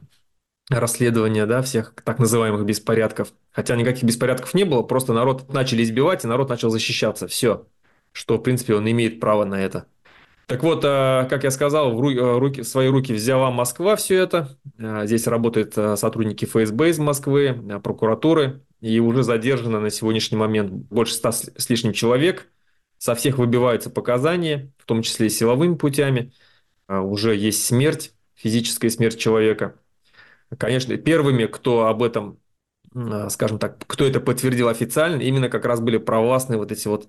расследования 0.69 1.47
да, 1.47 1.63
всех 1.63 1.95
так 2.05 2.19
называемых 2.19 2.65
беспорядков. 2.65 3.33
Хотя 3.53 3.77
никаких 3.77 4.05
беспорядков 4.05 4.55
не 4.55 4.65
было, 4.65 4.83
просто 4.83 5.13
народ 5.13 5.53
начали 5.53 5.83
избивать, 5.83 6.25
и 6.25 6.29
народ 6.29 6.49
начал 6.49 6.71
защищаться. 6.71 7.29
Все. 7.29 7.67
Что, 8.13 8.37
в 8.37 8.43
принципе, 8.43 8.75
он 8.75 8.91
имеет 8.91 9.21
право 9.21 9.45
на 9.45 9.61
это. 9.61 9.87
Так 10.47 10.63
вот, 10.63 10.83
как 10.83 11.45
я 11.45 11.51
сказал, 11.51 11.93
в 11.93 12.01
руки, 12.01 12.63
в 12.63 12.67
свои 12.67 12.89
руки 12.89 13.13
взяла 13.13 13.51
Москва 13.51 13.97
все 13.97 14.17
это. 14.17 14.57
Здесь 14.79 15.27
работают 15.27 15.75
сотрудники 15.75 16.45
ФСБ 16.45 16.91
из 16.91 16.99
Москвы, 16.99 17.81
прокуратуры, 17.83 18.63
и 18.81 18.99
уже 19.01 19.23
задержано 19.23 19.81
на 19.81 19.91
сегодняшний 19.91 20.37
момент 20.37 20.71
больше 20.71 21.15
ста 21.15 21.33
с 21.33 21.71
лишним 21.71 21.93
человек. 21.93 22.51
Со 22.99 23.15
всех 23.15 23.39
выбиваются 23.39 23.91
показания, 23.91 24.73
в 24.79 24.87
том 24.87 25.03
числе 25.03 25.27
и 25.27 25.31
силовыми 25.31 25.75
путями. 25.75 26.33
Уже 26.89 27.37
есть 27.37 27.65
смерть, 27.65 28.15
физическая 28.35 28.91
смерть 28.91 29.19
человека. 29.19 29.79
Конечно, 30.59 30.97
первыми, 30.97 31.47
кто 31.47 31.87
об 31.87 32.03
этом, 32.03 32.41
скажем 33.29 33.59
так, 33.59 33.85
кто 33.87 34.05
это 34.05 34.21
подтвердил 34.21 34.69
официально, 34.69 35.21
именно 35.21 35.51
как 35.51 35.67
раз 35.67 35.81
были 35.81 35.99
провластные 35.99 36.59
вот 36.59 36.73
эти 36.73 36.89
вот 36.89 37.09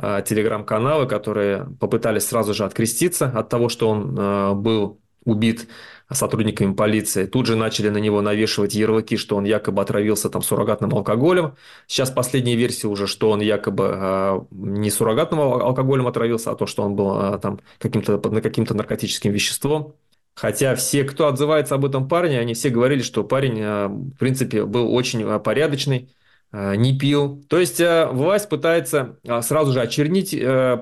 Э, 0.00 0.22
телеграм-каналы, 0.24 1.08
которые 1.08 1.66
попытались 1.80 2.26
сразу 2.26 2.54
же 2.54 2.64
откреститься 2.64 3.26
от 3.26 3.48
того, 3.48 3.68
что 3.68 3.88
он 3.88 4.62
был 4.62 5.00
убит 5.24 5.68
сотрудниками 6.10 6.72
полиции. 6.74 7.26
Тут 7.26 7.46
же 7.46 7.56
начали 7.56 7.88
на 7.88 7.98
него 7.98 8.20
навешивать 8.20 8.74
ярлыки, 8.74 9.16
что 9.16 9.36
он 9.36 9.44
якобы 9.44 9.82
отравился 9.82 10.30
там 10.30 10.42
суррогатным 10.42 10.94
алкоголем. 10.94 11.54
Сейчас 11.86 12.10
последняя 12.10 12.56
версия 12.56 12.88
уже, 12.88 13.06
что 13.06 13.30
он 13.30 13.40
якобы 13.40 13.90
э, 13.94 14.40
не 14.50 14.90
суррогатным 14.90 15.40
алкоголем 15.40 16.06
отравился, 16.06 16.50
а 16.50 16.56
то, 16.56 16.66
что 16.66 16.82
он 16.82 16.94
был 16.94 17.38
там 17.40 17.60
каким-то, 17.78 18.20
на 18.30 18.40
каким-то 18.40 18.74
наркотическим 18.74 19.32
веществом. 19.32 19.94
Хотя 20.34 20.76
все, 20.76 21.04
кто 21.04 21.26
отзывается 21.26 21.74
об 21.74 21.84
этом 21.84 22.08
парне, 22.08 22.38
они 22.38 22.54
все 22.54 22.70
говорили, 22.70 23.02
что 23.02 23.24
парень, 23.24 23.60
в 23.60 24.18
принципе, 24.18 24.64
был 24.64 24.94
очень 24.94 25.40
порядочный, 25.40 26.10
Э, 26.52 26.74
не 26.76 26.98
пил. 26.98 27.44
То 27.48 27.58
есть 27.58 27.80
э, 27.80 28.06
власть 28.10 28.48
пытается 28.48 29.18
э, 29.22 29.42
сразу 29.42 29.72
же 29.72 29.80
очернить, 29.80 30.30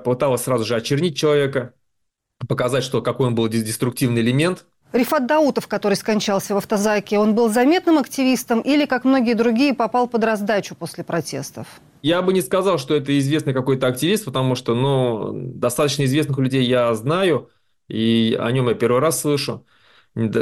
пыталась 0.03 0.43
сразу 0.43 0.65
же 0.65 0.75
очернить 0.75 1.17
человека, 1.17 1.73
показать, 2.47 2.83
что 2.83 3.01
какой 3.01 3.27
он 3.27 3.35
был 3.35 3.47
деструктивный 3.47 4.21
элемент. 4.21 4.65
Рифат 4.93 5.27
Даутов, 5.27 5.67
который 5.67 5.95
скончался 5.95 6.53
в 6.53 6.57
автозаке, 6.57 7.19
он 7.19 7.35
был 7.35 7.49
заметным 7.49 7.97
активистом 7.97 8.61
или, 8.61 8.85
как 8.85 9.03
многие 9.03 9.33
другие, 9.33 9.73
попал 9.73 10.07
под 10.07 10.23
раздачу 10.23 10.75
после 10.75 11.03
протестов? 11.03 11.67
Я 12.01 12.21
бы 12.21 12.31
не 12.31 12.41
сказал, 12.41 12.77
что 12.77 12.95
это 12.95 13.17
известный 13.19 13.53
какой-то 13.53 13.87
активист, 13.87 14.25
потому 14.25 14.55
что 14.55 14.75
ну, 14.75 15.31
достаточно 15.33 16.03
известных 16.03 16.37
людей 16.37 16.63
я 16.63 16.93
знаю, 16.93 17.49
и 17.89 18.37
о 18.39 18.51
нем 18.51 18.69
я 18.69 18.75
первый 18.75 19.01
раз 19.01 19.21
слышу. 19.21 19.65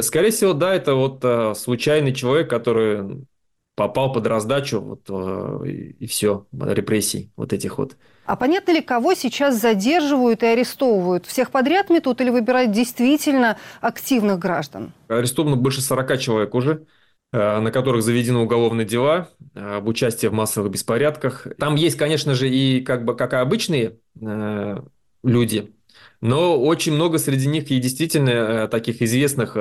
Скорее 0.00 0.30
всего, 0.30 0.52
да, 0.52 0.74
это 0.74 0.94
вот 0.94 1.24
случайный 1.58 2.14
человек, 2.14 2.48
который 2.48 3.26
попал 3.76 4.12
под 4.12 4.26
раздачу, 4.26 4.80
вот, 4.80 5.02
э, 5.08 5.68
и 5.68 6.06
все, 6.06 6.46
репрессий 6.52 7.30
вот 7.36 7.52
этих 7.52 7.78
вот. 7.78 7.96
А 8.26 8.36
понятно 8.36 8.72
ли, 8.72 8.80
кого 8.80 9.14
сейчас 9.14 9.60
задерживают 9.60 10.42
и 10.42 10.46
арестовывают? 10.46 11.26
Всех 11.26 11.50
подряд 11.50 11.90
метут 11.90 12.20
или 12.20 12.30
выбирают 12.30 12.72
действительно 12.72 13.56
активных 13.80 14.38
граждан? 14.38 14.92
Арестовано 15.08 15.56
больше 15.56 15.80
40 15.80 16.18
человек 16.18 16.54
уже, 16.54 16.86
э, 17.32 17.60
на 17.60 17.70
которых 17.70 18.02
заведены 18.02 18.38
уголовные 18.38 18.86
дела 18.86 19.28
э, 19.54 19.76
об 19.76 19.86
участии 19.86 20.26
в 20.26 20.32
массовых 20.32 20.72
беспорядках. 20.72 21.46
Там 21.58 21.76
есть, 21.76 21.96
конечно 21.96 22.34
же, 22.34 22.48
и 22.48 22.80
как 22.80 23.04
бы 23.04 23.16
как 23.16 23.32
и 23.32 23.36
обычные 23.36 23.98
люди, 25.22 25.74
но 26.20 26.60
очень 26.60 26.94
много 26.94 27.18
среди 27.18 27.46
них 27.48 27.70
и 27.70 27.78
действительно 27.78 28.66
таких 28.68 29.02
известных 29.02 29.56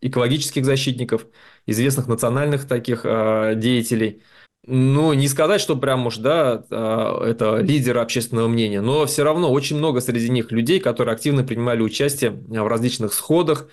экологических 0.00 0.64
защитников, 0.64 1.26
известных 1.66 2.06
национальных 2.06 2.66
таких 2.66 3.00
э, 3.04 3.54
деятелей. 3.56 4.22
Ну, 4.66 5.12
не 5.12 5.28
сказать, 5.28 5.60
что 5.60 5.76
прям 5.76 6.06
уж, 6.06 6.16
да, 6.16 6.64
э, 6.68 7.24
это 7.24 7.58
лидеры 7.58 8.00
общественного 8.00 8.48
мнения, 8.48 8.80
но 8.80 9.06
все 9.06 9.22
равно 9.22 9.52
очень 9.52 9.76
много 9.76 10.00
среди 10.00 10.28
них 10.28 10.50
людей, 10.50 10.80
которые 10.80 11.14
активно 11.14 11.44
принимали 11.44 11.82
участие 11.82 12.30
в 12.30 12.66
различных 12.66 13.12
сходах, 13.12 13.68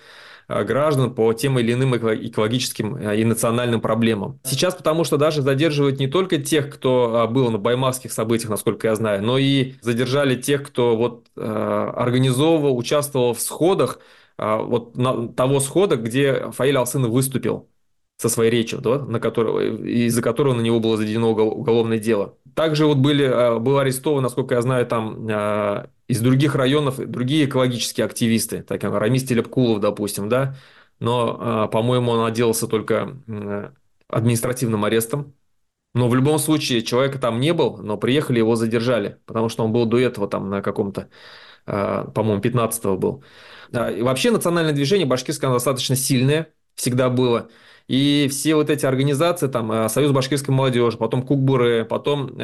э, 0.48 0.62
граждан 0.62 1.12
по 1.12 1.32
тем 1.32 1.58
или 1.58 1.72
иным 1.72 1.96
экологическим 1.96 2.96
и 2.96 3.24
национальным 3.24 3.80
проблемам. 3.80 4.38
Сейчас 4.44 4.76
потому 4.76 5.02
что 5.02 5.16
даже 5.16 5.42
задерживают 5.42 5.98
не 5.98 6.06
только 6.06 6.38
тех, 6.38 6.72
кто 6.72 7.28
был 7.28 7.50
на 7.50 7.58
баймакских 7.58 8.12
событиях, 8.12 8.50
насколько 8.50 8.86
я 8.86 8.94
знаю, 8.94 9.24
но 9.24 9.36
и 9.36 9.74
задержали 9.80 10.36
тех, 10.36 10.62
кто 10.62 10.96
вот 10.96 11.26
организовывал, 11.34 12.78
участвовал 12.78 13.34
в 13.34 13.40
сходах, 13.40 13.98
а, 14.36 14.58
вот 14.58 14.96
на, 14.96 15.28
того 15.28 15.60
схода, 15.60 15.96
где 15.96 16.50
Фаиль 16.50 16.76
Алсынов 16.76 17.10
выступил 17.10 17.68
со 18.24 18.30
своей 18.30 18.50
речью, 18.50 18.80
да, 18.80 18.98
на 19.00 19.20
которого, 19.20 19.60
из-за 19.60 20.22
которого 20.22 20.54
на 20.54 20.62
него 20.62 20.80
было 20.80 20.96
заведено 20.96 21.30
уголовное 21.30 21.98
дело. 21.98 22.38
Также 22.54 22.86
вот 22.86 22.96
были, 22.96 23.24
а, 23.24 23.58
был 23.58 23.78
арестован, 23.78 24.22
насколько 24.22 24.54
я 24.54 24.62
знаю, 24.62 24.86
там 24.86 25.26
а, 25.30 25.90
из 26.08 26.20
других 26.20 26.54
районов 26.54 26.96
другие 26.96 27.44
экологические 27.44 28.06
активисты, 28.06 28.62
так 28.62 28.80
как 28.80 28.94
Рамис 28.94 29.24
Телепкулов, 29.24 29.80
допустим, 29.80 30.30
да, 30.30 30.56
но, 31.00 31.68
по-моему, 31.70 32.12
он 32.12 32.24
отделался 32.24 32.66
только 32.66 33.18
административным 34.08 34.84
арестом. 34.84 35.34
Но 35.92 36.08
в 36.08 36.14
любом 36.14 36.38
случае 36.38 36.82
человека 36.82 37.18
там 37.18 37.40
не 37.40 37.52
был, 37.52 37.76
но 37.78 37.98
приехали, 37.98 38.38
его 38.38 38.56
задержали, 38.56 39.18
потому 39.26 39.48
что 39.48 39.64
он 39.64 39.72
был 39.72 39.86
до 39.86 39.98
этого 39.98 40.28
там 40.28 40.48
на 40.48 40.62
каком-то, 40.62 41.08
по-моему, 41.66 42.40
15-го 42.40 42.96
был. 42.96 43.24
И 43.72 44.02
вообще 44.02 44.30
национальное 44.30 44.72
движение 44.72 45.06
башкирское 45.06 45.50
достаточно 45.50 45.96
сильное, 45.96 46.54
всегда 46.74 47.08
было. 47.10 47.48
И 47.86 48.28
все 48.30 48.54
вот 48.54 48.70
эти 48.70 48.86
организации, 48.86 49.48
там, 49.48 49.70
э, 49.70 49.88
Союз 49.88 50.12
башкирской 50.12 50.54
молодежи, 50.54 50.96
потом 50.96 51.22
Кукбуры, 51.22 51.84
потом 51.84 52.28
э, 52.38 52.42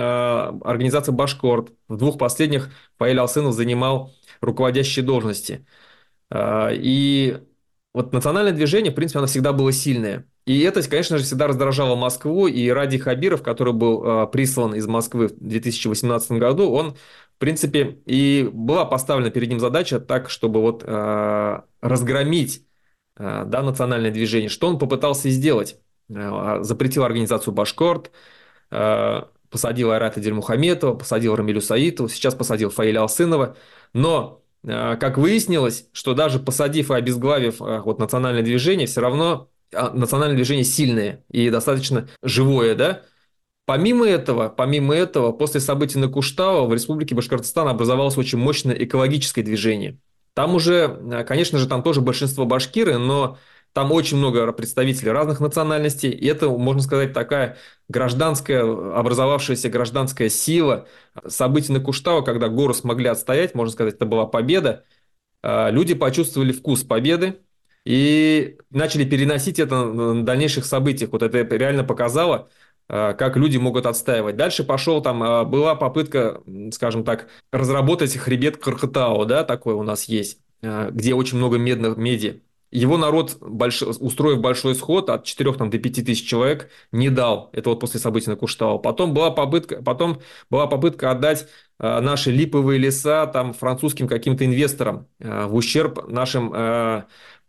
организация 0.64 1.12
Башкорт, 1.12 1.72
в 1.88 1.96
двух 1.96 2.18
последних 2.18 2.70
Фаиль 2.98 3.18
Алсынов 3.18 3.54
занимал 3.54 4.12
руководящие 4.40 5.04
должности. 5.04 5.66
Э, 6.30 6.70
и 6.74 7.38
вот 7.94 8.12
национальное 8.12 8.52
движение, 8.52 8.92
в 8.92 8.94
принципе, 8.94 9.18
оно 9.18 9.26
всегда 9.26 9.52
было 9.52 9.72
сильное. 9.72 10.26
И 10.46 10.60
это, 10.60 10.82
конечно 10.88 11.18
же, 11.18 11.24
всегда 11.24 11.46
раздражало 11.46 11.96
Москву. 11.96 12.46
И 12.46 12.68
Ради 12.68 12.98
Хабиров, 12.98 13.42
который 13.42 13.72
был 13.72 14.04
э, 14.04 14.26
прислан 14.28 14.74
из 14.74 14.86
Москвы 14.86 15.28
в 15.28 15.38
2018 15.38 16.32
году, 16.32 16.70
он 16.70 16.96
в 17.36 17.40
принципе, 17.40 17.98
и 18.04 18.50
была 18.52 18.84
поставлена 18.84 19.30
перед 19.30 19.48
ним 19.48 19.60
задача 19.60 19.98
так, 19.98 20.28
чтобы 20.28 20.60
вот 20.60 20.84
э, 20.86 21.60
разгромить 21.80 22.66
да, 23.20 23.62
национальное 23.62 24.10
движение. 24.10 24.48
Что 24.48 24.68
он 24.68 24.78
попытался 24.78 25.28
сделать? 25.30 25.76
Э, 26.08 26.58
запретил 26.62 27.04
организацию 27.04 27.54
Башкорт, 27.54 28.10
э, 28.70 29.22
посадил 29.50 29.90
Айрата 29.90 30.20
Дельмухаметова, 30.20 30.94
посадил 30.94 31.36
Рамилю 31.36 31.60
Саитову, 31.60 32.08
сейчас 32.08 32.34
посадил 32.34 32.70
Фаиля 32.70 33.00
Алсынова. 33.00 33.56
Но, 33.92 34.42
э, 34.64 34.96
как 34.96 35.18
выяснилось, 35.18 35.88
что 35.92 36.14
даже 36.14 36.38
посадив 36.38 36.90
и 36.90 36.94
обезглавив 36.94 37.60
э, 37.60 37.80
вот, 37.80 37.98
национальное 37.98 38.42
движение, 38.42 38.86
все 38.86 39.00
равно 39.00 39.50
э, 39.72 39.90
национальное 39.92 40.36
движение 40.36 40.64
сильное 40.64 41.24
и 41.30 41.50
достаточно 41.50 42.08
живое, 42.22 42.74
да, 42.74 43.02
Помимо 43.66 44.04
этого, 44.04 44.48
помимо 44.48 44.96
этого, 44.96 45.30
после 45.30 45.60
событий 45.60 45.96
на 45.96 46.08
Куштау 46.08 46.66
в 46.66 46.74
Республике 46.74 47.14
Башкортостан 47.14 47.68
образовалось 47.68 48.18
очень 48.18 48.38
мощное 48.38 48.74
экологическое 48.74 49.44
движение. 49.44 50.00
Там 50.34 50.54
уже, 50.54 50.98
э, 51.12 51.24
конечно 51.24 51.58
же, 51.58 51.68
там 51.68 51.82
тоже 51.82 52.00
большинство 52.00 52.46
башкиры, 52.46 52.98
но 52.98 53.38
там 53.72 53.92
очень 53.92 54.16
много 54.16 54.50
представителей 54.52 55.12
разных 55.12 55.40
национальностей, 55.40 56.10
и 56.10 56.26
это, 56.26 56.48
можно 56.48 56.82
сказать, 56.82 57.12
такая 57.12 57.56
гражданская, 57.88 58.62
образовавшаяся 58.62 59.68
гражданская 59.68 60.28
сила. 60.28 60.88
События 61.26 61.72
на 61.72 61.80
Куштау, 61.80 62.24
когда 62.24 62.48
горы 62.48 62.74
смогли 62.74 63.08
отстоять, 63.08 63.54
можно 63.54 63.72
сказать, 63.72 63.94
это 63.94 64.06
была 64.06 64.26
победа. 64.26 64.84
Э, 65.42 65.70
люди 65.70 65.94
почувствовали 65.94 66.52
вкус 66.52 66.84
победы 66.84 67.40
и 67.84 68.58
начали 68.70 69.04
переносить 69.04 69.58
это 69.58 69.84
на 69.84 70.24
дальнейших 70.24 70.64
событиях. 70.64 71.12
Вот 71.12 71.22
это 71.22 71.38
реально 71.56 71.84
показало, 71.84 72.48
как 72.90 73.36
люди 73.36 73.56
могут 73.56 73.86
отстаивать. 73.86 74.36
Дальше 74.36 74.64
пошел, 74.64 75.00
там 75.00 75.22
э, 75.22 75.44
была 75.44 75.76
попытка, 75.76 76.42
скажем 76.72 77.04
так, 77.04 77.28
разработать 77.52 78.16
хребет 78.16 78.56
Кархатау, 78.56 79.24
да, 79.26 79.44
такой 79.44 79.74
у 79.74 79.84
нас 79.84 80.04
есть, 80.04 80.40
э, 80.62 80.90
где 80.90 81.14
очень 81.14 81.38
много 81.38 81.56
медных 81.56 81.96
меди. 81.96 82.42
Его 82.72 82.96
народ, 82.96 83.36
больш... 83.40 83.82
устроив 83.82 84.40
большой 84.40 84.74
сход 84.74 85.08
от 85.08 85.24
4 85.24 85.52
там, 85.54 85.70
до 85.70 85.78
5 85.78 86.04
тысяч 86.04 86.26
человек, 86.28 86.68
не 86.90 87.10
дал. 87.10 87.50
Это 87.52 87.70
вот 87.70 87.78
после 87.78 88.00
событий 88.00 88.28
на 88.28 88.34
Куштау. 88.36 88.80
Потом 88.80 89.14
была 89.14 89.30
попытка, 89.30 89.82
потом 89.82 90.20
была 90.50 90.66
попытка 90.66 91.12
отдать 91.12 91.46
наши 91.78 92.30
липовые 92.30 92.78
леса 92.78 93.26
там, 93.26 93.54
французским 93.54 94.06
каким-то 94.06 94.44
инвесторам 94.44 95.08
в 95.18 95.54
ущерб 95.56 96.06
нашим 96.08 96.52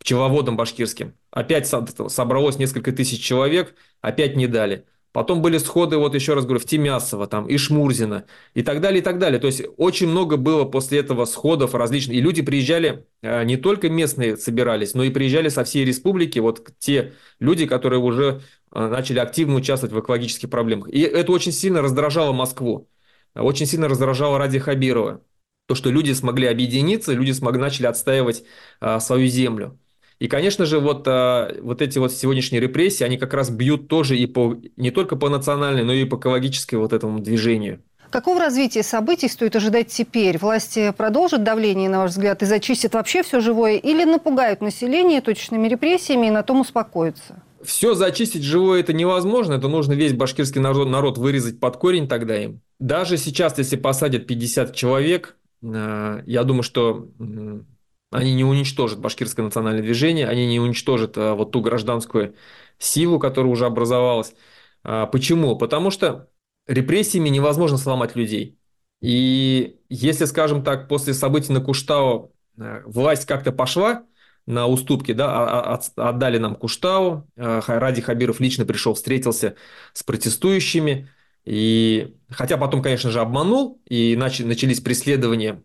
пчеловодам 0.00 0.56
башкирским. 0.56 1.14
Опять 1.30 1.68
собралось 1.68 2.58
несколько 2.58 2.90
тысяч 2.90 3.22
человек, 3.22 3.76
опять 4.00 4.34
не 4.34 4.48
дали. 4.48 4.86
Потом 5.12 5.42
были 5.42 5.58
сходы, 5.58 5.98
вот 5.98 6.14
еще 6.14 6.32
раз 6.32 6.44
говорю, 6.44 6.60
в 6.60 6.64
Тимясово, 6.64 7.26
там, 7.26 7.46
и 7.46 7.58
Шмурзина, 7.58 8.24
и 8.54 8.62
так 8.62 8.80
далее, 8.80 9.00
и 9.00 9.02
так 9.02 9.18
далее. 9.18 9.38
То 9.38 9.46
есть 9.46 9.62
очень 9.76 10.08
много 10.08 10.38
было 10.38 10.64
после 10.64 11.00
этого 11.00 11.26
сходов 11.26 11.74
различных. 11.74 12.16
И 12.16 12.20
люди 12.20 12.40
приезжали, 12.40 13.06
э, 13.20 13.44
не 13.44 13.58
только 13.58 13.90
местные 13.90 14.38
собирались, 14.38 14.94
но 14.94 15.04
и 15.04 15.10
приезжали 15.10 15.50
со 15.50 15.64
всей 15.64 15.84
республики, 15.84 16.38
вот 16.38 16.66
те 16.78 17.12
люди, 17.40 17.66
которые 17.66 18.00
уже 18.00 18.40
э, 18.74 18.88
начали 18.88 19.18
активно 19.18 19.56
участвовать 19.56 19.94
в 19.94 20.00
экологических 20.00 20.48
проблемах. 20.48 20.88
И 20.88 21.00
это 21.00 21.30
очень 21.32 21.52
сильно 21.52 21.82
раздражало 21.82 22.32
Москву, 22.32 22.88
очень 23.34 23.66
сильно 23.66 23.88
раздражало 23.88 24.38
Ради 24.38 24.58
Хабирова. 24.58 25.22
То, 25.66 25.74
что 25.74 25.90
люди 25.90 26.12
смогли 26.12 26.46
объединиться, 26.48 27.12
люди 27.12 27.32
смогли, 27.32 27.60
начали 27.60 27.86
отстаивать 27.86 28.44
а, 28.80 28.98
свою 29.00 29.28
землю. 29.28 29.78
И, 30.22 30.28
конечно 30.28 30.66
же, 30.66 30.78
вот, 30.78 31.02
а, 31.08 31.52
вот 31.62 31.82
эти 31.82 31.98
вот 31.98 32.12
сегодняшние 32.12 32.60
репрессии, 32.60 33.02
они 33.02 33.18
как 33.18 33.34
раз 33.34 33.50
бьют 33.50 33.88
тоже 33.88 34.16
и 34.16 34.26
по, 34.26 34.56
не 34.76 34.92
только 34.92 35.16
по 35.16 35.28
национальной, 35.28 35.82
но 35.82 35.92
и 35.92 36.04
по 36.04 36.14
экологической 36.14 36.76
вот 36.76 36.92
этому 36.92 37.18
движению. 37.18 37.80
Какого 38.08 38.38
развития 38.38 38.84
событий 38.84 39.26
стоит 39.26 39.56
ожидать 39.56 39.88
теперь? 39.88 40.38
Власти 40.38 40.94
продолжат 40.96 41.42
давление, 41.42 41.88
на 41.88 42.02
ваш 42.02 42.12
взгляд, 42.12 42.40
и 42.40 42.46
зачистят 42.46 42.94
вообще 42.94 43.24
все 43.24 43.40
живое? 43.40 43.78
Или 43.78 44.04
напугают 44.04 44.60
население 44.60 45.20
точечными 45.22 45.66
репрессиями 45.66 46.28
и 46.28 46.30
на 46.30 46.44
том 46.44 46.60
успокоятся? 46.60 47.42
Все 47.60 47.94
зачистить 47.94 48.44
живое 48.44 48.78
это 48.78 48.92
невозможно. 48.92 49.54
Это 49.54 49.66
нужно 49.66 49.94
весь 49.94 50.12
башкирский 50.12 50.60
народ, 50.60 50.86
народ 50.86 51.18
вырезать 51.18 51.58
под 51.58 51.78
корень 51.78 52.06
тогда 52.06 52.40
им. 52.40 52.60
Даже 52.78 53.16
сейчас, 53.16 53.58
если 53.58 53.74
посадят 53.74 54.28
50 54.28 54.72
человек, 54.72 55.36
э, 55.64 56.22
я 56.24 56.44
думаю, 56.44 56.62
что 56.62 57.08
они 58.12 58.34
не 58.34 58.44
уничтожат 58.44 59.00
башкирское 59.00 59.44
национальное 59.44 59.82
движение, 59.82 60.28
они 60.28 60.46
не 60.46 60.60
уничтожат 60.60 61.16
а, 61.16 61.34
вот 61.34 61.50
ту 61.50 61.60
гражданскую 61.62 62.36
силу, 62.78 63.18
которая 63.18 63.50
уже 63.50 63.66
образовалась. 63.66 64.34
А, 64.84 65.06
почему? 65.06 65.56
Потому 65.56 65.90
что 65.90 66.28
репрессиями 66.66 67.30
невозможно 67.30 67.78
сломать 67.78 68.14
людей. 68.14 68.58
И 69.00 69.80
если, 69.88 70.26
скажем 70.26 70.62
так, 70.62 70.88
после 70.88 71.14
событий 71.14 71.52
на 71.52 71.60
Куштау 71.60 72.34
а, 72.58 72.82
власть 72.84 73.26
как-то 73.26 73.50
пошла 73.50 74.04
на 74.44 74.66
уступки, 74.66 75.12
да, 75.12 75.80
отдали 75.96 76.36
нам 76.36 76.56
Куштау, 76.56 77.28
Ради 77.36 78.02
Хабиров 78.02 78.40
лично 78.40 78.66
пришел, 78.66 78.92
встретился 78.92 79.54
с 79.92 80.02
протестующими, 80.02 81.08
и 81.44 82.16
хотя 82.28 82.56
потом, 82.56 82.82
конечно 82.82 83.10
же, 83.12 83.20
обманул, 83.20 83.80
и 83.88 84.16
начались 84.16 84.80
преследования 84.80 85.62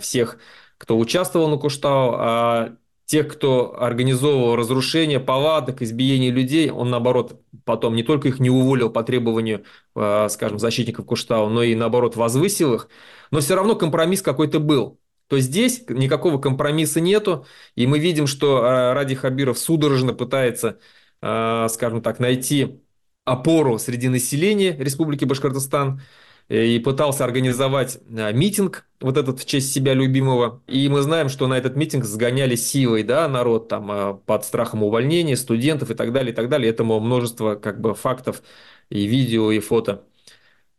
всех 0.00 0.38
кто 0.82 0.98
участвовал 0.98 1.48
на 1.48 1.58
Куштау, 1.58 2.14
а 2.18 2.76
тех, 3.04 3.28
кто 3.28 3.80
организовывал 3.80 4.56
разрушение 4.56 5.20
палаток, 5.20 5.80
избиение 5.80 6.32
людей, 6.32 6.72
он, 6.72 6.90
наоборот, 6.90 7.40
потом 7.64 7.94
не 7.94 8.02
только 8.02 8.26
их 8.26 8.40
не 8.40 8.50
уволил 8.50 8.90
по 8.90 9.04
требованию, 9.04 9.64
а, 9.94 10.28
скажем, 10.28 10.58
защитников 10.58 11.06
Куштау, 11.06 11.48
но 11.50 11.62
и, 11.62 11.76
наоборот, 11.76 12.16
возвысил 12.16 12.74
их. 12.74 12.88
Но 13.30 13.38
все 13.38 13.54
равно 13.54 13.76
компромисс 13.76 14.22
какой-то 14.22 14.58
был. 14.58 14.98
То 15.28 15.38
здесь 15.38 15.84
никакого 15.88 16.38
компромисса 16.40 17.00
нету, 17.00 17.46
и 17.76 17.86
мы 17.86 18.00
видим, 18.00 18.26
что 18.26 18.64
а, 18.64 18.92
Ради 18.92 19.14
Хабиров 19.14 19.58
судорожно 19.60 20.14
пытается, 20.14 20.80
а, 21.20 21.68
скажем 21.68 22.02
так, 22.02 22.18
найти 22.18 22.80
опору 23.24 23.78
среди 23.78 24.08
населения 24.08 24.76
Республики 24.76 25.24
Башкортостан, 25.26 26.02
и 26.48 26.78
пытался 26.78 27.24
организовать 27.24 27.98
э, 28.08 28.32
митинг, 28.32 28.86
вот 29.00 29.16
этот 29.16 29.40
в 29.40 29.46
честь 29.46 29.72
себя 29.72 29.94
любимого. 29.94 30.62
И 30.66 30.88
мы 30.88 31.02
знаем, 31.02 31.28
что 31.28 31.46
на 31.46 31.54
этот 31.58 31.76
митинг 31.76 32.04
сгоняли 32.04 32.56
силой, 32.56 33.02
да, 33.02 33.28
народ 33.28 33.68
там 33.68 33.90
э, 33.90 34.14
под 34.26 34.44
страхом 34.44 34.82
увольнения, 34.82 35.36
студентов 35.36 35.90
и 35.90 35.94
так 35.94 36.12
далее, 36.12 36.32
и 36.32 36.34
так 36.34 36.48
далее. 36.48 36.70
Этому 36.70 37.00
множество 37.00 37.54
как 37.54 37.80
бы 37.80 37.94
фактов 37.94 38.42
и 38.90 39.06
видео, 39.06 39.50
и 39.52 39.60
фото. 39.60 40.04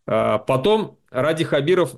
А 0.05 0.37
потом 0.39 0.99
Ради 1.09 1.43
Хабиров, 1.43 1.95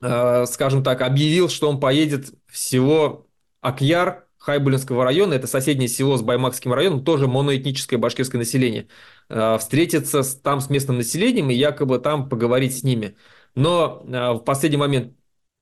скажем 0.00 0.84
так, 0.84 1.00
объявил, 1.00 1.48
что 1.48 1.68
он 1.70 1.80
поедет 1.80 2.32
в 2.46 2.56
село 2.56 3.26
Акьяр, 3.60 4.25
Хайбулинского 4.46 5.04
района, 5.04 5.34
это 5.34 5.48
соседнее 5.48 5.88
село 5.88 6.16
с 6.16 6.22
Баймакским 6.22 6.72
районом, 6.72 7.04
тоже 7.04 7.26
моноэтническое 7.26 7.98
башкирское 7.98 8.38
население, 8.38 8.86
э, 9.28 9.58
встретиться 9.58 10.22
там 10.40 10.60
с 10.60 10.70
местным 10.70 10.98
населением 10.98 11.50
и 11.50 11.54
якобы 11.54 11.98
там 11.98 12.28
поговорить 12.28 12.78
с 12.78 12.84
ними. 12.84 13.16
Но 13.56 14.04
э, 14.06 14.34
в 14.34 14.38
последний 14.38 14.76
момент 14.76 15.14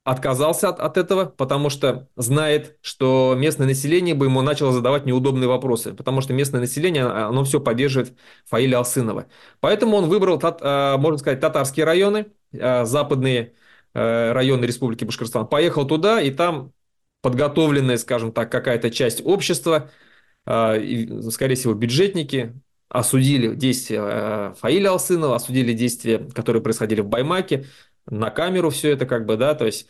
отказался 0.05 0.69
от, 0.69 0.81
от 0.81 0.99
этого, 0.99 1.25
потому 1.25 1.71
что 1.71 2.09
знает, 2.17 2.77
что 2.83 3.35
местное 3.39 3.67
население 3.67 4.15
бы 4.15 4.27
ему 4.27 4.43
начало 4.43 4.71
задавать 4.71 5.07
неудобные 5.07 5.49
вопросы, 5.49 5.95
потому 5.95 6.21
что 6.21 6.35
местное 6.35 6.61
население, 6.61 7.07
а, 7.07 7.29
оно 7.29 7.43
все 7.45 7.61
поддерживает 7.61 8.15
Фаиля 8.45 8.77
Алсынова. 8.77 9.29
Поэтому 9.61 9.97
он 9.97 10.11
выбрал, 10.11 10.39
э, 10.39 10.97
можно 10.99 11.17
сказать, 11.17 11.41
татарские 11.41 11.87
районы, 11.87 12.27
западные 12.53 13.55
районы 13.95 14.65
Республики 14.65 15.05
Башкортостан, 15.05 15.47
поехал 15.49 15.87
туда 15.87 16.21
и 16.21 16.31
там 16.31 16.74
подготовленная, 17.25 17.97
скажем 17.97 18.33
так, 18.33 18.53
какая-то 18.53 18.91
часть 18.91 19.23
общества, 19.25 19.91
а, 20.45 20.77
скорее 21.31 21.55
всего, 21.55 21.73
бюджетники, 21.73 22.53
осудили 22.91 23.55
действия 23.55 24.01
а, 24.03 24.55
Фаиля 24.61 24.91
Алсынова, 24.91 25.37
осудили 25.37 25.73
действия, 25.73 26.19
которые 26.35 26.63
происходили 26.63 27.01
в 27.01 27.07
Баймаке, 27.07 27.65
на 28.07 28.29
камеру 28.29 28.69
все 28.69 28.91
это 28.91 29.07
как 29.07 29.25
бы, 29.25 29.39
да, 29.39 29.55
то 29.55 29.65
есть... 29.65 29.89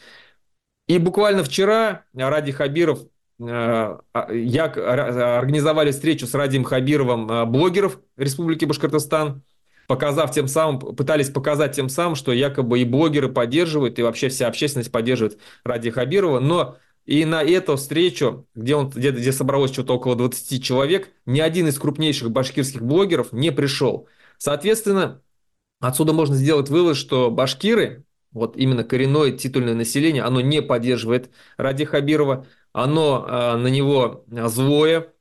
И 0.86 0.98
буквально 0.98 1.42
вчера 1.42 2.04
Ради 2.14 2.52
Хабиров 2.52 3.00
а, 3.42 3.98
я 4.30 4.66
организовали 4.66 5.90
встречу 5.90 6.28
с 6.28 6.34
Радием 6.34 6.62
Хабировым 6.62 7.50
блогеров 7.50 7.98
Республики 8.16 8.64
Башкортостан, 8.64 9.42
показав 9.88 10.30
тем 10.30 10.46
самым, 10.46 10.78
пытались 10.78 11.30
показать 11.30 11.74
тем 11.74 11.88
самым, 11.88 12.14
что 12.14 12.32
якобы 12.32 12.78
и 12.78 12.84
блогеры 12.84 13.28
поддерживают, 13.28 13.98
и 13.98 14.02
вообще 14.04 14.28
вся 14.28 14.46
общественность 14.46 14.92
поддерживает 14.92 15.40
Ради 15.64 15.90
Хабирова, 15.90 16.38
но 16.38 16.78
и 17.06 17.24
на 17.24 17.42
эту 17.42 17.76
встречу, 17.76 18.46
где, 18.54 18.76
он, 18.76 18.88
где, 18.88 19.10
где 19.10 19.32
собралось 19.32 19.72
что-то 19.72 19.94
около 19.94 20.16
20 20.16 20.62
человек, 20.62 21.10
ни 21.26 21.40
один 21.40 21.68
из 21.68 21.78
крупнейших 21.78 22.30
башкирских 22.30 22.82
блогеров 22.82 23.32
не 23.32 23.52
пришел. 23.52 24.08
Соответственно, 24.38 25.22
отсюда 25.80 26.12
можно 26.12 26.34
сделать 26.34 26.70
вывод, 26.70 26.96
что 26.96 27.30
башкиры, 27.30 28.04
вот 28.32 28.56
именно 28.56 28.84
коренное 28.84 29.32
титульное 29.32 29.74
население, 29.74 30.22
оно 30.22 30.40
не 30.40 30.62
поддерживает 30.62 31.30
Ради 31.56 31.84
Хабирова, 31.84 32.46
оно 32.72 33.26
э, 33.28 33.56
на 33.56 33.68
него 33.68 34.24
злое, 34.28 35.12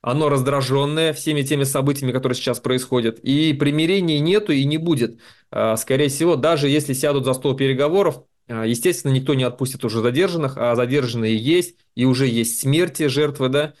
оно 0.00 0.28
раздраженное 0.28 1.12
всеми 1.12 1.42
теми 1.42 1.64
событиями, 1.64 2.12
которые 2.12 2.36
сейчас 2.36 2.60
происходят. 2.60 3.18
И 3.20 3.52
примирения 3.52 4.20
нету 4.20 4.52
и 4.52 4.64
не 4.64 4.78
будет. 4.78 5.20
Э, 5.50 5.76
скорее 5.76 6.08
всего, 6.08 6.36
даже 6.36 6.68
если 6.68 6.92
сядут 6.94 7.24
за 7.24 7.34
стол 7.34 7.54
переговоров, 7.54 8.16
а, 8.16 8.22
естественно, 8.48 9.12
никто 9.12 9.34
не 9.34 9.44
отпустит 9.44 9.84
уже 9.84 10.00
задержанных, 10.00 10.56
а 10.56 10.74
задержанные 10.76 11.36
есть, 11.36 11.78
и 11.94 12.04
уже 12.04 12.26
есть 12.26 12.60
смерти 12.60 13.08
жертвы, 13.08 13.48
да, 13.48 13.74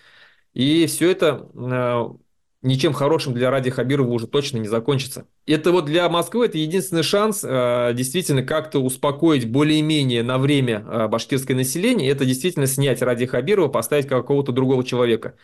и 0.54 0.86
все 0.86 1.10
это 1.10 1.48
а, 1.54 2.16
ничем 2.62 2.92
хорошим 2.94 3.34
для 3.34 3.50
Ради 3.50 3.70
Хабирова 3.70 4.10
уже 4.10 4.26
точно 4.26 4.58
не 4.58 4.68
закончится. 4.68 5.28
Это 5.46 5.70
вот 5.70 5.84
для 5.84 6.08
Москвы 6.08 6.46
это 6.46 6.58
единственный 6.58 7.02
шанс 7.02 7.44
а, 7.44 7.92
действительно 7.92 8.42
как-то 8.42 8.80
успокоить 8.80 9.48
более-менее 9.50 10.22
на 10.22 10.38
время 10.38 11.08
башкирское 11.08 11.56
население, 11.56 12.10
это 12.10 12.24
действительно 12.24 12.66
снять 12.66 13.02
Ради 13.02 13.26
Хабирова, 13.26 13.68
поставить 13.68 14.08
какого-то 14.08 14.52
другого 14.52 14.82
человека. 14.82 15.36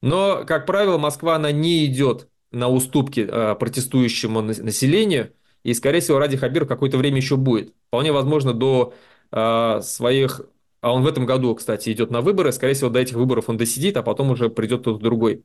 Но, 0.00 0.44
как 0.46 0.66
правило, 0.66 0.98
Москва, 0.98 1.36
она 1.36 1.52
не 1.52 1.84
идет 1.86 2.28
на 2.50 2.68
уступки 2.68 3.24
протестующему 3.24 4.40
населению, 4.40 5.32
и, 5.64 5.72
скорее 5.74 6.00
всего, 6.00 6.18
Ради 6.18 6.36
Хабиров 6.36 6.68
какое-то 6.68 6.98
время 6.98 7.16
еще 7.16 7.36
будет. 7.36 7.74
Вполне 7.88 8.12
возможно, 8.12 8.52
до 8.52 8.94
э, 9.32 9.80
своих... 9.82 10.42
А 10.82 10.92
он 10.92 11.02
в 11.02 11.06
этом 11.06 11.24
году, 11.24 11.54
кстати, 11.54 11.90
идет 11.90 12.10
на 12.10 12.20
выборы. 12.20 12.52
Скорее 12.52 12.74
всего, 12.74 12.90
до 12.90 13.00
этих 13.00 13.16
выборов 13.16 13.48
он 13.48 13.56
досидит, 13.56 13.96
а 13.96 14.02
потом 14.02 14.30
уже 14.30 14.50
придет 14.50 14.82
кто-то 14.82 15.02
другой. 15.02 15.44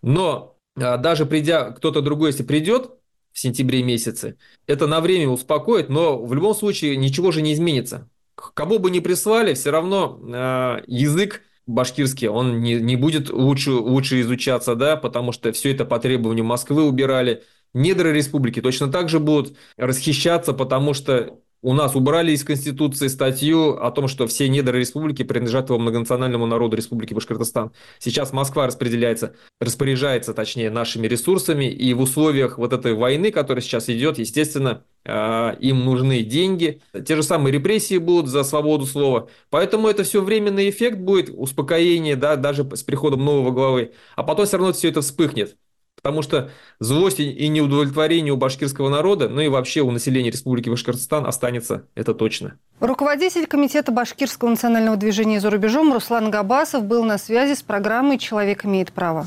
Но 0.00 0.56
э, 0.76 0.96
даже 0.96 1.26
придя 1.26 1.70
кто-то 1.72 2.00
другой, 2.00 2.30
если 2.30 2.42
придет 2.42 2.90
в 3.32 3.38
сентябре 3.38 3.82
месяце, 3.82 4.38
это 4.66 4.86
на 4.86 5.02
время 5.02 5.28
успокоит, 5.28 5.90
но 5.90 6.24
в 6.24 6.32
любом 6.32 6.54
случае 6.54 6.96
ничего 6.96 7.30
же 7.30 7.42
не 7.42 7.52
изменится. 7.52 8.08
Кого 8.34 8.78
бы 8.78 8.90
ни 8.90 9.00
прислали, 9.00 9.52
все 9.52 9.70
равно 9.70 10.18
э, 10.22 10.82
язык 10.86 11.42
башкирский, 11.66 12.28
он 12.28 12.60
не, 12.60 12.74
не 12.74 12.96
будет 12.96 13.30
лучше, 13.30 13.72
лучше 13.72 14.20
изучаться, 14.22 14.74
да, 14.74 14.96
потому 14.96 15.32
что 15.32 15.52
все 15.52 15.72
это 15.72 15.84
по 15.84 15.98
требованию 15.98 16.44
Москвы 16.44 16.82
убирали, 16.82 17.44
Недра 17.74 18.08
республики 18.08 18.60
точно 18.60 18.90
так 18.90 19.08
же 19.08 19.20
будут 19.20 19.56
расхищаться, 19.76 20.52
потому 20.52 20.94
что 20.94 21.40
у 21.62 21.74
нас 21.74 21.94
убрали 21.94 22.32
из 22.32 22.42
Конституции 22.42 23.08
статью 23.08 23.74
о 23.74 23.90
том, 23.90 24.08
что 24.08 24.26
все 24.26 24.48
недра 24.48 24.76
республики 24.76 25.22
принадлежат 25.22 25.68
его 25.68 25.78
многонациональному 25.78 26.46
народу 26.46 26.76
Республики 26.76 27.12
Башкортостан. 27.12 27.72
Сейчас 27.98 28.32
Москва 28.32 28.66
распределяется, 28.66 29.34
распоряжается, 29.60 30.32
точнее, 30.32 30.70
нашими 30.70 31.06
ресурсами, 31.06 31.70
и 31.70 31.92
в 31.92 32.00
условиях 32.00 32.56
вот 32.56 32.72
этой 32.72 32.94
войны, 32.94 33.30
которая 33.30 33.62
сейчас 33.62 33.90
идет, 33.90 34.18
естественно, 34.18 34.84
а, 35.04 35.50
им 35.60 35.84
нужны 35.84 36.22
деньги. 36.22 36.80
Те 37.06 37.16
же 37.16 37.22
самые 37.22 37.52
репрессии 37.52 37.98
будут 37.98 38.30
за 38.30 38.42
свободу 38.42 38.86
слова. 38.86 39.28
Поэтому 39.50 39.88
это 39.88 40.02
все 40.02 40.22
временный 40.22 40.70
эффект 40.70 40.98
будет, 40.98 41.28
успокоение, 41.28 42.16
да, 42.16 42.36
даже 42.36 42.64
с 42.74 42.82
приходом 42.82 43.22
нового 43.22 43.50
главы. 43.50 43.92
А 44.16 44.22
потом 44.22 44.46
все 44.46 44.56
равно 44.56 44.72
все 44.72 44.88
это 44.88 45.02
вспыхнет. 45.02 45.56
Потому 46.02 46.22
что 46.22 46.50
злость 46.78 47.20
и 47.20 47.48
неудовлетворение 47.48 48.32
у 48.32 48.36
башкирского 48.36 48.88
народа, 48.88 49.28
ну 49.28 49.40
и 49.40 49.48
вообще 49.48 49.80
у 49.82 49.90
населения 49.90 50.30
Республики 50.30 50.68
Башкортостан 50.68 51.26
останется, 51.26 51.84
это 51.94 52.14
точно. 52.14 52.54
Руководитель 52.80 53.46
Комитета 53.46 53.92
Башкирского 53.92 54.48
национального 54.48 54.96
движения 54.96 55.40
за 55.40 55.50
рубежом 55.50 55.92
Руслан 55.92 56.30
Габасов 56.30 56.84
был 56.84 57.04
на 57.04 57.18
связи 57.18 57.54
с 57.54 57.62
программой 57.62 58.18
«Человек 58.18 58.64
имеет 58.64 58.92
право». 58.92 59.26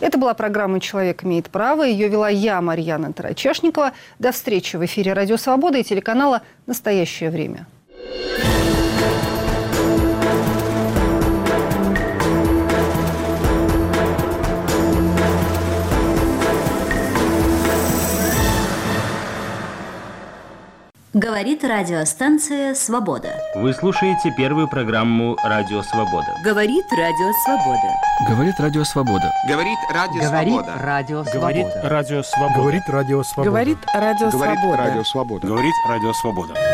Это 0.00 0.18
была 0.18 0.34
программа 0.34 0.80
«Человек 0.80 1.24
имеет 1.24 1.50
право». 1.50 1.82
Ее 1.82 2.08
вела 2.08 2.28
я, 2.28 2.60
Марьяна 2.60 3.12
Тарачешникова. 3.12 3.92
До 4.18 4.32
встречи 4.32 4.76
в 4.76 4.84
эфире 4.84 5.14
«Радио 5.14 5.36
Свобода» 5.36 5.78
и 5.78 5.82
телеканала 5.82 6.42
«Настоящее 6.66 7.30
время». 7.30 7.66
Говорит 21.14 21.62
радиостанция 21.62 22.74
«Свобода». 22.74 23.36
Вы 23.54 23.72
слушаете 23.72 24.32
первую 24.36 24.66
программу 24.66 25.36
«Радио 25.44 25.80
Свобода». 25.84 26.26
Говорит 26.42 26.84
Радио 26.90 27.30
Свобода. 27.44 27.88
Говорит 28.28 28.54
Радио 28.58 28.82
Свобода. 28.82 29.32
Говорит 29.46 29.78
Радио 29.92 30.32
Свобода. 30.32 30.72
Говорит 31.38 31.66
Радио 31.84 32.22
Свобода. 32.24 32.54
Говорит 32.58 32.88
Радио 32.92 33.22
Свобода. 33.22 33.46
Говорит 33.46 33.78
Радио 33.94 34.32
Свобода. 35.04 35.46
Говорит 35.46 35.74
Радио 35.86 36.12
Свобода. 36.12 36.66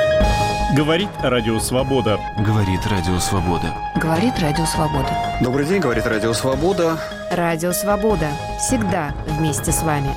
Говорит 0.72 1.10
Радио 1.22 1.58
Свобода. 1.60 2.18
Говорит 2.38 2.86
Радио 2.86 3.18
Свобода. 3.18 3.74
Говорит 3.96 4.38
Радио 4.38 4.64
Свобода. 4.64 5.10
Добрый 5.42 5.66
день, 5.66 5.80
говорит 5.80 6.06
Радио 6.06 6.32
Свобода. 6.32 6.98
Радио 7.30 7.72
Свобода. 7.72 8.28
Всегда 8.58 9.12
вместе 9.26 9.70
с 9.70 9.82
вами. 9.82 10.14